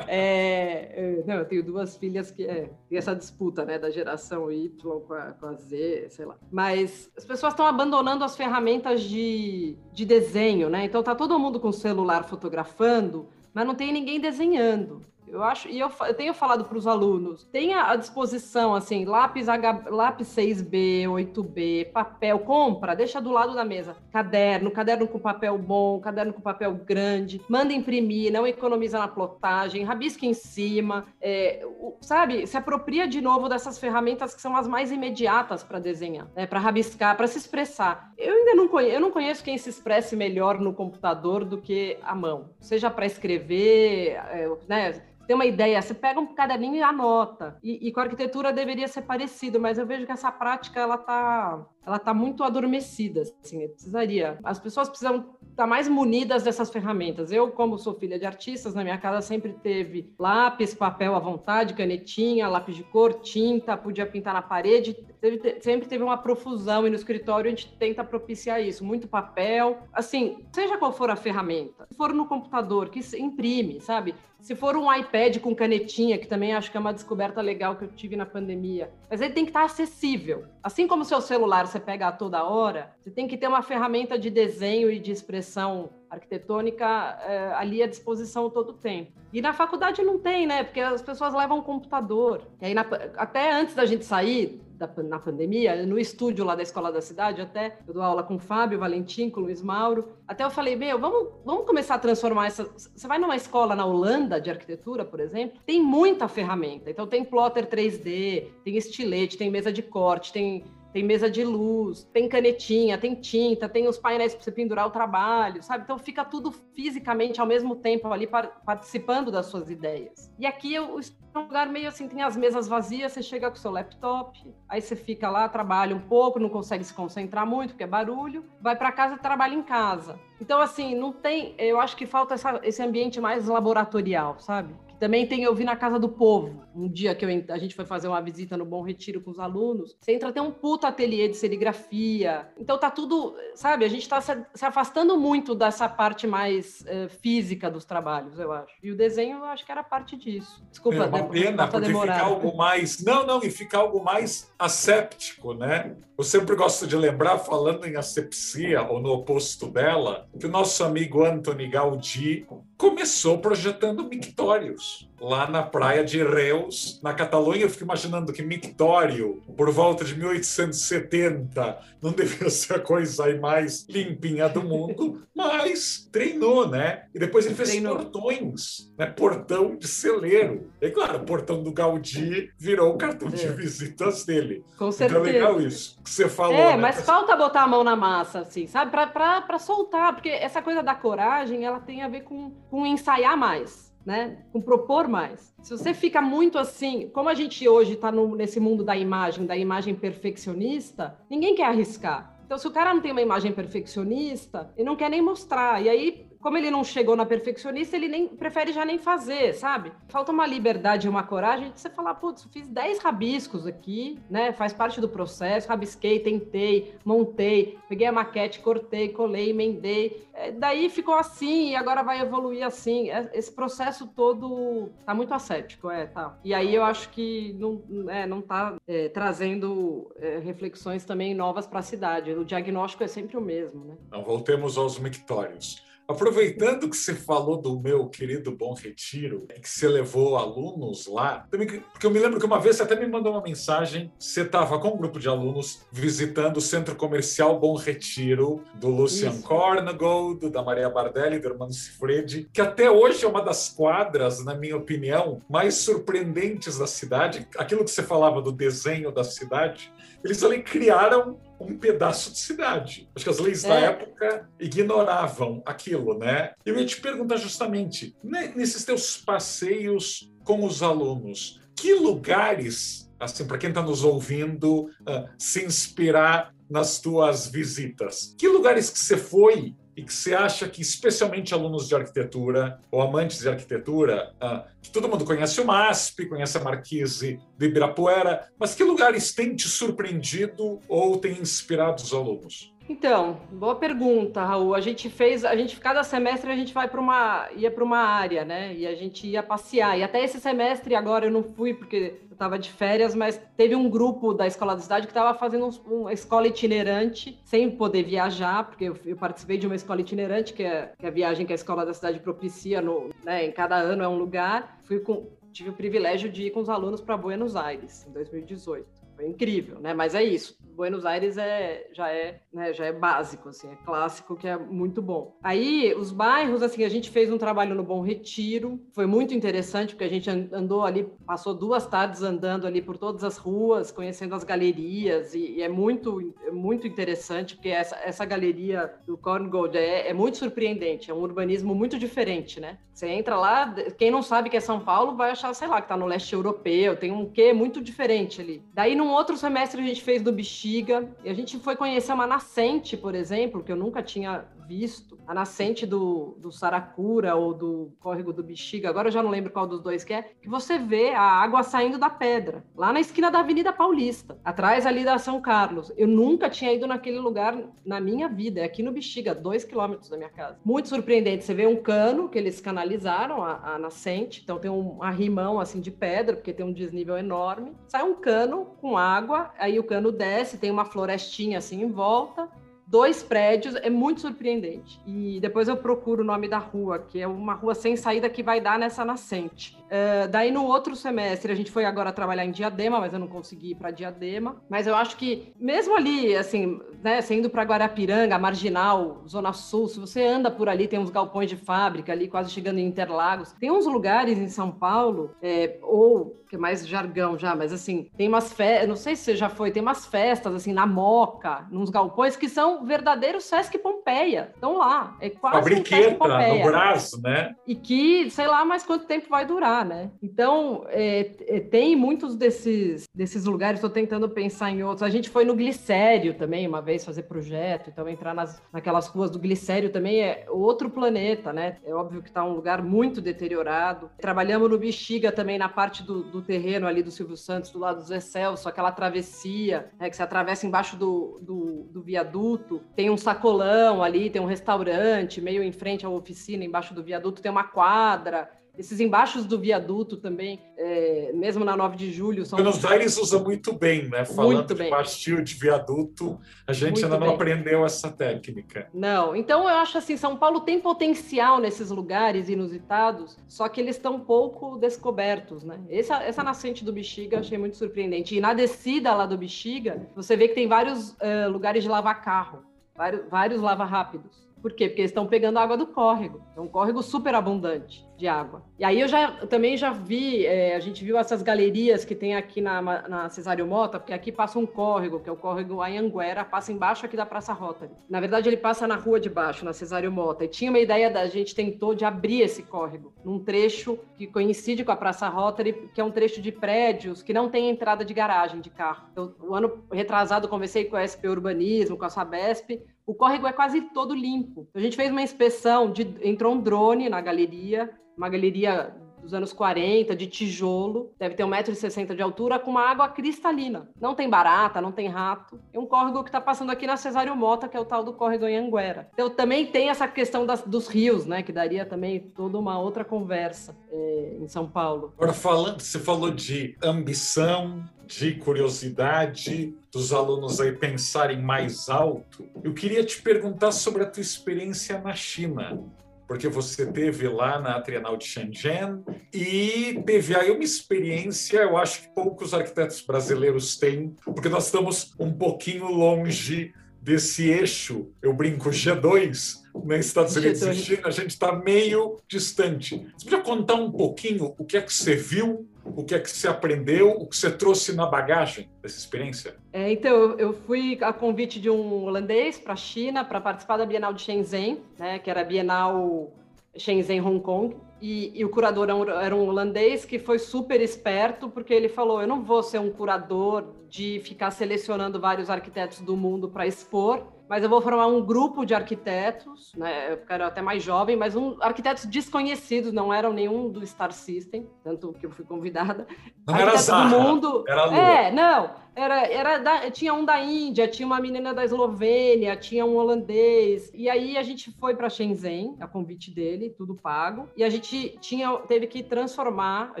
É. 0.06 0.92
é, 0.96 1.22
não, 1.26 1.36
eu 1.36 1.44
tenho 1.44 1.62
duas 1.62 1.96
filhas 1.96 2.30
que 2.30 2.44
é, 2.44 2.70
tem 2.88 2.98
essa 2.98 3.14
disputa, 3.14 3.64
né, 3.64 3.78
da 3.78 3.90
geração 3.90 4.50
Y 4.50 4.70
com 5.00 5.12
a, 5.12 5.32
com 5.32 5.46
a 5.46 5.54
Z, 5.54 6.06
sei 6.10 6.24
lá. 6.24 6.36
Mas 6.50 7.10
as 7.16 7.24
pessoas 7.24 7.52
estão 7.52 7.66
abandonando 7.66 8.24
as 8.24 8.36
ferramentas 8.36 9.02
de, 9.02 9.76
de 9.92 10.04
desenho, 10.04 10.68
né? 10.68 10.84
Então 10.84 11.02
tá 11.02 11.14
todo 11.14 11.38
mundo 11.38 11.60
com 11.60 11.68
o 11.68 11.72
celular 11.72 12.24
fotografando, 12.24 13.28
mas 13.52 13.66
não 13.66 13.74
tem 13.74 13.92
ninguém 13.92 14.20
desenhando. 14.20 15.02
Eu 15.30 15.42
acho, 15.42 15.68
e 15.68 15.78
eu, 15.78 15.90
eu 16.06 16.14
tenho 16.14 16.34
falado 16.34 16.64
para 16.64 16.78
os 16.78 16.86
alunos, 16.86 17.44
tenha 17.44 17.84
à 17.84 17.96
disposição, 17.96 18.74
assim, 18.74 19.04
lápis, 19.04 19.48
H, 19.48 19.84
lápis 19.90 20.28
6B, 20.28 21.04
8B, 21.04 21.90
papel, 21.92 22.38
compra, 22.40 22.94
deixa 22.94 23.20
do 23.20 23.30
lado 23.30 23.54
da 23.54 23.64
mesa. 23.64 23.96
Caderno, 24.12 24.70
caderno 24.70 25.06
com 25.06 25.18
papel 25.18 25.58
bom, 25.58 26.00
caderno 26.00 26.32
com 26.32 26.40
papel 26.40 26.74
grande, 26.74 27.40
manda 27.48 27.72
imprimir, 27.72 28.32
não 28.32 28.46
economiza 28.46 28.98
na 28.98 29.08
plotagem, 29.08 29.84
rabisca 29.84 30.26
em 30.26 30.34
cima, 30.34 31.06
é, 31.20 31.66
sabe? 32.00 32.46
Se 32.46 32.56
apropria 32.56 33.06
de 33.06 33.20
novo 33.20 33.48
dessas 33.48 33.78
ferramentas 33.78 34.34
que 34.34 34.40
são 34.40 34.56
as 34.56 34.66
mais 34.66 34.90
imediatas 34.90 35.62
para 35.62 35.78
desenhar, 35.78 36.28
né? 36.34 36.46
para 36.46 36.58
rabiscar, 36.58 37.16
para 37.16 37.26
se 37.26 37.38
expressar. 37.38 38.12
Eu 38.16 38.34
ainda 38.34 38.54
não 38.54 38.68
conheço, 38.68 38.94
eu 38.94 39.00
não 39.00 39.10
conheço 39.10 39.44
quem 39.44 39.58
se 39.58 39.68
expresse 39.68 40.16
melhor 40.16 40.58
no 40.58 40.72
computador 40.72 41.44
do 41.44 41.58
que 41.58 41.98
a 42.02 42.14
mão, 42.14 42.50
seja 42.60 42.90
para 42.90 43.06
escrever, 43.06 44.12
é, 44.30 44.50
né? 44.66 45.02
Tem 45.28 45.34
uma 45.34 45.44
ideia, 45.44 45.82
você 45.82 45.92
pega 45.92 46.18
um 46.18 46.34
caderninho 46.34 46.76
e 46.76 46.82
anota. 46.82 47.58
E, 47.62 47.86
e, 47.86 47.92
com 47.92 48.00
a 48.00 48.04
arquitetura 48.04 48.50
deveria 48.50 48.88
ser 48.88 49.02
parecido, 49.02 49.60
mas 49.60 49.76
eu 49.76 49.86
vejo 49.86 50.06
que 50.06 50.10
essa 50.10 50.32
prática 50.32 50.80
ela 50.80 50.96
tá, 50.96 51.66
ela 51.84 51.98
tá 51.98 52.12
muito 52.12 52.44
adormecida, 52.44 53.22
assim, 53.22 53.66
precisaria. 53.68 54.38
As 54.44 54.58
pessoas 54.58 54.88
precisam 54.88 55.16
estar 55.16 55.64
tá 55.64 55.66
mais 55.66 55.88
munidas 55.88 56.42
dessas 56.42 56.70
ferramentas. 56.70 57.32
Eu, 57.32 57.50
como 57.50 57.78
sou 57.78 57.94
filha 57.94 58.18
de 58.18 58.26
artistas, 58.26 58.74
na 58.74 58.84
minha 58.84 58.98
casa 58.98 59.22
sempre 59.22 59.54
teve 59.54 60.12
lápis, 60.18 60.74
papel 60.74 61.14
à 61.14 61.18
vontade, 61.18 61.74
canetinha, 61.74 62.46
lápis 62.46 62.76
de 62.76 62.84
cor, 62.84 63.14
tinta, 63.14 63.76
podia 63.76 64.06
pintar 64.06 64.34
na 64.34 64.42
parede. 64.42 64.94
Teve, 65.20 65.60
sempre 65.60 65.88
teve 65.88 66.04
uma 66.04 66.18
profusão 66.18 66.86
e 66.86 66.90
no 66.90 66.96
escritório 66.96 67.48
a 67.48 67.50
gente 67.50 67.74
tenta 67.78 68.04
propiciar 68.04 68.62
isso, 68.62 68.84
muito 68.84 69.08
papel. 69.08 69.78
Assim, 69.92 70.44
seja 70.52 70.76
qual 70.76 70.92
for 70.92 71.10
a 71.10 71.16
ferramenta, 71.16 71.86
se 71.90 71.96
for 71.96 72.12
no 72.12 72.26
computador, 72.26 72.90
que 72.90 73.00
imprime, 73.16 73.80
sabe? 73.80 74.14
Se 74.40 74.54
for 74.54 74.76
um 74.76 74.92
iPad 74.92 75.38
com 75.38 75.54
canetinha, 75.54 76.18
que 76.18 76.26
também 76.26 76.54
acho 76.54 76.70
que 76.70 76.76
é 76.76 76.80
uma 76.80 76.92
descoberta 76.92 77.40
legal 77.40 77.76
que 77.76 77.84
eu 77.84 77.88
tive 77.88 78.14
na 78.14 78.26
pandemia, 78.26 78.92
mas 79.10 79.20
ele 79.20 79.32
tem 79.32 79.44
que 79.44 79.50
estar 79.50 79.64
acessível. 79.64 80.44
Assim 80.62 80.86
como 80.86 81.02
o 81.02 81.04
seu 81.04 81.20
celular 81.20 81.66
você 81.66 81.80
pega 81.80 82.08
a 82.08 82.12
toda 82.12 82.44
hora, 82.44 82.94
você 83.00 83.10
tem 83.10 83.26
que 83.26 83.36
ter 83.36 83.48
uma 83.48 83.62
ferramenta 83.62 84.18
de 84.18 84.30
desenho 84.30 84.90
e 84.90 84.98
de 84.98 85.10
expressão 85.10 85.90
arquitetônica 86.10 86.84
é, 86.84 87.52
ali 87.54 87.82
à 87.82 87.86
disposição 87.86 88.48
todo 88.50 88.70
o 88.70 88.74
tempo. 88.74 89.12
E 89.32 89.42
na 89.42 89.52
faculdade 89.52 90.02
não 90.02 90.18
tem, 90.18 90.46
né? 90.46 90.64
Porque 90.64 90.80
as 90.80 91.02
pessoas 91.02 91.34
levam 91.34 91.58
um 91.58 91.62
computador. 91.62 92.42
E 92.60 92.66
aí, 92.66 92.74
na, 92.74 92.82
até 93.16 93.52
antes 93.52 93.74
da 93.74 93.84
gente 93.84 94.04
sair 94.04 94.60
da, 94.78 94.88
na 95.02 95.18
pandemia, 95.18 95.84
no 95.84 95.98
estúdio 95.98 96.44
lá 96.44 96.54
da 96.54 96.62
Escola 96.62 96.90
da 96.90 97.02
Cidade, 97.02 97.42
até 97.42 97.78
eu 97.86 97.92
dou 97.92 98.02
aula 98.02 98.22
com 98.22 98.36
o 98.36 98.38
Fábio 98.38 98.78
Valentim, 98.78 99.28
com 99.28 99.40
o 99.40 99.44
Luiz 99.44 99.60
Mauro. 99.60 100.08
Até 100.26 100.44
eu 100.44 100.50
falei, 100.50 100.76
meu, 100.76 100.98
vamos, 100.98 101.28
vamos 101.44 101.66
começar 101.66 101.96
a 101.96 101.98
transformar 101.98 102.46
essa. 102.46 102.64
Você 102.64 103.06
vai 103.06 103.18
numa 103.18 103.36
escola 103.36 103.74
na 103.74 103.84
Holanda 103.84 104.40
de 104.40 104.48
arquitetura, 104.48 105.04
por 105.04 105.20
exemplo, 105.20 105.60
tem 105.66 105.82
muita 105.82 106.26
ferramenta. 106.26 106.90
Então 106.90 107.06
tem 107.06 107.24
plotter 107.24 107.66
3D, 107.66 108.46
tem 108.64 108.76
estilete, 108.76 109.36
tem 109.36 109.50
mesa 109.50 109.72
de 109.72 109.82
corte, 109.82 110.32
tem 110.32 110.64
tem 110.98 111.04
mesa 111.04 111.30
de 111.30 111.44
luz, 111.44 112.02
tem 112.12 112.28
canetinha, 112.28 112.98
tem 112.98 113.14
tinta, 113.14 113.68
tem 113.68 113.86
os 113.86 113.96
painéis 113.96 114.34
para 114.34 114.42
você 114.42 114.50
pendurar 114.50 114.84
o 114.84 114.90
trabalho, 114.90 115.62
sabe? 115.62 115.84
Então 115.84 115.96
fica 115.96 116.24
tudo 116.24 116.50
fisicamente 116.50 117.40
ao 117.40 117.46
mesmo 117.46 117.76
tempo 117.76 118.12
ali 118.12 118.26
participando 118.26 119.30
das 119.30 119.46
suas 119.46 119.70
ideias. 119.70 120.28
E 120.40 120.44
aqui 120.44 120.74
eu 120.74 120.98
é 120.98 121.38
um 121.38 121.42
lugar 121.42 121.68
meio 121.68 121.86
assim, 121.86 122.08
tem 122.08 122.20
as 122.20 122.36
mesas 122.36 122.66
vazias, 122.66 123.12
você 123.12 123.22
chega 123.22 123.48
com 123.48 123.54
o 123.56 123.60
seu 123.60 123.70
laptop, 123.70 124.44
aí 124.68 124.80
você 124.80 124.96
fica 124.96 125.30
lá, 125.30 125.48
trabalha 125.48 125.94
um 125.94 126.00
pouco, 126.00 126.40
não 126.40 126.48
consegue 126.48 126.82
se 126.82 126.92
concentrar 126.92 127.46
muito, 127.46 127.70
porque 127.70 127.84
é 127.84 127.86
barulho, 127.86 128.44
vai 128.60 128.74
para 128.74 128.90
casa 128.90 129.14
e 129.14 129.18
trabalha 129.18 129.54
em 129.54 129.62
casa. 129.62 130.18
Então, 130.40 130.60
assim, 130.60 130.96
não 130.96 131.12
tem. 131.12 131.54
Eu 131.58 131.78
acho 131.78 131.96
que 131.96 132.06
falta 132.06 132.34
essa, 132.34 132.60
esse 132.64 132.82
ambiente 132.82 133.20
mais 133.20 133.46
laboratorial, 133.46 134.40
sabe? 134.40 134.74
Também 134.98 135.26
tem 135.26 135.42
Eu 135.42 135.54
Vi 135.54 135.64
na 135.64 135.76
Casa 135.76 135.98
do 135.98 136.08
Povo. 136.08 136.64
Um 136.74 136.88
dia 136.88 137.14
que 137.14 137.24
eu, 137.24 137.44
a 137.50 137.58
gente 137.58 137.74
foi 137.74 137.84
fazer 137.84 138.08
uma 138.08 138.20
visita 138.20 138.56
no 138.56 138.64
Bom 138.64 138.82
Retiro 138.82 139.20
com 139.20 139.30
os 139.30 139.38
alunos, 139.38 139.96
você 140.00 140.12
entra 140.12 140.32
tem 140.32 140.42
um 140.42 140.50
puta 140.50 140.88
ateliê 140.88 141.28
de 141.28 141.36
serigrafia. 141.36 142.48
Então 142.58 142.78
tá 142.78 142.90
tudo, 142.90 143.34
sabe? 143.54 143.84
A 143.84 143.88
gente 143.88 144.02
está 144.02 144.20
se, 144.20 144.36
se, 144.54 144.64
afastando 144.64 145.18
muito 145.18 145.54
dessa 145.54 145.88
parte 145.88 146.26
mais 146.26 146.82
uh, 146.82 147.08
física 147.08 147.70
dos 147.70 147.84
trabalhos, 147.84 148.38
eu 148.38 148.52
acho. 148.52 148.74
E 148.82 148.90
o 148.90 148.96
desenho, 148.96 149.38
eu 149.38 149.44
acho 149.44 149.64
que 149.64 149.72
era 149.72 149.82
parte 149.82 150.16
disso. 150.16 150.62
Desculpa, 150.70 151.04
é 151.04 151.06
uma 151.06 151.28
pena, 151.28 151.68
porque 151.68 151.86
fica 151.86 152.20
algo 152.20 152.56
mais. 152.56 153.02
Não, 153.02 153.26
não, 153.26 153.42
e 153.42 153.50
fica 153.50 153.78
algo 153.78 154.02
mais 154.02 154.52
asséptico, 154.58 155.54
né? 155.54 155.96
Eu 156.16 156.24
sempre 156.24 156.56
gosto 156.56 156.86
de 156.86 156.96
lembrar, 156.96 157.38
falando 157.38 157.86
em 157.86 157.96
asepsia, 157.96 158.82
ou 158.82 159.00
no 159.00 159.10
oposto 159.10 159.68
dela, 159.68 160.28
que 160.38 160.46
o 160.46 160.50
nosso 160.50 160.82
amigo 160.84 161.24
Anthony 161.24 161.68
Gaudí 161.68 162.46
começou 162.76 163.38
projetando 163.38 164.08
mictórios 164.08 164.87
lá 165.20 165.48
na 165.48 165.62
praia 165.62 166.04
de 166.04 166.22
Reus, 166.22 167.00
na 167.02 167.12
Catalunha. 167.12 167.62
Eu 167.62 167.70
fico 167.70 167.84
imaginando 167.84 168.32
que 168.32 168.42
mictório, 168.42 169.42
por 169.56 169.70
volta 169.70 170.04
de 170.04 170.16
1870, 170.16 171.78
não 172.00 172.12
devia 172.12 172.48
ser 172.50 172.74
a 172.74 172.80
coisa 172.80 173.26
aí 173.26 173.38
mais 173.38 173.86
limpinha 173.88 174.48
do 174.48 174.62
mundo, 174.62 175.22
mas 175.34 176.08
treinou, 176.12 176.68
né? 176.68 177.04
E 177.14 177.18
depois 177.18 177.46
ele 177.46 177.54
fez 177.54 177.70
treinou. 177.70 177.96
portões, 177.96 178.92
né? 178.96 179.06
Portão 179.06 179.76
de 179.76 179.88
celeiro. 179.88 180.70
E 180.80 180.90
claro, 180.90 181.18
o 181.18 181.24
portão 181.24 181.62
do 181.62 181.72
Gaudí 181.72 182.50
virou 182.58 182.94
o 182.94 182.98
cartão 182.98 183.28
é. 183.28 183.32
de 183.32 183.48
visitas 183.48 184.24
dele. 184.24 184.64
Com 184.78 184.92
certeza. 184.92 185.20
Então 185.20 185.28
é 185.28 185.32
legal 185.32 185.60
isso 185.60 185.98
que 186.02 186.10
você 186.10 186.28
falou. 186.28 186.54
É, 186.54 186.70
né? 186.70 186.76
mas 186.76 187.00
falta 187.00 187.36
botar 187.36 187.62
a 187.62 187.66
mão 187.66 187.82
na 187.82 187.96
massa, 187.96 188.40
assim, 188.40 188.66
sabe? 188.66 188.90
Para 188.90 189.58
soltar, 189.58 190.14
porque 190.14 190.28
essa 190.28 190.62
coisa 190.62 190.82
da 190.82 190.94
coragem, 190.94 191.64
ela 191.64 191.80
tem 191.80 192.02
a 192.02 192.08
ver 192.08 192.22
com, 192.22 192.52
com 192.70 192.86
ensaiar 192.86 193.36
mais 193.36 193.87
né? 194.08 194.38
Com 194.50 194.62
propor 194.62 195.06
mais. 195.06 195.54
Se 195.60 195.76
você 195.76 195.92
fica 195.92 196.22
muito 196.22 196.58
assim, 196.58 197.10
como 197.10 197.28
a 197.28 197.34
gente 197.34 197.68
hoje 197.68 197.92
está 197.92 198.10
nesse 198.10 198.58
mundo 198.58 198.82
da 198.82 198.96
imagem, 198.96 199.44
da 199.44 199.54
imagem 199.54 199.94
perfeccionista, 199.94 201.18
ninguém 201.28 201.54
quer 201.54 201.66
arriscar. 201.66 202.40
Então, 202.46 202.56
se 202.56 202.66
o 202.66 202.70
cara 202.70 202.94
não 202.94 203.02
tem 203.02 203.12
uma 203.12 203.20
imagem 203.20 203.52
perfeccionista, 203.52 204.72
ele 204.74 204.86
não 204.86 204.96
quer 204.96 205.10
nem 205.10 205.20
mostrar. 205.20 205.82
E 205.82 205.90
aí 205.90 206.26
como 206.40 206.56
ele 206.56 206.70
não 206.70 206.84
chegou 206.84 207.16
na 207.16 207.26
perfeccionista, 207.26 207.96
ele 207.96 208.08
nem 208.08 208.28
prefere 208.28 208.72
já 208.72 208.84
nem 208.84 208.98
fazer, 208.98 209.54
sabe? 209.54 209.92
Falta 210.08 210.32
uma 210.32 210.46
liberdade 210.46 211.06
e 211.06 211.10
uma 211.10 211.22
coragem 211.22 211.70
de 211.70 211.80
você 211.80 211.90
falar, 211.90 212.14
putz, 212.14 212.46
fiz 212.52 212.68
10 212.68 213.00
rabiscos 213.00 213.66
aqui, 213.66 214.18
né? 214.30 214.52
Faz 214.52 214.72
parte 214.72 215.00
do 215.00 215.08
processo, 215.08 215.68
rabisquei, 215.68 216.20
tentei, 216.20 216.94
montei, 217.04 217.78
peguei 217.88 218.06
a 218.06 218.12
maquete, 218.12 218.60
cortei, 218.60 219.08
colei, 219.08 219.50
emendei. 219.50 220.26
É, 220.32 220.52
daí 220.52 220.88
ficou 220.88 221.14
assim 221.14 221.70
e 221.70 221.76
agora 221.76 222.02
vai 222.02 222.20
evoluir 222.20 222.64
assim. 222.64 223.10
É, 223.10 223.28
esse 223.34 223.52
processo 223.52 224.06
todo 224.06 224.90
tá 225.04 225.14
muito 225.14 225.34
ascético, 225.34 225.90
é, 225.90 226.06
tá. 226.06 226.38
E 226.44 226.54
aí 226.54 226.74
eu 226.74 226.84
acho 226.84 227.08
que 227.10 227.54
não, 227.58 227.82
é, 228.08 228.26
não 228.26 228.40
tá 228.40 228.76
é, 228.86 229.08
trazendo 229.08 230.12
é, 230.16 230.38
reflexões 230.38 231.04
também 231.04 231.34
novas 231.34 231.66
para 231.66 231.80
a 231.80 231.82
cidade. 231.82 232.32
O 232.32 232.44
diagnóstico 232.44 233.02
é 233.02 233.08
sempre 233.08 233.36
o 233.36 233.40
mesmo, 233.40 233.84
né? 233.84 233.96
Então, 234.06 234.22
voltemos 234.22 234.78
aos 234.78 234.98
mictórios. 234.98 235.87
Aproveitando 236.08 236.88
que 236.88 236.96
você 236.96 237.12
falou 237.12 237.60
do 237.60 237.78
meu 237.78 238.08
querido 238.08 238.50
Bom 238.50 238.72
Retiro, 238.72 239.46
que 239.60 239.68
você 239.68 239.86
levou 239.86 240.38
alunos 240.38 241.06
lá, 241.06 241.46
porque 241.50 242.06
eu 242.06 242.10
me 242.10 242.18
lembro 242.18 242.40
que 242.40 242.46
uma 242.46 242.58
vez 242.58 242.76
você 242.76 242.82
até 242.82 242.96
me 242.96 243.06
mandou 243.06 243.34
uma 243.34 243.42
mensagem, 243.42 244.10
você 244.18 244.40
estava 244.40 244.78
com 244.78 244.88
um 244.88 244.96
grupo 244.96 245.20
de 245.20 245.28
alunos 245.28 245.82
visitando 245.92 246.56
o 246.56 246.62
Centro 246.62 246.96
Comercial 246.96 247.60
Bom 247.60 247.76
Retiro, 247.76 248.64
do 248.76 248.88
Lucian 248.88 249.32
Isso. 249.32 249.42
Cornagold, 249.42 250.48
da 250.48 250.62
Maria 250.62 250.88
Bardelli, 250.88 251.40
do 251.40 251.48
Hermano 251.48 251.74
Cifredi, 251.74 252.48
que 252.54 252.62
até 252.62 252.90
hoje 252.90 253.26
é 253.26 253.28
uma 253.28 253.42
das 253.42 253.68
quadras, 253.68 254.42
na 254.42 254.54
minha 254.54 254.78
opinião, 254.78 255.40
mais 255.46 255.74
surpreendentes 255.74 256.78
da 256.78 256.86
cidade. 256.86 257.46
Aquilo 257.58 257.84
que 257.84 257.90
você 257.90 258.02
falava 258.02 258.40
do 258.40 258.50
desenho 258.50 259.12
da 259.12 259.24
cidade, 259.24 259.92
eles 260.24 260.42
ali 260.42 260.62
criaram 260.62 261.38
um 261.60 261.76
pedaço 261.76 262.32
de 262.32 262.38
cidade. 262.38 263.08
Acho 263.14 263.24
que 263.24 263.30
as 263.30 263.38
leis 263.38 263.64
é. 263.64 263.68
da 263.68 263.74
época 263.74 264.48
ignoravam 264.58 265.62
aquilo, 265.66 266.18
né? 266.18 266.52
Eu 266.64 266.78
ia 266.78 266.86
te 266.86 267.00
perguntar 267.00 267.36
justamente, 267.36 268.16
né, 268.22 268.52
nesses 268.54 268.84
teus 268.84 269.16
passeios 269.16 270.30
com 270.44 270.64
os 270.64 270.82
alunos, 270.82 271.60
que 271.76 271.94
lugares, 271.94 273.10
assim, 273.20 273.46
para 273.46 273.58
quem 273.58 273.68
está 273.68 273.82
nos 273.82 274.02
ouvindo, 274.02 274.84
uh, 275.02 275.28
se 275.38 275.64
inspirar 275.64 276.54
nas 276.68 277.00
tuas 277.00 277.46
visitas? 277.46 278.34
Que 278.36 278.48
lugares 278.48 278.90
que 278.90 278.98
você 278.98 279.16
foi 279.16 279.74
e 279.98 280.02
que 280.04 280.14
você 280.14 280.32
acha 280.32 280.68
que, 280.68 280.80
especialmente 280.80 281.52
alunos 281.52 281.88
de 281.88 281.94
arquitetura 281.96 282.78
ou 282.88 283.02
amantes 283.02 283.40
de 283.40 283.48
arquitetura, 283.48 284.32
uh, 284.40 284.62
que 284.80 284.90
todo 284.90 285.08
mundo 285.08 285.24
conhece 285.24 285.60
o 285.60 285.66
MASP, 285.66 286.26
conhece 286.26 286.56
a 286.56 286.62
Marquise 286.62 287.40
de 287.58 287.66
Ibirapuera, 287.66 288.48
mas 288.56 288.76
que 288.76 288.84
lugares 288.84 289.34
têm 289.34 289.56
te 289.56 289.66
surpreendido 289.66 290.78
ou 290.88 291.18
têm 291.18 291.32
inspirado 291.40 292.00
os 292.00 292.14
alunos? 292.14 292.72
Então, 292.88 293.38
boa 293.52 293.74
pergunta, 293.74 294.42
Raul. 294.42 294.74
A 294.74 294.80
gente 294.80 295.10
fez, 295.10 295.44
a 295.44 295.54
gente 295.54 295.78
cada 295.78 296.02
semestre 296.02 296.50
a 296.50 296.56
gente 296.56 296.72
vai 296.72 296.88
para 296.88 296.98
uma 297.00 297.48
ia 297.54 297.70
para 297.70 297.84
uma 297.84 297.98
área, 297.98 298.46
né? 298.46 298.74
E 298.74 298.86
a 298.86 298.94
gente 298.94 299.26
ia 299.26 299.42
passear. 299.42 299.98
E 299.98 300.02
até 300.02 300.24
esse 300.24 300.40
semestre 300.40 300.94
agora 300.94 301.26
eu 301.26 301.30
não 301.30 301.42
fui 301.42 301.74
porque 301.74 302.14
eu 302.30 302.32
estava 302.32 302.58
de 302.58 302.72
férias, 302.72 303.14
mas 303.14 303.38
teve 303.58 303.76
um 303.76 303.90
grupo 303.90 304.32
da 304.32 304.46
escola 304.46 304.74
da 304.74 304.80
cidade 304.80 305.06
que 305.06 305.10
estava 305.10 305.38
fazendo 305.38 305.66
um, 305.66 306.00
uma 306.00 306.12
escola 306.14 306.48
itinerante 306.48 307.38
sem 307.44 307.70
poder 307.70 308.04
viajar, 308.04 308.64
porque 308.64 308.84
eu, 308.84 308.96
eu 309.04 309.16
participei 309.16 309.58
de 309.58 309.66
uma 309.66 309.76
escola 309.76 310.00
itinerante 310.00 310.54
que 310.54 310.62
é, 310.62 310.92
que 310.98 311.04
é 311.04 311.08
a 311.08 311.12
viagem 311.12 311.44
que 311.44 311.52
a 311.52 311.56
escola 311.56 311.84
da 311.84 311.92
cidade 311.92 312.20
propicia 312.20 312.80
no, 312.80 313.10
né, 313.22 313.44
em 313.44 313.52
cada 313.52 313.76
ano 313.76 314.02
é 314.02 314.08
um 314.08 314.16
lugar. 314.16 314.78
Fui 314.84 314.98
com 315.00 315.26
tive 315.52 315.70
o 315.70 315.74
privilégio 315.74 316.30
de 316.30 316.44
ir 316.44 316.50
com 316.50 316.60
os 316.60 316.68
alunos 316.68 317.00
para 317.00 317.16
Buenos 317.16 317.54
Aires 317.54 318.06
em 318.08 318.12
2018. 318.12 318.97
Foi 319.18 319.26
incrível, 319.26 319.80
né? 319.80 319.92
Mas 319.92 320.14
é 320.14 320.22
isso. 320.22 320.56
Buenos 320.76 321.04
Aires 321.04 321.36
é, 321.36 321.88
já, 321.92 322.08
é, 322.08 322.40
né, 322.52 322.72
já 322.72 322.86
é 322.86 322.92
básico, 322.92 323.48
assim, 323.48 323.68
é 323.68 323.74
clássico, 323.84 324.36
que 324.36 324.46
é 324.46 324.56
muito 324.56 325.02
bom. 325.02 325.36
Aí, 325.42 325.92
os 325.98 326.12
bairros, 326.12 326.62
assim, 326.62 326.84
a 326.84 326.88
gente 326.88 327.10
fez 327.10 327.32
um 327.32 327.36
trabalho 327.36 327.74
no 327.74 327.82
Bom 327.82 328.00
Retiro, 328.00 328.80
foi 328.94 329.04
muito 329.04 329.34
interessante, 329.34 329.96
porque 329.96 330.04
a 330.04 330.08
gente 330.08 330.30
andou 330.30 330.84
ali, 330.84 331.02
passou 331.26 331.52
duas 331.52 331.84
tardes 331.84 332.22
andando 332.22 332.64
ali 332.64 332.80
por 332.80 332.96
todas 332.96 333.24
as 333.24 333.38
ruas, 333.38 333.90
conhecendo 333.90 334.36
as 334.36 334.44
galerias, 334.44 335.34
e, 335.34 335.56
e 335.56 335.62
é 335.62 335.68
muito, 335.68 336.32
é 336.46 336.52
muito 336.52 336.86
interessante, 336.86 337.56
porque 337.56 337.70
essa, 337.70 337.96
essa 337.96 338.24
galeria 338.24 338.94
do 339.04 339.18
Korngold 339.18 339.76
é, 339.76 340.08
é 340.08 340.14
muito 340.14 340.38
surpreendente, 340.38 341.10
é 341.10 341.14
um 341.14 341.22
urbanismo 341.22 341.74
muito 341.74 341.98
diferente, 341.98 342.60
né? 342.60 342.78
Você 342.94 343.08
entra 343.08 343.36
lá, 343.36 343.74
quem 343.96 344.12
não 344.12 344.22
sabe 344.22 344.48
que 344.48 344.56
é 344.56 344.60
São 344.60 344.78
Paulo 344.78 345.16
vai 345.16 345.32
achar, 345.32 345.52
sei 345.54 345.66
lá, 345.66 345.80
que 345.82 345.88
tá 345.88 345.96
no 345.96 346.06
leste 346.06 346.34
europeu, 346.34 346.96
tem 346.96 347.10
um 347.10 347.28
quê 347.30 347.52
muito 347.52 347.80
diferente 347.80 348.40
ali. 348.40 348.62
Daí, 348.72 348.94
num 348.94 349.07
outro 349.10 349.36
semestre, 349.36 349.80
a 349.80 349.84
gente 349.84 350.02
fez 350.02 350.22
do 350.22 350.32
Bexiga, 350.32 351.08
e 351.24 351.30
a 351.30 351.34
gente 351.34 351.58
foi 351.58 351.76
conhecer 351.76 352.12
uma 352.12 352.26
nascente, 352.26 352.96
por 352.96 353.14
exemplo, 353.14 353.62
que 353.62 353.72
eu 353.72 353.76
nunca 353.76 354.02
tinha 354.02 354.44
visto, 354.68 355.18
a 355.26 355.32
nascente 355.32 355.86
do, 355.86 356.36
do 356.38 356.52
Saracura 356.52 357.34
ou 357.34 357.54
do 357.54 357.92
córrego 357.98 358.34
do 358.34 358.42
Bexiga, 358.42 358.90
agora 358.90 359.08
eu 359.08 359.12
já 359.12 359.22
não 359.22 359.30
lembro 359.30 359.50
qual 359.50 359.66
dos 359.66 359.80
dois 359.80 360.04
que 360.04 360.12
é, 360.12 360.22
que 360.22 360.48
você 360.48 360.78
vê 360.78 361.10
a 361.10 361.22
água 361.22 361.62
saindo 361.62 361.98
da 361.98 362.10
pedra, 362.10 362.62
lá 362.76 362.92
na 362.92 363.00
esquina 363.00 363.30
da 363.30 363.40
Avenida 363.40 363.72
Paulista, 363.72 364.38
atrás 364.44 364.84
ali 364.84 365.04
da 365.04 365.16
São 365.18 365.40
Carlos. 365.40 365.90
Eu 365.96 366.06
nunca 366.06 366.50
tinha 366.50 366.72
ido 366.72 366.86
naquele 366.86 367.18
lugar 367.18 367.58
na 367.84 367.98
minha 367.98 368.28
vida, 368.28 368.60
é 368.60 368.64
aqui 368.64 368.82
no 368.82 368.92
Bexiga, 368.92 369.34
dois 369.34 369.64
quilômetros 369.64 370.10
da 370.10 370.18
minha 370.18 370.28
casa. 370.28 370.58
Muito 370.62 370.88
surpreendente, 370.88 371.44
você 371.44 371.54
vê 371.54 371.66
um 371.66 371.82
cano 371.82 372.28
que 372.28 372.36
eles 372.36 372.60
canalizaram 372.60 373.42
a, 373.42 373.74
a, 373.74 373.78
nascente, 373.78 374.42
então 374.42 374.58
tem 374.58 374.70
um 374.70 375.02
arrimão 375.02 375.58
assim 375.58 375.80
de 375.80 375.90
pedra, 375.90 376.36
porque 376.36 376.52
tem 376.52 376.66
um 376.66 376.72
desnível 376.72 377.16
enorme. 377.16 377.72
Sai 377.86 378.02
um 378.02 378.14
cano 378.14 378.66
com 378.80 378.97
água, 378.98 379.50
aí 379.58 379.78
o 379.78 379.84
cano 379.84 380.12
desce, 380.12 380.58
tem 380.58 380.70
uma 380.70 380.84
florestinha 380.84 381.58
assim 381.58 381.82
em 381.82 381.90
volta, 381.90 382.48
dois 382.88 383.22
prédios, 383.22 383.74
é 383.76 383.90
muito 383.90 384.22
surpreendente. 384.22 385.00
E 385.06 385.38
depois 385.40 385.68
eu 385.68 385.76
procuro 385.76 386.22
o 386.22 386.26
nome 386.26 386.48
da 386.48 386.58
rua, 386.58 386.98
que 386.98 387.20
é 387.20 387.26
uma 387.26 387.52
rua 387.52 387.74
sem 387.74 387.96
saída 387.96 388.30
que 388.30 388.42
vai 388.42 388.60
dar 388.60 388.78
nessa 388.78 389.04
nascente. 389.04 389.76
Uh, 389.88 390.28
daí 390.28 390.50
no 390.50 390.64
outro 390.64 390.96
semestre 390.96 391.52
a 391.52 391.54
gente 391.54 391.70
foi 391.70 391.84
agora 391.84 392.12
trabalhar 392.12 392.44
em 392.44 392.50
Diadema, 392.50 392.98
mas 393.00 393.12
eu 393.12 393.18
não 393.18 393.28
consegui 393.28 393.72
ir 393.72 393.74
para 393.74 393.90
Diadema. 393.90 394.56
Mas 394.68 394.86
eu 394.86 394.94
acho 394.94 395.16
que 395.16 395.52
mesmo 395.58 395.96
ali, 395.96 396.34
assim, 396.34 396.80
né, 397.02 397.20
você 397.20 397.34
indo 397.34 397.50
para 397.50 397.62
Guarapiranga, 397.62 398.38
Marginal, 398.38 399.22
Zona 399.28 399.52
Sul, 399.52 399.88
se 399.88 400.00
você 400.00 400.26
anda 400.26 400.50
por 400.50 400.68
ali, 400.68 400.88
tem 400.88 400.98
uns 400.98 401.10
galpões 401.10 401.50
de 401.50 401.56
fábrica 401.56 402.12
ali, 402.12 402.26
quase 402.26 402.50
chegando 402.50 402.78
em 402.78 402.86
Interlagos. 402.86 403.52
Tem 403.52 403.70
uns 403.70 403.86
lugares 403.86 404.38
em 404.38 404.48
São 404.48 404.70
Paulo, 404.70 405.34
é, 405.42 405.78
ou 405.82 406.38
que 406.48 406.56
é 406.56 406.58
mais 406.58 406.86
jargão 406.86 407.38
já, 407.38 407.54
mas 407.54 407.72
assim, 407.72 408.08
tem 408.16 408.26
umas 408.26 408.52
festas, 408.52 408.88
não 408.88 408.96
sei 408.96 409.14
se 409.14 409.24
você 409.24 409.36
já 409.36 409.48
foi, 409.48 409.70
tem 409.70 409.82
umas 409.82 410.06
festas 410.06 410.54
assim 410.54 410.72
na 410.72 410.86
Moca, 410.86 411.66
nos 411.70 411.90
galpões 411.90 412.36
que 412.36 412.48
são 412.48 412.77
verdadeiros 412.84 413.44
Sesc 413.44 413.78
Pompeia. 413.78 414.50
Estão 414.54 414.76
lá, 414.76 415.16
é 415.20 415.30
quase 415.30 415.56
Fabriqueta, 415.56 416.10
um 416.10 416.14
Pompeia. 416.14 416.64
no 416.64 416.70
braço, 416.70 417.20
né? 417.22 417.54
E 417.66 417.74
que, 417.74 418.30
sei 418.30 418.46
lá, 418.46 418.64
mais 418.64 418.84
quanto 418.84 419.06
tempo 419.06 419.28
vai 419.28 419.44
durar, 419.46 419.84
né? 419.84 420.10
Então, 420.22 420.84
é, 420.88 421.30
é, 421.46 421.60
tem 421.60 421.96
muitos 421.96 422.36
desses, 422.36 423.08
desses 423.14 423.44
lugares, 423.44 423.78
estou 423.78 423.90
tentando 423.90 424.28
pensar 424.28 424.70
em 424.70 424.82
outros. 424.82 425.02
A 425.02 425.10
gente 425.10 425.28
foi 425.28 425.44
no 425.44 425.54
Glicério 425.54 426.34
também, 426.34 426.66
uma 426.66 426.82
vez, 426.82 427.04
fazer 427.04 427.22
projeto, 427.22 427.90
então 427.90 428.08
entrar 428.08 428.34
nas, 428.34 428.62
naquelas 428.72 429.06
ruas 429.08 429.30
do 429.30 429.38
Glicério 429.38 429.90
também 429.90 430.20
é 430.20 430.46
outro 430.48 430.90
planeta, 430.90 431.52
né? 431.52 431.76
É 431.84 431.94
óbvio 431.94 432.22
que 432.22 432.28
está 432.28 432.44
um 432.44 432.52
lugar 432.52 432.82
muito 432.82 433.20
deteriorado. 433.20 434.10
Trabalhamos 434.18 434.70
no 434.70 434.78
Bexiga 434.78 435.32
também, 435.32 435.58
na 435.58 435.68
parte 435.68 436.02
do, 436.02 436.22
do 436.22 436.42
terreno 436.42 436.86
ali 436.86 437.02
do 437.02 437.10
Silvio 437.10 437.36
Santos, 437.36 437.70
do 437.70 437.78
lado 437.78 437.96
do 437.96 438.06
Zé 438.06 438.20
Celso, 438.20 438.68
aquela 438.68 438.92
travessia, 438.92 439.90
né, 439.98 440.08
que 440.10 440.16
você 440.16 440.22
atravessa 440.22 440.66
embaixo 440.66 440.96
do, 440.96 441.38
do, 441.42 441.88
do, 441.90 442.02
viaduto, 442.02 442.67
tem 442.94 443.10
um 443.10 443.16
sacolão 443.16 444.02
ali, 444.02 444.30
tem 444.30 444.40
um 444.40 444.46
restaurante, 444.46 445.40
meio 445.40 445.62
em 445.62 445.72
frente 445.72 446.04
à 446.04 446.08
oficina, 446.08 446.64
embaixo 446.64 446.94
do 446.94 447.02
viaduto 447.02 447.40
tem 447.42 447.50
uma 447.50 447.64
quadra, 447.64 448.50
esses 448.78 449.00
embaixos 449.00 449.44
do 449.44 449.58
viaduto 449.58 450.16
também, 450.16 450.60
é, 450.76 451.32
mesmo 451.34 451.64
na 451.64 451.76
9 451.76 451.96
de 451.96 452.12
julho. 452.12 452.46
São... 452.46 452.56
Buenos 452.56 452.84
Aires 452.84 453.18
usa 453.18 453.40
muito 453.40 453.72
bem, 453.72 454.08
né? 454.08 454.24
Falando 454.24 454.54
muito 454.54 454.74
bem. 454.76 454.84
de 454.86 454.90
bastil, 454.90 455.42
de 455.42 455.54
viaduto, 455.54 456.38
a 456.64 456.72
gente 456.72 456.92
muito 456.92 457.04
ainda 457.04 457.18
não 457.18 457.26
bem. 457.26 457.34
aprendeu 457.34 457.84
essa 457.84 458.10
técnica. 458.10 458.88
Não, 458.94 459.34
então 459.34 459.62
eu 459.62 459.76
acho 459.76 459.98
assim, 459.98 460.16
São 460.16 460.36
Paulo 460.36 460.60
tem 460.60 460.78
potencial 460.78 461.58
nesses 461.58 461.90
lugares 461.90 462.48
inusitados, 462.48 463.36
só 463.48 463.68
que 463.68 463.80
eles 463.80 463.96
estão 463.96 464.20
pouco 464.20 464.78
descobertos, 464.78 465.64
né? 465.64 465.80
Essa, 465.90 466.22
essa 466.22 466.44
nascente 466.44 466.84
do 466.84 466.92
Bexiga 466.92 467.36
eu 467.36 467.40
achei 467.40 467.58
muito 467.58 467.76
surpreendente. 467.76 468.36
E 468.36 468.40
na 468.40 468.54
descida 468.54 469.12
lá 469.12 469.26
do 469.26 469.36
Bexiga, 469.36 470.08
você 470.14 470.36
vê 470.36 470.46
que 470.46 470.54
tem 470.54 470.68
vários 470.68 471.10
uh, 471.10 471.50
lugares 471.50 471.82
de 471.82 471.88
lavar 471.88 472.22
carro, 472.22 472.62
vários, 472.94 473.28
vários 473.28 473.60
lava 473.60 473.84
rápidos. 473.84 474.47
Por 474.60 474.72
quê? 474.72 474.88
Porque 474.88 475.02
eles 475.02 475.10
estão 475.10 475.26
pegando 475.26 475.58
água 475.58 475.76
do 475.76 475.86
córrego. 475.86 476.42
É 476.56 476.60
um 476.60 476.68
córrego 476.68 477.02
super 477.02 477.34
abundante 477.34 478.06
de 478.16 478.26
água. 478.26 478.64
E 478.78 478.84
aí 478.84 479.00
eu 479.00 479.06
já 479.06 479.30
também 479.46 479.76
já 479.76 479.92
vi, 479.92 480.44
é, 480.44 480.74
a 480.74 480.80
gente 480.80 481.04
viu 481.04 481.16
essas 481.16 481.40
galerias 481.40 482.04
que 482.04 482.14
tem 482.14 482.34
aqui 482.34 482.60
na, 482.60 482.82
na 482.82 483.28
Cesário 483.28 483.64
Mota, 483.66 483.98
porque 484.00 484.12
aqui 484.12 484.32
passa 484.32 484.58
um 484.58 484.66
córrego, 484.66 485.20
que 485.20 485.28
é 485.28 485.32
o 485.32 485.36
córrego 485.36 485.80
Anhanguera, 485.80 486.44
passa 486.44 486.72
embaixo 486.72 487.06
aqui 487.06 487.16
da 487.16 487.24
Praça 487.24 487.52
Rotary. 487.52 487.92
Na 488.10 488.18
verdade, 488.18 488.48
ele 488.48 488.56
passa 488.56 488.88
na 488.88 488.96
rua 488.96 489.20
de 489.20 489.30
baixo, 489.30 489.64
na 489.64 489.72
Cesário 489.72 490.10
Mota. 490.10 490.44
E 490.44 490.48
tinha 490.48 490.70
uma 490.70 490.80
ideia 490.80 491.08
da 491.08 491.26
gente 491.26 491.54
tentou 491.54 491.94
de 491.94 492.04
abrir 492.04 492.40
esse 492.40 492.64
córrego 492.64 493.12
num 493.24 493.38
trecho 493.38 493.98
que 494.16 494.26
coincide 494.26 494.84
com 494.84 494.90
a 494.90 494.96
Praça 494.96 495.28
Rotary, 495.28 495.88
que 495.94 496.00
é 496.00 496.04
um 496.04 496.10
trecho 496.10 496.42
de 496.42 496.50
prédios 496.50 497.22
que 497.22 497.32
não 497.32 497.48
tem 497.48 497.70
entrada 497.70 498.04
de 498.04 498.12
garagem 498.12 498.60
de 498.60 498.70
carro. 498.70 499.06
Então, 499.12 499.32
o 499.40 499.54
ano 499.54 499.84
retrasado 499.92 500.48
conversei 500.48 500.84
com 500.84 500.96
a 500.96 501.06
SP 501.06 501.28
Urbanismo, 501.28 501.96
com 501.96 502.04
a 502.04 502.10
Sabesp, 502.10 502.80
o 503.08 503.14
córrego 503.14 503.46
é 503.46 503.52
quase 503.54 503.80
todo 503.80 504.14
limpo. 504.14 504.68
A 504.74 504.80
gente 504.80 504.94
fez 504.94 505.10
uma 505.10 505.22
inspeção, 505.22 505.90
de, 505.90 506.14
entrou 506.22 506.52
um 506.52 506.60
drone 506.60 507.08
na 507.08 507.22
galeria, 507.22 507.88
uma 508.14 508.28
galeria 508.28 508.94
dos 509.22 509.32
anos 509.32 509.50
40, 509.50 510.14
de 510.14 510.26
tijolo, 510.26 511.10
deve 511.18 511.34
ter 511.34 511.42
1,60m 511.42 512.14
de 512.14 512.20
altura, 512.20 512.58
com 512.58 512.70
uma 512.70 512.82
água 512.82 513.08
cristalina. 513.08 513.88
Não 513.98 514.14
tem 514.14 514.28
barata, 514.28 514.80
não 514.80 514.92
tem 514.92 515.08
rato. 515.08 515.58
É 515.72 515.78
um 515.78 515.86
córrego 515.86 516.22
que 516.22 516.28
está 516.28 516.40
passando 516.40 516.70
aqui 516.70 516.86
na 516.86 516.98
Cesário 516.98 517.34
Mota, 517.34 517.66
que 517.66 517.76
é 517.76 517.80
o 517.80 517.84
tal 517.84 518.04
do 518.04 518.12
córrego 518.12 518.44
Anhanguera. 518.44 519.08
Então 519.14 519.30
também 519.30 519.66
tem 519.66 519.88
essa 519.88 520.06
questão 520.06 520.44
das, 520.44 520.62
dos 520.62 520.86
rios, 520.86 521.24
né, 521.24 521.42
que 521.42 521.52
daria 521.52 521.86
também 521.86 522.20
toda 522.20 522.58
uma 522.58 522.78
outra 522.78 523.04
conversa 523.04 523.74
é, 523.90 524.36
em 524.38 524.48
São 524.48 524.68
Paulo. 524.68 525.14
Agora, 525.16 525.32
falando, 525.32 525.80
você 525.80 525.98
falou 525.98 526.30
de 526.30 526.76
ambição, 526.82 527.84
de 528.08 528.32
curiosidade 528.36 529.74
dos 529.92 530.14
alunos 530.14 530.60
aí 530.62 530.72
pensarem 530.72 531.42
mais 531.42 531.90
alto, 531.90 532.48
eu 532.64 532.72
queria 532.72 533.04
te 533.04 533.20
perguntar 533.20 533.70
sobre 533.70 534.02
a 534.02 534.06
tua 534.06 534.22
experiência 534.22 534.98
na 534.98 535.14
China, 535.14 535.78
porque 536.26 536.48
você 536.48 536.86
teve 536.86 537.28
lá 537.28 537.60
na 537.60 537.78
Trienal 537.82 538.16
de 538.16 538.24
Shenzhen 538.24 539.04
e 539.32 540.02
teve 540.06 540.34
aí 540.34 540.50
uma 540.50 540.64
experiência, 540.64 541.58
eu 541.58 541.76
acho 541.76 542.02
que 542.02 542.08
poucos 542.14 542.54
arquitetos 542.54 543.02
brasileiros 543.02 543.76
têm, 543.76 544.16
porque 544.24 544.48
nós 544.48 544.66
estamos 544.66 545.14
um 545.18 545.30
pouquinho 545.30 545.84
longe 545.84 546.72
desse 547.00 547.48
eixo, 547.48 548.10
eu 548.20 548.32
brinco 548.32 548.70
G2, 548.70 549.58
nos 549.74 549.84
né, 549.86 549.98
Estados 549.98 550.36
Unidos 550.36 550.60
G2. 550.60 550.72
e 550.72 550.74
China, 550.74 551.02
a 551.04 551.10
gente 551.10 551.30
está 551.30 551.52
meio 551.52 552.18
distante. 552.28 553.06
Você 553.16 553.24
podia 553.24 553.40
contar 553.40 553.74
um 553.74 553.90
pouquinho 553.90 554.54
o 554.58 554.64
que 554.64 554.76
é 554.76 554.80
que 554.80 554.92
você 554.92 555.14
viu 555.14 555.68
o 555.96 556.04
que 556.04 556.14
é 556.14 556.18
que 556.18 556.30
você 556.30 556.48
aprendeu, 556.48 557.10
o 557.10 557.26
que 557.26 557.36
você 557.36 557.50
trouxe 557.50 557.94
na 557.94 558.06
bagagem 558.06 558.68
dessa 558.82 558.98
experiência? 558.98 559.56
É, 559.72 559.90
então, 559.90 560.38
eu 560.38 560.52
fui 560.52 560.98
a 561.00 561.12
convite 561.12 561.60
de 561.60 561.70
um 561.70 562.04
holandês 562.04 562.58
para 562.58 562.72
a 562.72 562.76
China 562.76 563.24
para 563.24 563.40
participar 563.40 563.76
da 563.76 563.86
Bienal 563.86 564.12
de 564.12 564.22
Shenzhen, 564.22 564.80
né, 564.98 565.18
que 565.18 565.30
era 565.30 565.40
a 565.40 565.44
Bienal 565.44 566.32
Shenzhen 566.78 567.20
Hong 567.20 567.40
Kong, 567.40 567.76
e, 568.00 568.32
e, 568.38 568.44
o 568.44 568.48
curador 568.48 568.88
era 568.88 569.34
um 569.34 569.48
holandês 569.48 570.04
que 570.04 570.20
foi 570.20 570.38
super 570.38 570.80
esperto, 570.80 571.48
porque 571.48 571.74
ele 571.74 571.88
falou: 571.88 572.20
Eu 572.20 572.28
não 572.28 572.44
vou 572.44 572.62
ser 572.62 572.78
um 572.78 572.90
curador 572.90 573.74
de 573.88 574.20
ficar 574.20 574.52
selecionando 574.52 575.20
vários 575.20 575.50
arquitetos 575.50 576.00
do 576.00 576.16
mundo 576.16 576.48
para 576.48 576.64
expor, 576.64 577.26
mas 577.48 577.64
eu 577.64 577.68
vou 577.68 577.80
formar 577.80 578.06
um 578.06 578.24
grupo 578.24 578.64
de 578.64 578.72
arquitetos, 578.72 579.72
né? 579.74 580.12
Eu 580.12 580.20
era 580.28 580.46
até 580.46 580.62
mais 580.62 580.80
jovem, 580.80 581.16
mas 581.16 581.34
um, 581.34 581.56
arquitetos 581.60 582.04
desconhecidos, 582.04 582.92
não 582.92 583.12
eram 583.12 583.32
nenhum 583.32 583.68
do 583.68 583.84
Star 583.84 584.12
System, 584.12 584.68
tanto 584.84 585.12
que 585.14 585.26
eu 585.26 585.30
fui 585.30 585.44
convidada. 585.44 586.06
Não 586.46 586.54
arquitetos 586.54 586.88
era 586.88 587.00
Zaha, 587.00 587.08
do 587.08 587.20
mundo. 587.20 587.64
Era 587.66 587.84
Lua. 587.86 587.98
É, 587.98 588.30
não. 588.30 588.70
Era, 588.98 589.28
era 589.28 589.58
da, 589.58 589.90
tinha 589.92 590.12
um 590.12 590.24
da 590.24 590.40
Índia, 590.40 590.88
tinha 590.88 591.06
uma 591.06 591.20
menina 591.20 591.54
da 591.54 591.64
Eslovênia, 591.64 592.56
tinha 592.56 592.84
um 592.84 592.96
holandês. 592.96 593.92
E 593.94 594.10
aí 594.10 594.36
a 594.36 594.42
gente 594.42 594.72
foi 594.72 594.96
para 594.96 595.08
Shenzhen, 595.08 595.76
a 595.78 595.86
convite 595.86 596.32
dele, 596.32 596.74
tudo 596.76 596.96
pago. 596.96 597.48
E 597.56 597.62
a 597.62 597.70
gente 597.70 598.18
tinha, 598.20 598.52
teve 598.66 598.88
que 598.88 599.04
transformar, 599.04 599.92
a 599.94 600.00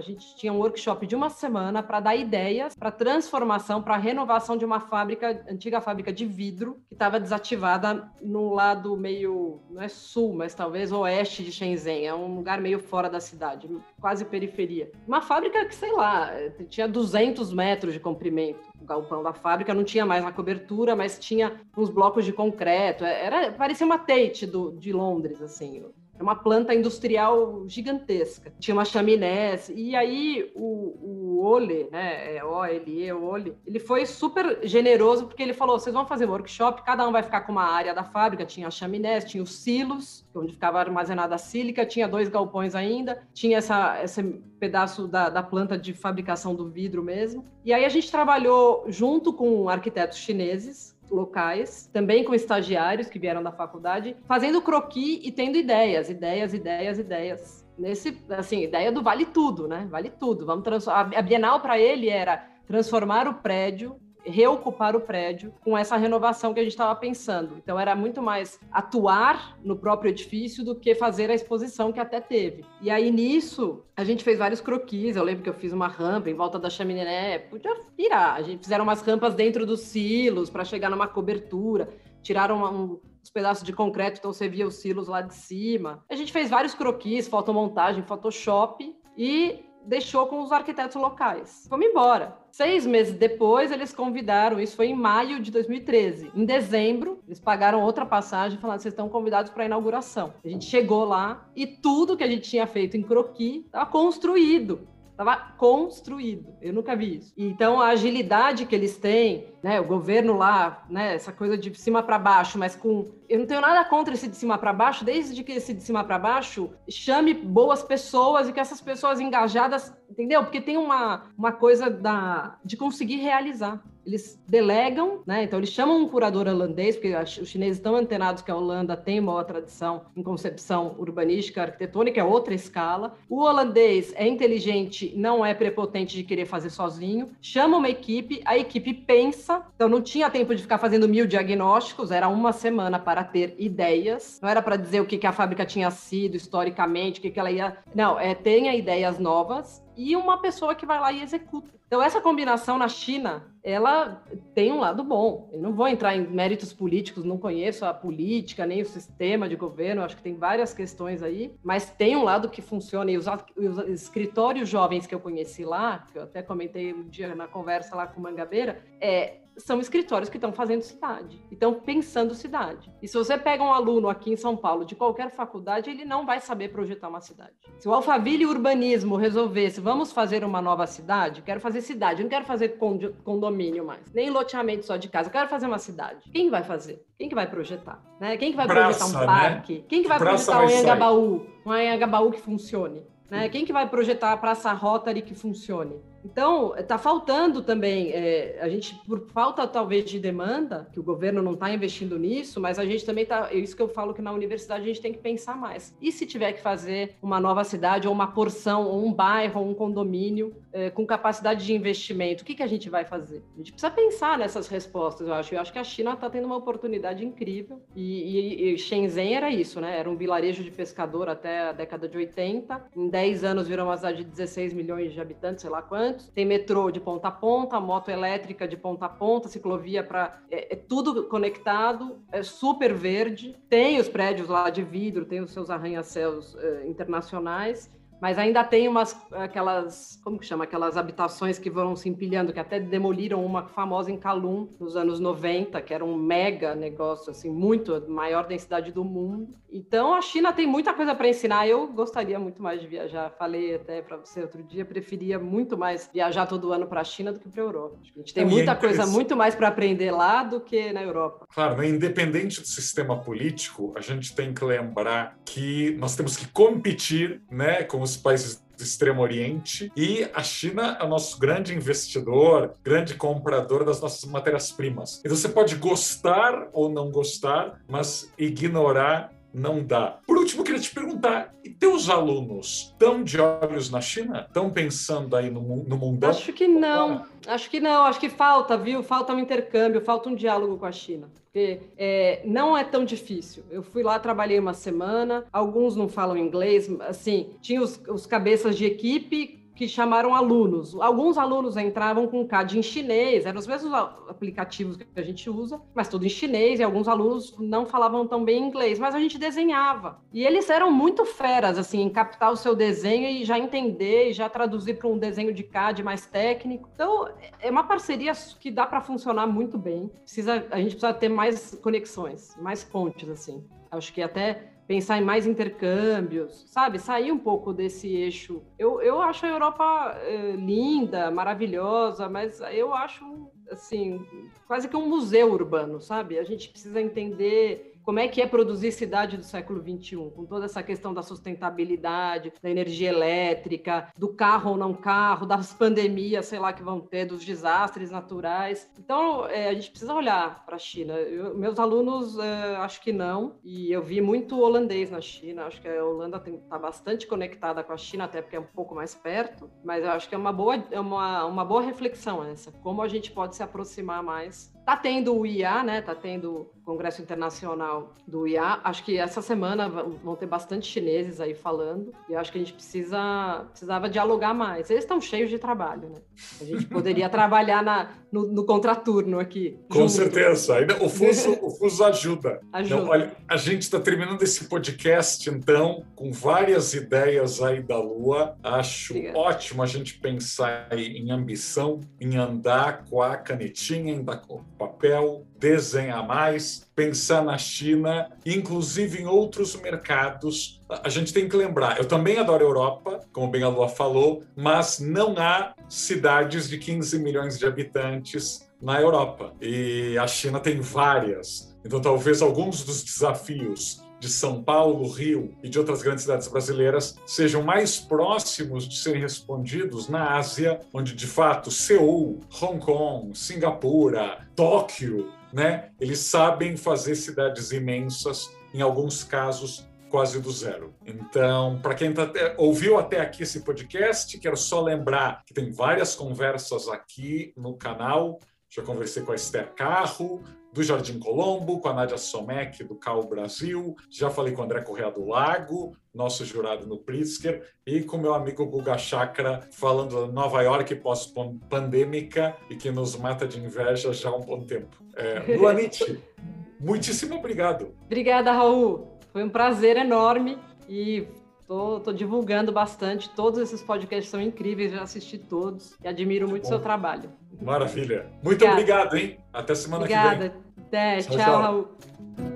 gente 0.00 0.34
tinha 0.34 0.52
um 0.52 0.58
workshop 0.58 1.06
de 1.06 1.14
uma 1.14 1.30
semana 1.30 1.80
para 1.80 2.00
dar 2.00 2.16
ideias 2.16 2.74
para 2.74 2.90
transformação, 2.90 3.80
para 3.80 3.96
renovação 3.96 4.56
de 4.56 4.64
uma 4.64 4.80
fábrica, 4.80 5.44
antiga 5.48 5.80
fábrica 5.80 6.12
de 6.12 6.26
vidro, 6.26 6.82
que 6.88 6.94
estava 6.94 7.20
desativada 7.20 8.10
no 8.20 8.52
lado 8.52 8.96
meio, 8.96 9.60
não 9.70 9.80
é 9.80 9.86
sul, 9.86 10.34
mas 10.34 10.54
talvez 10.54 10.90
oeste 10.90 11.44
de 11.44 11.52
Shenzhen. 11.52 12.04
É 12.04 12.12
um 12.12 12.34
lugar 12.34 12.60
meio 12.60 12.80
fora 12.80 13.08
da 13.08 13.20
cidade, 13.20 13.70
quase 14.00 14.24
periferia. 14.24 14.90
Uma 15.06 15.22
fábrica 15.22 15.64
que, 15.66 15.74
sei 15.76 15.92
lá, 15.92 16.32
tinha 16.68 16.88
200 16.88 17.52
metros 17.52 17.92
de 17.92 18.00
comprimento 18.00 18.67
o 18.80 18.84
galpão 18.84 19.22
da 19.22 19.32
fábrica 19.32 19.74
não 19.74 19.84
tinha 19.84 20.06
mais 20.06 20.24
a 20.24 20.32
cobertura, 20.32 20.94
mas 20.94 21.18
tinha 21.18 21.60
uns 21.76 21.90
blocos 21.90 22.24
de 22.24 22.32
concreto. 22.32 23.04
Era, 23.04 23.52
parecia 23.52 23.86
uma 23.86 23.98
Tate 23.98 24.46
do, 24.46 24.72
de 24.72 24.92
Londres, 24.92 25.40
assim. 25.42 25.84
É 26.18 26.22
uma 26.22 26.34
planta 26.34 26.74
industrial 26.74 27.64
gigantesca. 27.68 28.52
Tinha 28.58 28.74
uma 28.74 28.84
chaminés. 28.84 29.70
E 29.74 29.94
aí 29.94 30.50
o, 30.54 30.96
o 31.00 31.44
Ole, 31.44 31.88
né? 31.90 32.36
É 32.36 32.44
O-L-E, 32.44 33.12
Ole, 33.12 33.56
ele 33.66 33.78
foi 33.78 34.04
super 34.04 34.58
generoso 34.62 35.26
porque 35.26 35.42
ele 35.42 35.54
falou: 35.54 35.78
vocês 35.78 35.94
vão 35.94 36.06
fazer 36.06 36.26
um 36.26 36.30
workshop, 36.30 36.82
cada 36.82 37.06
um 37.06 37.12
vai 37.12 37.22
ficar 37.22 37.42
com 37.42 37.52
uma 37.52 37.64
área 37.64 37.94
da 37.94 38.02
fábrica. 38.02 38.44
Tinha 38.44 38.66
a 38.66 38.70
chaminés, 38.70 39.24
tinha 39.24 39.42
os 39.42 39.54
silos, 39.54 40.26
onde 40.34 40.52
ficava 40.52 40.80
armazenada 40.80 41.34
a 41.34 41.38
sílica, 41.38 41.86
tinha 41.86 42.08
dois 42.08 42.28
galpões 42.28 42.74
ainda, 42.74 43.22
tinha 43.32 43.58
essa, 43.58 44.02
esse 44.02 44.22
pedaço 44.58 45.06
da, 45.06 45.28
da 45.28 45.42
planta 45.42 45.78
de 45.78 45.92
fabricação 45.92 46.54
do 46.54 46.68
vidro 46.68 47.02
mesmo. 47.02 47.44
E 47.64 47.72
aí 47.72 47.84
a 47.84 47.88
gente 47.88 48.10
trabalhou 48.10 48.84
junto 48.88 49.32
com 49.32 49.68
arquitetos 49.68 50.18
chineses 50.18 50.97
locais, 51.10 51.88
também 51.92 52.24
com 52.24 52.34
estagiários 52.34 53.08
que 53.08 53.18
vieram 53.18 53.42
da 53.42 53.52
faculdade, 53.52 54.16
fazendo 54.26 54.62
croqui 54.62 55.20
e 55.22 55.32
tendo 55.32 55.56
ideias, 55.56 56.10
ideias, 56.10 56.54
ideias, 56.54 56.98
ideias. 56.98 57.68
Nesse, 57.78 58.20
assim, 58.30 58.62
ideia 58.62 58.90
do 58.90 59.02
vale 59.02 59.24
tudo, 59.24 59.68
né? 59.68 59.86
Vale 59.90 60.10
tudo. 60.10 60.44
Vamos 60.44 60.64
transformar. 60.64 61.16
A 61.16 61.22
Bienal 61.22 61.60
para 61.60 61.78
ele 61.78 62.08
era 62.08 62.44
transformar 62.66 63.28
o 63.28 63.34
prédio 63.34 64.00
reocupar 64.28 64.94
o 64.96 65.00
prédio 65.00 65.52
com 65.64 65.76
essa 65.76 65.96
renovação 65.96 66.54
que 66.54 66.60
a 66.60 66.62
gente 66.62 66.72
estava 66.72 66.94
pensando. 66.94 67.56
Então, 67.56 67.78
era 67.78 67.94
muito 67.94 68.22
mais 68.22 68.60
atuar 68.70 69.58
no 69.62 69.76
próprio 69.76 70.10
edifício 70.10 70.64
do 70.64 70.74
que 70.74 70.94
fazer 70.94 71.30
a 71.30 71.34
exposição 71.34 71.92
que 71.92 72.00
até 72.00 72.20
teve. 72.20 72.64
E 72.80 72.90
aí, 72.90 73.10
nisso, 73.10 73.84
a 73.96 74.04
gente 74.04 74.24
fez 74.24 74.38
vários 74.38 74.60
croquis. 74.60 75.16
Eu 75.16 75.24
lembro 75.24 75.42
que 75.42 75.50
eu 75.50 75.54
fiz 75.54 75.72
uma 75.72 75.88
rampa 75.88 76.30
em 76.30 76.34
volta 76.34 76.58
da 76.58 76.70
chaminé. 76.70 77.38
Podia 77.38 77.74
virar. 77.96 78.34
A 78.34 78.42
gente 78.42 78.62
fizeram 78.62 78.84
umas 78.84 79.02
rampas 79.02 79.34
dentro 79.34 79.66
dos 79.66 79.80
silos 79.80 80.50
para 80.50 80.64
chegar 80.64 80.90
numa 80.90 81.08
cobertura 81.08 81.88
tiraram 82.22 82.62
um, 82.62 83.00
os 83.22 83.30
pedaços 83.30 83.64
de 83.64 83.72
concreto, 83.72 84.18
então 84.18 84.32
você 84.32 84.48
via 84.48 84.66
os 84.66 84.76
silos 84.76 85.08
lá 85.08 85.20
de 85.20 85.34
cima. 85.34 86.04
A 86.10 86.14
gente 86.14 86.32
fez 86.32 86.50
vários 86.50 86.74
croquis, 86.74 87.28
fotomontagem, 87.28 88.02
Photoshop 88.02 88.94
e 89.16 89.64
deixou 89.84 90.26
com 90.26 90.42
os 90.42 90.52
arquitetos 90.52 90.96
locais. 90.96 91.66
Vamos 91.70 91.86
embora. 91.86 92.36
Seis 92.58 92.84
meses 92.84 93.14
depois, 93.14 93.70
eles 93.70 93.92
convidaram, 93.92 94.58
isso 94.58 94.74
foi 94.74 94.88
em 94.88 94.92
maio 94.92 95.38
de 95.38 95.48
2013. 95.48 96.32
Em 96.34 96.44
dezembro, 96.44 97.20
eles 97.24 97.38
pagaram 97.38 97.80
outra 97.80 98.04
passagem, 98.04 98.58
falando: 98.58 98.80
vocês 98.80 98.92
estão 98.92 99.08
convidados 99.08 99.52
para 99.52 99.62
a 99.62 99.66
inauguração. 99.66 100.34
A 100.44 100.48
gente 100.48 100.64
chegou 100.64 101.04
lá 101.04 101.48
e 101.54 101.68
tudo 101.68 102.16
que 102.16 102.24
a 102.24 102.26
gente 102.26 102.50
tinha 102.50 102.66
feito 102.66 102.96
em 102.96 103.02
croquis 103.04 103.64
estava 103.64 103.86
construído. 103.86 104.88
Estava 105.18 105.36
construído. 105.56 106.54
Eu 106.62 106.72
nunca 106.72 106.94
vi 106.94 107.16
isso. 107.16 107.32
Então, 107.36 107.80
a 107.80 107.88
agilidade 107.88 108.64
que 108.64 108.72
eles 108.72 108.96
têm, 108.96 109.48
né, 109.60 109.80
o 109.80 109.84
governo 109.84 110.38
lá, 110.38 110.84
né, 110.88 111.16
essa 111.16 111.32
coisa 111.32 111.58
de 111.58 111.74
cima 111.74 112.04
para 112.04 112.16
baixo, 112.20 112.56
mas 112.56 112.76
com. 112.76 113.10
Eu 113.28 113.40
não 113.40 113.46
tenho 113.46 113.60
nada 113.60 113.84
contra 113.88 114.14
esse 114.14 114.28
de 114.28 114.36
cima 114.36 114.56
para 114.56 114.72
baixo, 114.72 115.04
desde 115.04 115.42
que 115.42 115.50
esse 115.50 115.74
de 115.74 115.82
cima 115.82 116.04
para 116.04 116.20
baixo 116.20 116.70
chame 116.88 117.34
boas 117.34 117.82
pessoas 117.82 118.48
e 118.48 118.52
que 118.52 118.60
essas 118.60 118.80
pessoas 118.80 119.18
engajadas, 119.18 119.92
entendeu? 120.08 120.44
Porque 120.44 120.60
tem 120.60 120.76
uma, 120.76 121.24
uma 121.36 121.50
coisa 121.50 121.90
da, 121.90 122.56
de 122.64 122.76
conseguir 122.76 123.16
realizar 123.16 123.82
eles 124.08 124.40
delegam, 124.48 125.20
né? 125.26 125.44
Então 125.44 125.58
eles 125.58 125.68
chamam 125.68 126.02
um 126.02 126.08
curador 126.08 126.48
holandês, 126.48 126.96
porque 126.96 127.14
os 127.14 127.48
chineses 127.48 127.76
estão 127.76 127.94
antenados 127.94 128.42
que 128.42 128.50
a 128.50 128.56
Holanda 128.56 128.96
tem 128.96 129.20
uma 129.20 129.44
tradição 129.44 130.02
em 130.16 130.22
concepção 130.22 130.96
urbanística, 130.98 131.60
arquitetônica, 131.60 132.18
é 132.18 132.24
outra 132.24 132.54
escala. 132.54 133.14
O 133.28 133.42
holandês 133.42 134.14
é 134.16 134.26
inteligente, 134.26 135.12
não 135.14 135.44
é 135.44 135.52
prepotente 135.52 136.16
de 136.16 136.24
querer 136.24 136.46
fazer 136.46 136.70
sozinho, 136.70 137.28
chama 137.42 137.76
uma 137.76 137.88
equipe, 137.88 138.40
a 138.46 138.56
equipe 138.56 138.94
pensa, 138.94 139.62
então 139.74 139.88
não 139.88 140.00
tinha 140.00 140.30
tempo 140.30 140.54
de 140.54 140.62
ficar 140.62 140.78
fazendo 140.78 141.06
mil 141.06 141.26
diagnósticos, 141.26 142.10
era 142.10 142.28
uma 142.28 142.52
semana 142.52 142.98
para 142.98 143.22
ter 143.22 143.54
ideias, 143.58 144.38
não 144.40 144.48
era 144.48 144.62
para 144.62 144.76
dizer 144.76 145.02
o 145.02 145.06
que, 145.06 145.18
que 145.18 145.26
a 145.26 145.32
fábrica 145.32 145.66
tinha 145.66 145.90
sido 145.90 146.34
historicamente, 146.34 147.18
o 147.18 147.22
que, 147.22 147.30
que 147.30 147.38
ela 147.38 147.50
ia. 147.50 147.76
Não, 147.94 148.18
é 148.18 148.34
tenha 148.34 148.74
ideias 148.74 149.18
novas 149.18 149.86
e 149.98 150.14
uma 150.14 150.40
pessoa 150.40 150.76
que 150.76 150.86
vai 150.86 151.00
lá 151.00 151.10
e 151.10 151.20
executa. 151.20 151.72
Então, 151.88 152.00
essa 152.00 152.20
combinação 152.20 152.78
na 152.78 152.88
China, 152.88 153.52
ela 153.64 154.22
tem 154.54 154.70
um 154.70 154.78
lado 154.78 155.02
bom. 155.02 155.50
Eu 155.52 155.60
não 155.60 155.72
vou 155.72 155.88
entrar 155.88 156.16
em 156.16 156.24
méritos 156.24 156.72
políticos, 156.72 157.24
não 157.24 157.36
conheço 157.36 157.84
a 157.84 157.92
política, 157.92 158.64
nem 158.64 158.80
o 158.80 158.86
sistema 158.86 159.48
de 159.48 159.56
governo, 159.56 160.04
acho 160.04 160.16
que 160.16 160.22
tem 160.22 160.36
várias 160.36 160.72
questões 160.72 161.20
aí, 161.20 161.52
mas 161.64 161.90
tem 161.90 162.14
um 162.14 162.22
lado 162.22 162.48
que 162.48 162.62
funciona. 162.62 163.10
E 163.10 163.18
os, 163.18 163.26
os 163.26 163.78
escritórios 163.88 164.68
jovens 164.68 165.04
que 165.04 165.14
eu 165.14 165.18
conheci 165.18 165.64
lá, 165.64 166.06
que 166.12 166.16
eu 166.16 166.22
até 166.22 166.42
comentei 166.42 166.94
um 166.94 167.08
dia 167.08 167.34
na 167.34 167.48
conversa 167.48 167.96
lá 167.96 168.06
com 168.06 168.20
o 168.20 168.22
Mangabeira, 168.22 168.80
é, 169.00 169.38
são 169.58 169.80
escritórios 169.80 170.30
que 170.30 170.36
estão 170.36 170.52
fazendo 170.52 170.82
cidade, 170.82 171.42
estão 171.50 171.74
pensando 171.74 172.34
cidade. 172.34 172.92
E 173.02 173.08
se 173.08 173.16
você 173.16 173.36
pega 173.36 173.62
um 173.62 173.72
aluno 173.72 174.08
aqui 174.08 174.32
em 174.32 174.36
São 174.36 174.56
Paulo 174.56 174.84
de 174.84 174.94
qualquer 174.94 175.30
faculdade, 175.30 175.90
ele 175.90 176.04
não 176.04 176.24
vai 176.24 176.40
saber 176.40 176.68
projetar 176.68 177.08
uma 177.08 177.20
cidade. 177.20 177.52
Se 177.78 177.88
o 177.88 177.94
Alphaville 177.94 178.46
Urbanismo 178.46 179.16
resolvesse, 179.16 179.80
vamos 179.80 180.12
fazer 180.12 180.44
uma 180.44 180.62
nova 180.62 180.86
cidade, 180.86 181.42
quero 181.42 181.60
fazer 181.60 181.80
cidade, 181.80 182.22
não 182.22 182.30
quero 182.30 182.44
fazer 182.44 182.78
condomínio 183.24 183.84
mais, 183.84 184.12
nem 184.12 184.30
loteamento 184.30 184.86
só 184.86 184.96
de 184.96 185.08
casa, 185.08 185.30
quero 185.30 185.48
fazer 185.48 185.66
uma 185.66 185.78
cidade. 185.78 186.30
Quem 186.30 186.50
vai 186.50 186.62
fazer? 186.62 187.04
Quem 187.18 187.28
que 187.28 187.34
vai 187.34 187.48
projetar? 187.48 188.02
Né? 188.20 188.36
Quem 188.36 188.50
que 188.50 188.56
vai 188.56 188.66
Praça, 188.66 188.98
projetar 188.98 189.22
um 189.22 189.26
parque? 189.26 189.74
Né? 189.74 189.84
Quem 189.88 190.02
que 190.02 190.08
vai 190.08 190.18
Praça 190.18 190.52
projetar 190.52 190.64
um 190.64 190.78
Anhangabaú? 190.78 191.46
Um 191.66 191.72
Anhangabaú 191.72 192.30
que 192.30 192.40
funcione? 192.40 193.04
Né? 193.30 193.48
Quem 193.48 193.64
que 193.64 193.72
vai 193.72 193.88
projetar 193.88 194.32
a 194.32 194.36
Praça 194.36 194.72
Rotary 194.72 195.22
que 195.22 195.34
funcione? 195.34 196.00
Então, 196.24 196.74
está 196.76 196.98
faltando 196.98 197.62
também, 197.62 198.10
é, 198.12 198.58
a 198.60 198.68
gente, 198.68 198.94
por 199.06 199.20
falta 199.28 199.66
talvez 199.66 200.04
de 200.04 200.18
demanda, 200.18 200.88
que 200.92 201.00
o 201.00 201.02
governo 201.02 201.42
não 201.42 201.54
está 201.54 201.70
investindo 201.72 202.18
nisso, 202.18 202.60
mas 202.60 202.78
a 202.78 202.84
gente 202.84 203.04
também 203.04 203.22
está, 203.22 203.48
é 203.50 203.56
isso 203.56 203.76
que 203.76 203.82
eu 203.82 203.88
falo 203.88 204.14
que 204.14 204.22
na 204.22 204.32
universidade 204.32 204.82
a 204.82 204.86
gente 204.86 205.00
tem 205.00 205.12
que 205.12 205.18
pensar 205.18 205.56
mais. 205.56 205.96
E 206.00 206.10
se 206.10 206.26
tiver 206.26 206.52
que 206.52 206.60
fazer 206.60 207.16
uma 207.22 207.40
nova 207.40 207.64
cidade, 207.64 208.06
ou 208.06 208.14
uma 208.14 208.28
porção, 208.28 208.86
ou 208.86 209.04
um 209.04 209.12
bairro, 209.12 209.60
ou 209.60 209.70
um 209.70 209.74
condomínio 209.74 210.54
é, 210.72 210.90
com 210.90 211.06
capacidade 211.06 211.64
de 211.64 211.72
investimento, 211.72 212.42
o 212.42 212.46
que, 212.46 212.54
que 212.54 212.62
a 212.62 212.66
gente 212.66 212.90
vai 212.90 213.04
fazer? 213.04 213.42
A 213.54 213.58
gente 213.58 213.72
precisa 213.72 213.90
pensar 213.90 214.38
nessas 214.38 214.68
respostas, 214.68 215.26
eu 215.26 215.34
acho. 215.34 215.54
Eu 215.54 215.60
acho 215.60 215.72
que 215.72 215.78
a 215.78 215.84
China 215.84 216.12
está 216.12 216.28
tendo 216.28 216.46
uma 216.46 216.56
oportunidade 216.56 217.24
incrível, 217.24 217.80
e, 217.94 218.02
e, 218.02 218.74
e 218.74 218.78
Shenzhen 218.78 219.34
era 219.34 219.50
isso, 219.50 219.80
né? 219.80 219.98
Era 219.98 220.10
um 220.10 220.16
vilarejo 220.16 220.62
de 220.62 220.70
pescador 220.70 221.28
até 221.28 221.68
a 221.68 221.72
década 221.72 222.08
de 222.08 222.16
80, 222.16 222.88
em 222.96 223.08
10 223.08 223.44
anos 223.44 223.68
virou 223.68 223.86
uma 223.86 223.96
cidade 223.96 224.24
de 224.24 224.30
16 224.30 224.72
milhões 224.72 225.12
de 225.12 225.20
habitantes, 225.20 225.62
sei 225.62 225.70
lá 225.70 225.82
tem 226.12 226.44
metrô 226.44 226.90
de 226.90 227.00
ponta 227.00 227.28
a 227.28 227.30
ponta, 227.30 227.80
moto 227.80 228.10
elétrica 228.10 228.66
de 228.66 228.76
ponta 228.76 229.06
a 229.06 229.08
ponta, 229.08 229.48
ciclovia 229.48 230.02
para. 230.02 230.40
É, 230.50 230.74
é, 230.74 230.76
tudo 230.76 231.24
conectado, 231.24 232.18
é 232.30 232.42
super 232.42 232.94
verde. 232.94 233.56
Tem 233.68 233.98
os 233.98 234.08
prédios 234.08 234.48
lá 234.48 234.70
de 234.70 234.82
vidro, 234.82 235.24
tem 235.24 235.40
os 235.40 235.50
seus 235.50 235.70
arranha-céus 235.70 236.56
é, 236.56 236.86
internacionais 236.86 237.90
mas 238.20 238.38
ainda 238.38 238.64
tem 238.64 238.88
umas 238.88 239.16
aquelas, 239.32 240.20
como 240.22 240.38
que 240.38 240.46
chama, 240.46 240.64
aquelas 240.64 240.96
habitações 240.96 241.58
que 241.58 241.70
vão 241.70 241.94
se 241.94 242.08
empilhando, 242.08 242.52
que 242.52 242.60
até 242.60 242.80
demoliram 242.80 243.44
uma 243.44 243.66
famosa 243.68 244.10
em 244.10 244.16
Calum 244.16 244.68
nos 244.80 244.96
anos 244.96 245.20
90, 245.20 245.80
que 245.82 245.94
era 245.94 246.04
um 246.04 246.16
mega 246.16 246.74
negócio 246.74 247.30
assim, 247.30 247.50
muito 247.50 248.04
maior 248.08 248.46
densidade 248.46 248.92
do 248.92 249.04
mundo. 249.04 249.54
Então 249.70 250.14
a 250.14 250.22
China 250.22 250.52
tem 250.52 250.66
muita 250.66 250.94
coisa 250.94 251.14
para 251.14 251.28
ensinar. 251.28 251.68
Eu 251.68 251.86
gostaria 251.88 252.38
muito 252.38 252.62
mais 252.62 252.80
de 252.80 252.86
viajar. 252.86 253.30
Falei 253.38 253.74
até 253.74 254.02
para 254.02 254.16
você 254.16 254.40
outro 254.40 254.62
dia, 254.62 254.84
preferia 254.84 255.38
muito 255.38 255.76
mais 255.76 256.10
viajar 256.12 256.46
todo 256.46 256.72
ano 256.72 256.86
para 256.86 257.02
a 257.02 257.04
China 257.04 257.32
do 257.32 257.38
que 257.38 257.48
para 257.48 257.62
a 257.62 257.66
Europa. 257.66 257.98
A 258.02 258.18
gente 258.18 258.34
tem 258.34 258.44
é, 258.44 258.46
muita 258.46 258.72
é 258.72 258.74
coisa 258.74 259.06
muito 259.06 259.36
mais 259.36 259.54
para 259.54 259.68
aprender 259.68 260.10
lá 260.10 260.42
do 260.42 260.60
que 260.60 260.92
na 260.92 261.02
Europa. 261.02 261.46
Claro, 261.52 261.76
né? 261.76 261.88
independente 261.88 262.60
do 262.60 262.66
sistema 262.66 263.20
político, 263.20 263.92
a 263.96 264.00
gente 264.00 264.34
tem 264.34 264.52
que 264.52 264.64
lembrar 264.64 265.38
que 265.44 265.96
nós 265.98 266.16
temos 266.16 266.36
que 266.36 266.48
competir, 266.48 267.42
né, 267.50 267.84
com 267.84 268.00
os 268.10 268.16
países 268.16 268.62
do 268.76 268.82
Extremo 268.82 269.20
Oriente 269.22 269.90
e 269.96 270.28
a 270.32 270.42
China 270.42 270.96
é 271.00 271.04
o 271.04 271.08
nosso 271.08 271.38
grande 271.38 271.74
investidor, 271.74 272.74
grande 272.82 273.14
comprador 273.14 273.84
das 273.84 274.00
nossas 274.00 274.24
matérias-primas. 274.30 275.20
Então 275.24 275.36
você 275.36 275.48
pode 275.48 275.74
gostar 275.74 276.68
ou 276.72 276.88
não 276.88 277.10
gostar, 277.10 277.80
mas 277.88 278.32
ignorar 278.38 279.32
não 279.52 279.82
dá. 279.82 280.18
Por 280.26 280.36
último, 280.38 280.64
queria 280.64 280.80
te 280.80 280.90
perguntar: 280.90 281.54
e 281.64 281.70
teus 281.70 282.08
alunos 282.08 282.92
estão 282.92 283.22
de 283.22 283.40
olhos 283.40 283.90
na 283.90 284.00
China? 284.00 284.44
Estão 284.46 284.70
pensando 284.70 285.34
aí 285.36 285.50
no, 285.50 285.60
no 285.60 285.96
mundão? 285.96 286.30
Acho 286.30 286.52
que 286.52 286.66
não. 286.66 287.24
Acho 287.46 287.70
que 287.70 287.80
não. 287.80 288.04
Acho 288.04 288.20
que 288.20 288.28
falta, 288.28 288.76
viu? 288.76 289.02
Falta 289.02 289.32
um 289.32 289.38
intercâmbio, 289.38 290.00
falta 290.00 290.28
um 290.28 290.34
diálogo 290.34 290.76
com 290.76 290.86
a 290.86 290.92
China. 290.92 291.28
Porque 291.44 291.80
é, 291.96 292.42
não 292.44 292.76
é 292.76 292.84
tão 292.84 293.04
difícil. 293.04 293.64
Eu 293.70 293.82
fui 293.82 294.02
lá, 294.02 294.18
trabalhei 294.18 294.58
uma 294.58 294.74
semana, 294.74 295.44
alguns 295.52 295.96
não 295.96 296.08
falam 296.08 296.36
inglês, 296.36 296.88
assim, 297.00 297.50
tinha 297.60 297.80
os, 297.80 298.00
os 298.08 298.26
cabeças 298.26 298.76
de 298.76 298.84
equipe 298.84 299.57
que 299.78 299.86
chamaram 299.86 300.34
alunos. 300.34 300.96
Alguns 301.00 301.38
alunos 301.38 301.76
entravam 301.76 302.26
com 302.26 302.44
CAD 302.44 302.80
em 302.80 302.82
chinês, 302.82 303.46
eram 303.46 303.60
os 303.60 303.66
mesmos 303.68 303.94
aplicativos 304.28 304.96
que 304.96 305.06
a 305.14 305.22
gente 305.22 305.48
usa, 305.48 305.80
mas 305.94 306.08
tudo 306.08 306.26
em 306.26 306.28
chinês, 306.28 306.80
e 306.80 306.82
alguns 306.82 307.06
alunos 307.06 307.54
não 307.60 307.86
falavam 307.86 308.26
tão 308.26 308.44
bem 308.44 308.60
inglês, 308.60 308.98
mas 308.98 309.14
a 309.14 309.20
gente 309.20 309.38
desenhava. 309.38 310.20
E 310.32 310.44
eles 310.44 310.68
eram 310.68 310.90
muito 310.90 311.24
feras, 311.24 311.78
assim, 311.78 312.02
em 312.02 312.10
captar 312.10 312.50
o 312.50 312.56
seu 312.56 312.74
desenho 312.74 313.28
e 313.28 313.44
já 313.44 313.56
entender, 313.56 314.30
e 314.30 314.32
já 314.32 314.48
traduzir 314.48 314.94
para 314.94 315.06
um 315.06 315.16
desenho 315.16 315.54
de 315.54 315.62
CAD 315.62 316.02
mais 316.02 316.26
técnico. 316.26 316.90
Então, 316.92 317.28
é 317.60 317.70
uma 317.70 317.84
parceria 317.84 318.32
que 318.58 318.72
dá 318.72 318.84
para 318.84 319.00
funcionar 319.00 319.46
muito 319.46 319.78
bem. 319.78 320.10
Precisa, 320.24 320.66
a 320.72 320.78
gente 320.78 320.96
precisa 320.96 321.14
ter 321.14 321.28
mais 321.28 321.78
conexões, 321.80 322.56
mais 322.60 322.82
pontes, 322.82 323.28
assim. 323.28 323.64
Acho 323.92 324.12
que 324.12 324.20
até 324.20 324.72
pensar 324.88 325.18
em 325.18 325.24
mais 325.24 325.46
intercâmbios, 325.46 326.64
sabe? 326.66 326.98
Sair 326.98 327.30
um 327.30 327.38
pouco 327.38 327.74
desse 327.74 328.08
eixo. 328.08 328.62
Eu, 328.78 329.02
eu 329.02 329.20
acho 329.20 329.44
a 329.44 329.50
Europa 329.50 329.84
é, 330.22 330.52
linda, 330.52 331.30
maravilhosa, 331.30 332.26
mas 332.26 332.58
eu 332.72 332.94
acho, 332.94 333.22
assim, 333.70 334.18
quase 334.66 334.88
que 334.88 334.96
um 334.96 335.06
museu 335.06 335.52
urbano, 335.52 336.00
sabe? 336.00 336.38
A 336.38 336.42
gente 336.42 336.70
precisa 336.70 337.02
entender 337.02 337.97
como 338.08 338.20
é 338.20 338.26
que 338.26 338.40
é 338.40 338.46
produzir 338.46 338.90
cidade 338.90 339.36
do 339.36 339.44
século 339.44 339.82
XXI, 339.82 340.16
com 340.34 340.46
toda 340.46 340.64
essa 340.64 340.82
questão 340.82 341.12
da 341.12 341.22
sustentabilidade, 341.22 342.54
da 342.62 342.70
energia 342.70 343.10
elétrica, 343.10 344.10
do 344.16 344.28
carro 344.28 344.70
ou 344.70 344.76
não 344.78 344.94
carro, 344.94 345.44
das 345.44 345.74
pandemias, 345.74 346.46
sei 346.46 346.58
lá, 346.58 346.72
que 346.72 346.82
vão 346.82 347.00
ter, 347.02 347.26
dos 347.26 347.44
desastres 347.44 348.10
naturais. 348.10 348.90
Então, 348.98 349.46
é, 349.46 349.68
a 349.68 349.74
gente 349.74 349.90
precisa 349.90 350.14
olhar 350.14 350.64
para 350.64 350.76
a 350.76 350.78
China. 350.78 351.12
Eu, 351.16 351.54
meus 351.58 351.78
alunos, 351.78 352.38
é, 352.38 352.76
acho 352.76 353.02
que 353.02 353.12
não, 353.12 353.56
e 353.62 353.92
eu 353.92 354.02
vi 354.02 354.22
muito 354.22 354.58
holandês 354.58 355.10
na 355.10 355.20
China, 355.20 355.66
acho 355.66 355.78
que 355.78 355.86
a 355.86 356.02
Holanda 356.02 356.42
está 356.46 356.78
bastante 356.78 357.26
conectada 357.26 357.84
com 357.84 357.92
a 357.92 357.98
China, 357.98 358.24
até 358.24 358.40
porque 358.40 358.56
é 358.56 358.60
um 358.60 358.64
pouco 358.74 358.94
mais 358.94 359.14
perto, 359.14 359.70
mas 359.84 360.02
eu 360.02 360.12
acho 360.12 360.26
que 360.26 360.34
é 360.34 360.38
uma 360.38 360.50
boa, 360.50 360.82
é 360.90 360.98
uma, 360.98 361.44
uma 361.44 361.62
boa 361.62 361.82
reflexão 361.82 362.42
essa, 362.42 362.72
como 362.72 363.02
a 363.02 363.08
gente 363.08 363.30
pode 363.30 363.54
se 363.54 363.62
aproximar 363.62 364.22
mais 364.22 364.72
Tá 364.88 364.96
tendo 364.96 365.36
o 365.36 365.44
IA, 365.44 365.84
né? 365.84 366.00
Tá 366.00 366.14
tendo 366.14 366.66
o 366.74 366.82
Congresso 366.82 367.20
Internacional 367.20 368.14
do 368.26 368.48
IA. 368.48 368.80
Acho 368.82 369.04
que 369.04 369.18
essa 369.18 369.42
semana 369.42 369.86
vão 369.86 370.34
ter 370.34 370.46
bastante 370.46 370.86
chineses 370.86 371.42
aí 371.42 371.54
falando. 371.54 372.10
E 372.26 372.34
acho 372.34 372.50
que 372.50 372.56
a 372.56 372.60
gente 372.62 372.72
precisa 372.72 373.66
precisava 373.68 374.08
dialogar 374.08 374.54
mais. 374.54 374.88
Eles 374.88 375.04
estão 375.04 375.20
cheios 375.20 375.50
de 375.50 375.58
trabalho, 375.58 376.08
né? 376.08 376.22
A 376.58 376.64
gente 376.64 376.86
poderia 376.88 377.28
trabalhar 377.28 377.82
na, 377.82 378.14
no, 378.32 378.46
no 378.50 378.64
contraturno 378.64 379.38
aqui. 379.38 379.78
Com 379.90 380.00
junto. 380.00 380.12
certeza. 380.12 380.76
Ainda, 380.76 381.04
o 381.04 381.10
Fuso, 381.10 381.58
o 381.60 381.68
Fuso 381.68 382.02
ajuda. 382.04 382.58
ajuda. 382.72 383.02
Não, 383.02 383.10
olha, 383.10 383.36
a 383.46 383.58
gente 383.58 383.82
está 383.82 384.00
terminando 384.00 384.42
esse 384.42 384.64
podcast, 384.64 385.50
então, 385.50 386.02
com 386.14 386.32
várias 386.32 386.94
ideias 386.94 387.60
aí 387.60 387.82
da 387.82 387.98
Lua. 387.98 388.56
Acho 388.62 389.12
Obrigada. 389.12 389.38
ótimo 389.38 389.82
a 389.82 389.86
gente 389.86 390.18
pensar 390.18 390.88
em 390.96 391.30
ambição, 391.30 392.00
em 392.18 392.38
andar 392.38 393.04
com 393.04 393.20
a 393.20 393.36
canetinha, 393.36 394.18
com 394.46 394.54
o 394.54 394.77
papel, 394.78 395.44
desenhar 395.58 396.26
mais, 396.26 396.88
pensar 396.94 397.42
na 397.42 397.58
China, 397.58 398.30
inclusive 398.46 399.20
em 399.20 399.26
outros 399.26 399.74
mercados. 399.76 400.80
A 400.88 401.08
gente 401.08 401.32
tem 401.32 401.48
que 401.48 401.56
lembrar, 401.56 401.98
eu 401.98 402.06
também 402.06 402.38
adoro 402.38 402.64
a 402.64 402.68
Europa, 402.68 403.20
como 403.32 403.50
bem 403.50 403.62
a 403.62 403.68
Lua 403.68 403.88
falou, 403.88 404.44
mas 404.56 405.00
não 405.00 405.34
há 405.36 405.74
cidades 405.88 406.68
de 406.68 406.78
15 406.78 407.18
milhões 407.18 407.58
de 407.58 407.66
habitantes 407.66 408.70
na 408.80 409.00
Europa. 409.00 409.52
E 409.60 410.16
a 410.16 410.26
China 410.26 410.60
tem 410.60 410.80
várias. 410.80 411.76
Então, 411.84 412.00
talvez 412.00 412.40
alguns 412.40 412.84
dos 412.84 413.02
desafios 413.02 414.02
de 414.18 414.28
São 414.28 414.62
Paulo, 414.62 415.08
Rio 415.08 415.54
e 415.62 415.68
de 415.68 415.78
outras 415.78 416.02
grandes 416.02 416.24
cidades 416.24 416.48
brasileiras 416.48 417.16
sejam 417.26 417.62
mais 417.62 417.98
próximos 417.98 418.88
de 418.88 418.98
serem 418.98 419.20
respondidos 419.20 420.08
na 420.08 420.36
Ásia, 420.36 420.80
onde 420.92 421.14
de 421.14 421.26
fato 421.26 421.70
Seul, 421.70 422.40
Hong 422.60 422.78
Kong, 422.78 423.36
Singapura, 423.38 424.48
Tóquio, 424.56 425.32
né, 425.52 425.90
eles 426.00 426.18
sabem 426.18 426.76
fazer 426.76 427.14
cidades 427.14 427.70
imensas, 427.70 428.50
em 428.74 428.82
alguns 428.82 429.24
casos 429.24 429.86
quase 430.08 430.40
do 430.40 430.50
zero. 430.50 430.94
Então, 431.06 431.78
para 431.82 431.94
quem 431.94 432.12
tá, 432.12 432.30
ouviu 432.56 432.98
até 432.98 433.20
aqui 433.20 433.42
esse 433.42 433.60
podcast, 433.60 434.38
quero 434.38 434.56
só 434.56 434.80
lembrar 434.80 435.42
que 435.46 435.54
tem 435.54 435.70
várias 435.70 436.14
conversas 436.14 436.88
aqui 436.88 437.52
no 437.56 437.74
canal. 437.74 438.40
Já 438.70 438.82
conversei 438.82 439.22
com 439.22 439.32
a 439.32 439.34
Esther 439.34 439.72
Carro, 439.74 440.42
do 440.72 440.82
Jardim 440.82 441.18
Colombo, 441.18 441.80
com 441.80 441.88
a 441.88 441.94
Nádia 441.94 442.18
Somek, 442.18 442.84
do 442.84 442.94
Cal 442.94 443.26
Brasil, 443.26 443.96
já 444.10 444.30
falei 444.30 444.52
com 444.52 444.62
o 444.62 444.64
André 444.64 444.82
Correa 444.82 445.10
do 445.10 445.26
Lago, 445.26 445.96
nosso 446.14 446.44
jurado 446.44 446.86
no 446.86 446.98
Pritzker, 446.98 447.62
e 447.86 448.02
com 448.02 448.18
meu 448.18 448.34
amigo 448.34 448.66
Guga 448.66 448.98
Chakra, 448.98 449.68
falando 449.72 450.26
da 450.26 450.32
Nova 450.32 450.62
York 450.62 450.94
pós-pandêmica 450.96 452.56
e 452.68 452.76
que 452.76 452.90
nos 452.90 453.16
mata 453.16 453.46
de 453.46 453.58
inveja 453.58 454.12
já 454.12 454.28
há 454.28 454.36
um 454.36 454.42
bom 454.42 454.64
tempo. 454.64 454.96
É, 455.16 455.56
Luanite, 455.56 456.20
muitíssimo 456.78 457.36
obrigado. 457.36 457.94
Obrigada, 458.04 458.52
Raul. 458.52 459.18
Foi 459.32 459.42
um 459.42 459.48
prazer 459.48 459.96
enorme 459.96 460.58
e 460.88 461.26
Tô, 461.68 462.00
tô, 462.00 462.14
divulgando 462.14 462.72
bastante. 462.72 463.28
Todos 463.28 463.60
esses 463.60 463.82
podcasts 463.82 464.30
são 464.30 464.40
incríveis, 464.40 464.90
já 464.90 465.02
assisti 465.02 465.36
todos 465.36 465.98
e 466.02 466.08
admiro 466.08 466.48
muito 466.48 466.64
o 466.64 466.66
seu 466.66 466.80
trabalho. 466.80 467.30
Maravilha. 467.60 468.26
Muito 468.42 468.64
Obrigada. 468.64 469.04
obrigado, 469.06 469.16
hein? 469.16 469.38
Até 469.52 469.74
semana 469.74 470.02
Obrigada. 470.04 470.48
que 470.50 470.56
vem. 470.56 470.62
Até. 470.86 471.18
tchau, 471.22 471.36
tchau. 471.36 471.62
Raul. 471.62 472.47